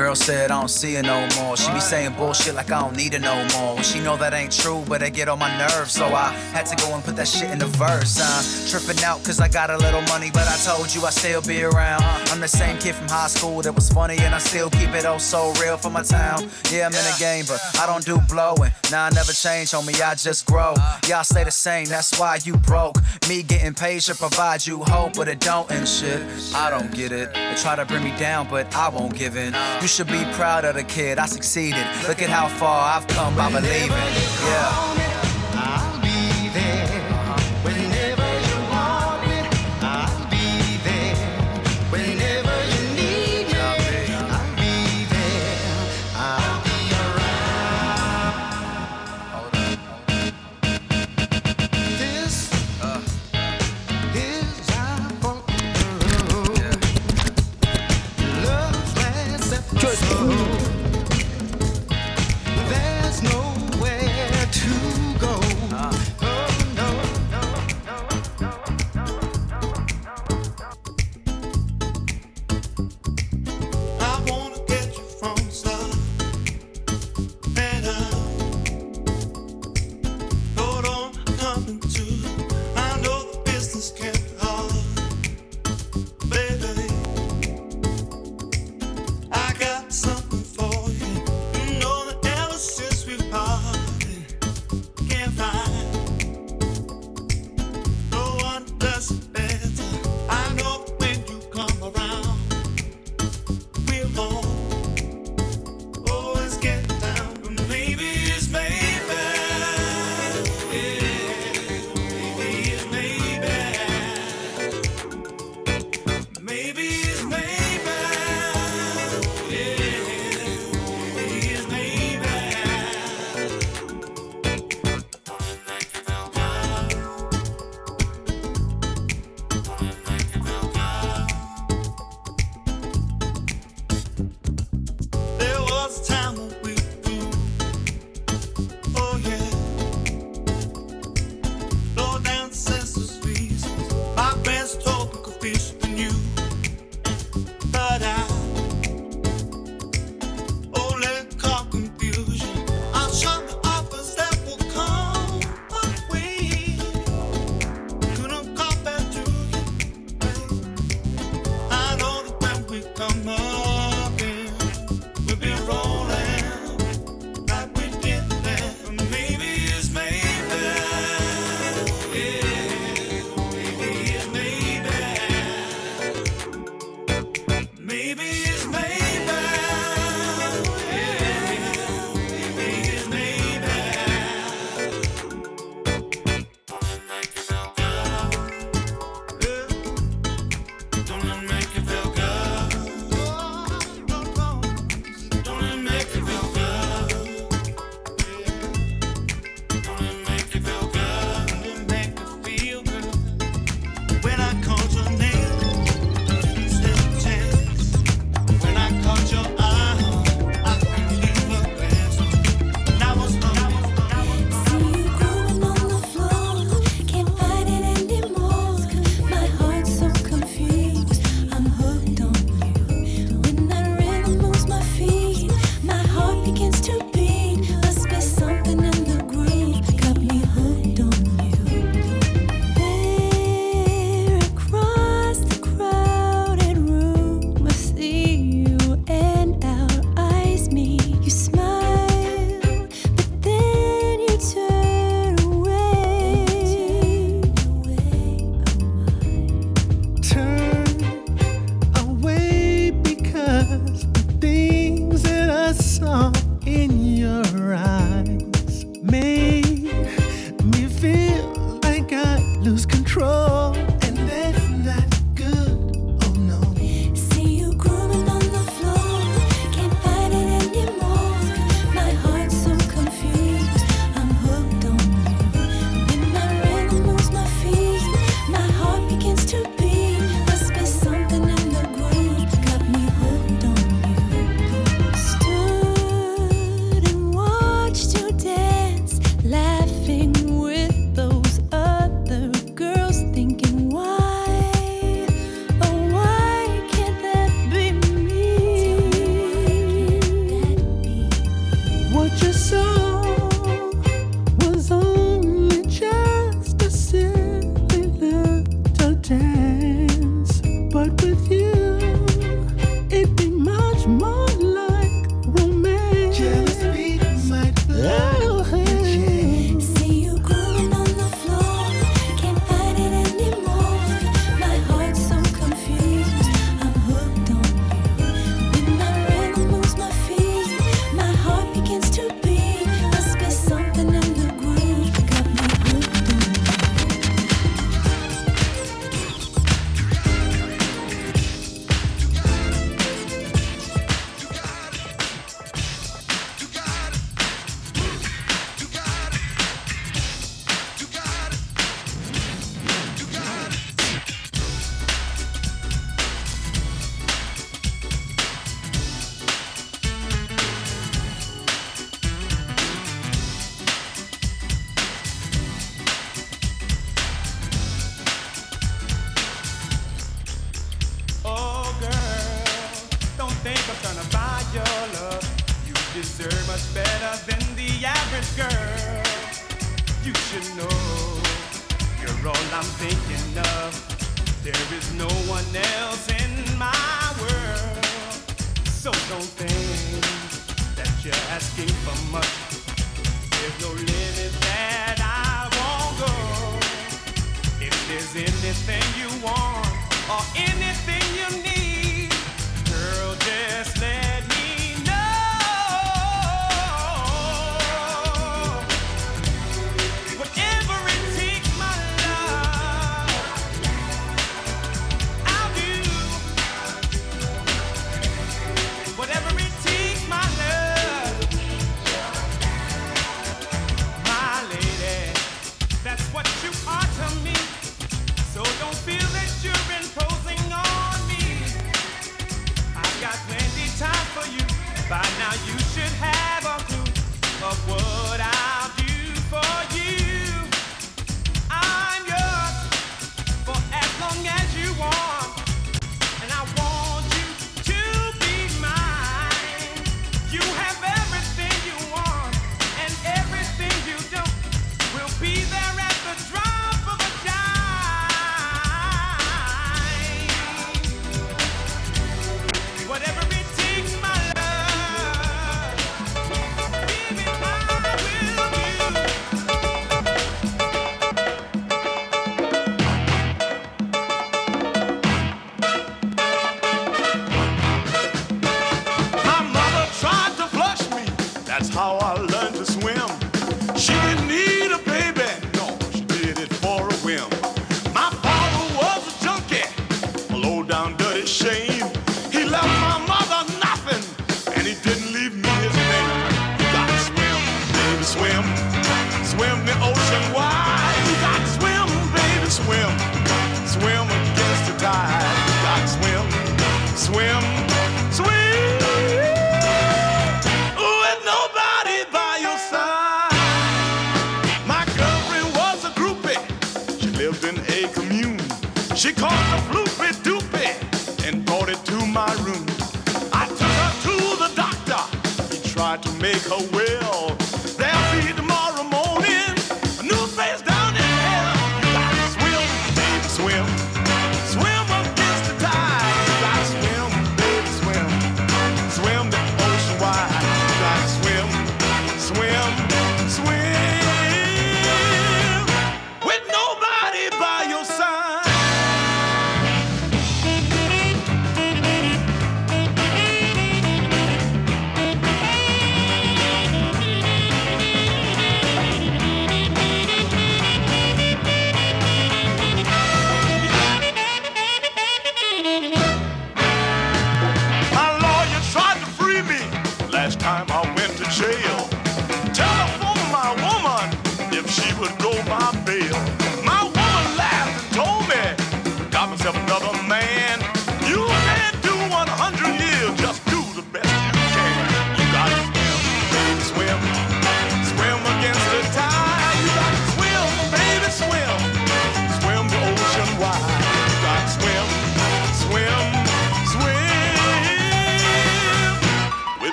Girl 0.00 0.14
said 0.14 0.50
I 0.50 0.58
don't 0.58 0.68
see 0.68 0.94
her 0.94 1.02
no 1.02 1.28
more. 1.36 1.58
She 1.58 1.70
be 1.72 1.80
saying 1.80 2.14
bullshit 2.14 2.54
like 2.54 2.72
I 2.72 2.80
don't 2.80 2.96
need 2.96 3.12
her 3.12 3.18
no 3.18 3.34
more. 3.54 3.74
When 3.74 3.84
she 3.84 4.00
know 4.00 4.16
that 4.16 4.32
ain't 4.32 4.50
true, 4.50 4.82
but 4.88 5.02
it 5.02 5.12
get 5.12 5.28
on 5.28 5.38
my 5.38 5.54
nerves. 5.58 5.92
So 5.92 6.06
I 6.06 6.28
had 6.54 6.64
to 6.66 6.76
go 6.76 6.94
and 6.94 7.04
put 7.04 7.16
that 7.16 7.28
shit 7.28 7.50
in 7.50 7.58
the 7.58 7.66
verse. 7.66 8.16
I'm 8.18 8.42
tripping 8.70 9.04
out 9.04 9.22
cause 9.22 9.40
I 9.40 9.48
got 9.48 9.68
a 9.68 9.76
little 9.76 10.00
money, 10.12 10.30
but 10.32 10.48
I 10.48 10.56
told 10.64 10.94
you 10.94 11.04
I 11.04 11.10
still 11.10 11.42
be 11.42 11.64
around. 11.64 12.02
I'm 12.30 12.40
the 12.40 12.48
same 12.48 12.78
kid 12.78 12.94
from 12.94 13.08
high 13.08 13.28
school 13.28 13.60
that 13.60 13.74
was 13.74 13.90
funny, 13.90 14.16
and 14.20 14.34
I 14.34 14.38
still 14.38 14.70
keep 14.70 14.88
it 14.94 15.04
oh 15.04 15.18
so 15.18 15.52
real 15.60 15.76
for 15.76 15.90
my 15.90 16.02
town. 16.02 16.48
Yeah, 16.72 16.86
I'm 16.86 16.94
in 16.94 17.04
the 17.04 17.16
game, 17.18 17.44
but 17.46 17.60
I 17.78 17.84
don't 17.84 18.04
do 18.04 18.18
blowing. 18.26 18.72
Nah, 18.90 19.04
I 19.06 19.10
never 19.10 19.32
change, 19.32 19.68
homie, 19.72 20.00
I 20.00 20.14
just 20.14 20.46
grow. 20.46 20.74
Y'all 21.08 21.24
stay 21.24 21.44
the 21.44 21.50
same, 21.50 21.86
that's 21.86 22.18
why 22.18 22.38
you 22.42 22.56
broke. 22.56 22.96
Me 23.28 23.42
getting 23.42 23.74
paid 23.74 24.02
should 24.02 24.16
provide 24.16 24.66
you 24.66 24.82
hope, 24.84 25.12
but 25.14 25.28
it 25.28 25.40
don't 25.40 25.70
and 25.70 25.86
shit. 25.86 26.22
I 26.54 26.70
don't 26.70 26.90
get 26.90 27.12
it. 27.12 27.34
They 27.34 27.54
try 27.56 27.76
to 27.76 27.84
bring 27.84 28.02
me 28.02 28.16
down, 28.18 28.48
but 28.48 28.74
I 28.74 28.88
won't 28.88 29.14
give 29.14 29.36
in. 29.36 29.52
You 29.82 29.89
should 29.90 30.06
be 30.06 30.24
proud 30.34 30.64
of 30.64 30.76
the 30.76 30.84
kid, 30.84 31.18
I 31.18 31.26
succeeded. 31.26 31.84
Look 32.06 32.22
at 32.22 32.30
how 32.30 32.46
far 32.46 32.96
I've 32.96 33.08
come 33.08 33.34
by 33.34 33.50
believing. 33.50 33.90
Yeah. 33.90 34.99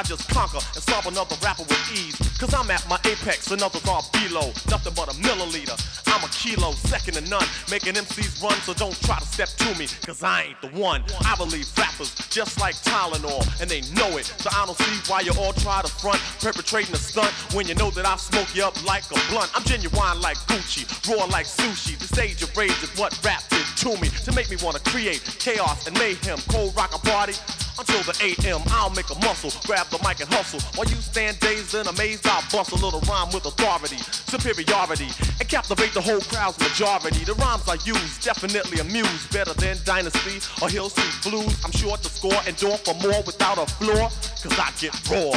I 0.00 0.02
just 0.02 0.26
conquer 0.30 0.56
and 0.56 0.82
solve 0.82 1.04
another 1.12 1.36
rapper 1.44 1.60
with 1.60 1.92
ease. 1.92 2.16
Cause 2.40 2.54
I'm 2.54 2.70
at 2.70 2.80
my 2.88 2.96
apex, 3.04 3.50
another 3.50 3.78
far 3.80 4.00
below. 4.16 4.48
Nothing 4.72 4.94
but 4.96 5.12
a 5.12 5.16
milliliter. 5.20 5.76
I'm 6.08 6.24
a 6.24 6.28
kilo, 6.32 6.72
second 6.72 7.20
to 7.20 7.20
none. 7.28 7.44
Making 7.70 8.00
MCs 8.00 8.42
run, 8.42 8.56
so 8.64 8.72
don't 8.72 8.98
try 9.02 9.18
to 9.18 9.26
step 9.26 9.48
to 9.60 9.78
me, 9.78 9.88
cause 10.00 10.22
I 10.22 10.48
ain't 10.48 10.60
the 10.62 10.68
one. 10.68 11.04
I 11.20 11.36
believe 11.36 11.68
rappers 11.76 12.14
just 12.30 12.58
like 12.58 12.76
Tylenol, 12.76 13.44
and 13.60 13.68
they 13.68 13.82
know 13.92 14.16
it. 14.16 14.24
So 14.24 14.48
I 14.56 14.64
don't 14.64 14.78
see 14.78 15.12
why 15.12 15.20
you 15.20 15.32
all 15.36 15.52
try 15.52 15.82
to 15.82 15.88
front, 15.88 16.18
perpetrating 16.40 16.94
a 16.94 16.98
stunt 16.98 17.32
when 17.52 17.68
you 17.68 17.74
know 17.74 17.90
that 17.90 18.06
I 18.06 18.16
smoke 18.16 18.56
you 18.56 18.64
up 18.64 18.72
like 18.86 19.04
a 19.12 19.20
blunt. 19.28 19.50
I'm 19.54 19.64
genuine 19.64 20.18
like 20.22 20.38
Gucci, 20.48 20.88
raw 21.12 21.26
like 21.26 21.44
sushi. 21.44 21.98
The 21.98 22.08
stage 22.08 22.42
of 22.42 22.56
rage 22.56 22.82
is 22.82 22.88
what 22.98 23.12
rap 23.22 23.44
did 23.50 23.66
to 23.84 24.00
me, 24.00 24.08
to 24.24 24.32
make 24.32 24.48
me 24.48 24.56
wanna 24.62 24.80
create 24.80 25.20
chaos 25.38 25.86
and 25.86 25.92
mayhem. 25.98 26.38
Cold 26.48 26.74
rock 26.74 26.96
a 26.96 26.98
party, 27.04 27.34
until 27.80 28.02
the 28.04 28.14
AM. 28.22 28.60
I'll 28.68 28.90
make 28.90 29.08
a 29.10 29.18
muscle, 29.26 29.50
grab 29.66 29.88
the 29.88 29.98
mic 30.06 30.20
and 30.20 30.28
hustle. 30.32 30.60
While 30.76 30.88
you 30.88 30.96
stand 30.96 31.40
dazed 31.40 31.74
and 31.74 31.88
amazed, 31.88 32.26
I'll 32.26 32.44
bust 32.52 32.72
a 32.72 32.76
little 32.76 33.00
rhyme 33.08 33.32
with 33.32 33.46
authority, 33.46 33.96
superiority, 34.28 35.08
and 35.40 35.48
captivate 35.48 35.92
the 35.92 36.00
whole 36.00 36.20
crowd's 36.20 36.58
majority. 36.60 37.24
The 37.24 37.34
rhymes 37.34 37.66
I 37.68 37.76
use 37.84 38.18
definitely 38.18 38.80
amuse 38.80 39.26
better 39.28 39.54
than 39.54 39.78
Dynasty 39.84 40.38
or 40.62 40.68
Hill 40.68 40.90
Street 40.90 41.16
Blues. 41.24 41.56
I'm 41.64 41.72
sure 41.72 41.96
to 41.96 42.08
score 42.08 42.40
and 42.46 42.56
door 42.56 42.76
for 42.78 42.94
more 43.00 43.22
without 43.24 43.58
a 43.58 43.66
floor, 43.66 44.10
cause 44.42 44.56
I 44.58 44.70
get 44.78 44.94
raw. 45.08 45.32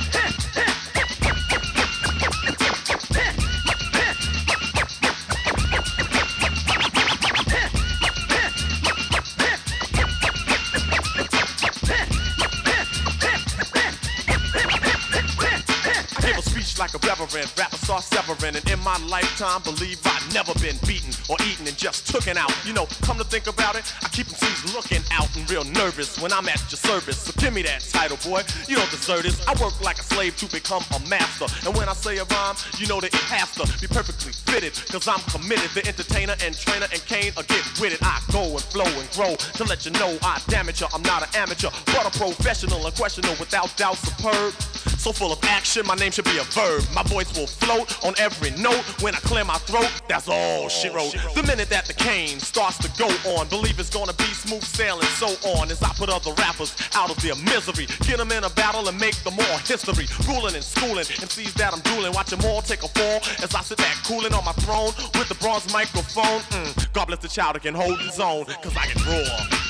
veteran. 17.31 17.49
Rappers 17.57 17.79
start 17.81 18.03
severing, 18.03 18.55
and 18.55 18.69
in 18.69 18.79
my 18.83 18.97
lifetime, 19.07 19.61
believe 19.63 19.99
I've 20.05 20.33
never 20.33 20.53
been 20.59 20.77
beaten 20.87 21.11
or 21.29 21.37
eaten 21.47 21.67
and 21.67 21.77
just 21.77 22.07
taken 22.07 22.37
out. 22.37 22.51
You 22.65 22.73
know, 22.73 22.85
come 23.01 23.17
to 23.17 23.23
think 23.23 23.47
about 23.47 23.75
it, 23.75 23.91
I 24.03 24.09
keep 24.09 24.27
MCs 24.27 24.73
looking 24.73 25.01
out 25.11 25.33
and 25.35 25.49
real 25.49 25.63
nervous 25.63 26.19
when 26.21 26.31
I'm 26.33 26.47
at 26.47 26.59
your 26.71 26.79
service. 26.79 27.17
So 27.17 27.33
give 27.39 27.53
me 27.53 27.61
that 27.63 27.81
title, 27.81 28.17
boy. 28.17 28.41
You 28.67 28.75
don't 28.77 28.91
deserve 28.91 29.23
this. 29.23 29.39
I 29.47 29.53
work 29.61 29.79
like 29.81 29.99
a 29.99 30.03
slave 30.03 30.37
to 30.37 30.47
become 30.47 30.83
a 30.95 30.99
master. 31.07 31.47
And 31.67 31.75
when 31.75 31.89
I 31.89 31.93
say 31.93 32.17
a 32.17 32.25
rhyme, 32.25 32.55
you 32.77 32.87
know 32.87 32.99
that 32.99 33.13
it 33.13 33.25
has 33.31 33.51
to 33.55 33.65
be 33.79 33.87
perfectly 33.87 34.33
fitted. 34.33 34.73
Cause 34.91 35.07
I'm 35.07 35.21
committed. 35.31 35.71
The 35.71 35.87
entertainer 35.87 36.35
and 36.43 36.55
trainer 36.57 36.87
and 36.91 37.01
Kane 37.05 37.31
are 37.37 37.43
get 37.43 37.63
with 37.79 37.93
it. 37.93 37.99
I 38.01 38.19
go 38.31 38.43
and 38.43 38.61
flow 38.61 38.87
and 38.87 39.09
grow 39.11 39.35
to 39.35 39.63
let 39.65 39.85
you 39.85 39.91
know 39.91 40.17
I 40.21 40.41
damage 40.47 40.81
you. 40.81 40.87
I'm 40.93 41.03
not 41.03 41.23
an 41.23 41.29
amateur, 41.35 41.69
but 41.87 42.05
a 42.05 42.11
professional, 42.17 42.85
unquestionable, 42.85 43.35
without 43.39 43.75
doubt, 43.77 43.97
superb. 43.97 44.53
So 45.01 45.11
full 45.11 45.31
of 45.31 45.43
action, 45.43 45.85
my 45.87 45.95
name 45.95 46.11
should 46.11 46.25
be 46.25 46.37
a 46.37 46.43
verb. 46.43 46.83
My 46.93 47.03
voice 47.03 47.20
will 47.35 47.47
float 47.47 47.87
on 48.05 48.13
every 48.17 48.51
note 48.61 48.83
when 49.01 49.15
I 49.15 49.19
clear 49.19 49.43
my 49.43 49.57
throat. 49.69 49.89
That's 50.07 50.27
all 50.27 50.69
she 50.69 50.89
wrote. 50.89 51.15
The 51.35 51.43
minute 51.43 51.69
that 51.69 51.85
the 51.85 51.93
Kane 51.93 52.39
starts 52.39 52.77
to 52.79 52.89
go 52.97 53.07
on, 53.37 53.47
believe 53.47 53.79
it's 53.79 53.89
gonna 53.89 54.13
be 54.13 54.31
smooth 54.33 54.63
sailing. 54.63 55.07
So 55.21 55.27
on 55.57 55.71
as 55.71 55.81
I 55.81 55.89
put 55.93 56.09
other 56.09 56.33
rappers 56.33 56.75
out 56.95 57.09
of 57.09 57.21
their 57.21 57.35
misery, 57.35 57.87
get 58.07 58.17
them 58.17 58.31
in 58.31 58.43
a 58.43 58.49
battle 58.49 58.87
and 58.87 58.99
make 58.99 59.15
them 59.23 59.35
more 59.35 59.59
history. 59.65 60.07
Ruling 60.27 60.55
and 60.55 60.63
schooling, 60.63 61.05
MCs 61.05 61.53
that 61.53 61.73
I'm 61.73 61.81
dueling, 61.81 62.13
watch 62.13 62.29
them 62.29 62.41
all 62.45 62.61
take 62.61 62.83
a 62.83 62.87
fall 62.87 63.19
as 63.43 63.53
I 63.53 63.61
sit 63.61 63.77
back 63.77 63.97
cooling 64.03 64.33
on 64.33 64.43
my 64.45 64.53
throne 64.63 64.91
with 65.15 65.29
the 65.29 65.35
bronze 65.35 65.71
microphone. 65.73 66.41
Mm, 66.51 66.93
God 66.93 67.05
bless 67.05 67.19
the 67.19 67.27
child 67.27 67.55
that 67.55 67.63
can 67.63 67.73
hold 67.73 67.99
his 68.01 68.19
own, 68.19 68.45
cause 68.45 68.75
I 68.75 68.85
can 68.87 69.01
roar. 69.05 69.61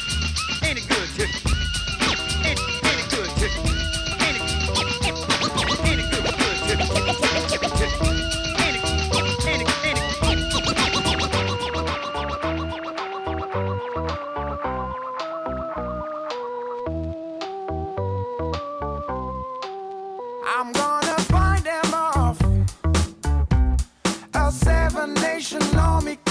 Ain't 0.64 0.78
it 0.78 0.88
good, 0.88 1.10
Dick? 1.18 1.41
A 25.02 25.04
seven 25.04 25.14
nation 25.24 25.80
army 25.80 26.31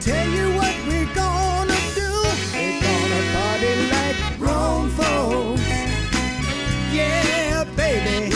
tell 0.00 0.28
you 0.28 0.54
what 0.56 0.74
we're 0.86 1.12
gonna 1.14 1.78
do. 1.94 2.10
We're 2.54 2.80
gonna 2.80 3.22
party 3.34 3.74
like 3.90 4.38
grown 4.38 4.90
folks. 4.90 5.62
Yeah, 6.92 7.64
baby, 7.76 8.30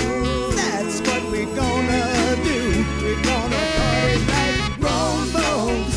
that's 0.55 1.01
what 1.01 1.23
we're 1.31 1.55
gonna 1.55 2.37
do. 2.45 2.85
We're 3.03 3.23
gonna 3.23 3.63
party 3.79 4.19
like 4.35 4.81
grown 4.81 5.27
folks. 5.37 5.97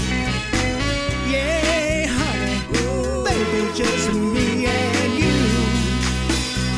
Yeah, 1.27 2.07
honey, 2.07 2.59
baby, 3.25 3.73
just 3.75 4.13
me 4.13 4.65
and 4.65 5.13
you. 5.13 5.39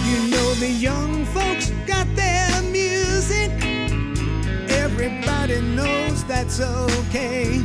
You 0.09 0.31
know 0.31 0.53
the 0.55 0.69
young 0.69 1.25
folks 1.25 1.71
got 1.85 2.07
their 2.15 2.61
music. 2.63 3.51
Everybody 4.69 5.61
knows 5.61 6.23
that's 6.25 6.59
okay. 6.59 7.60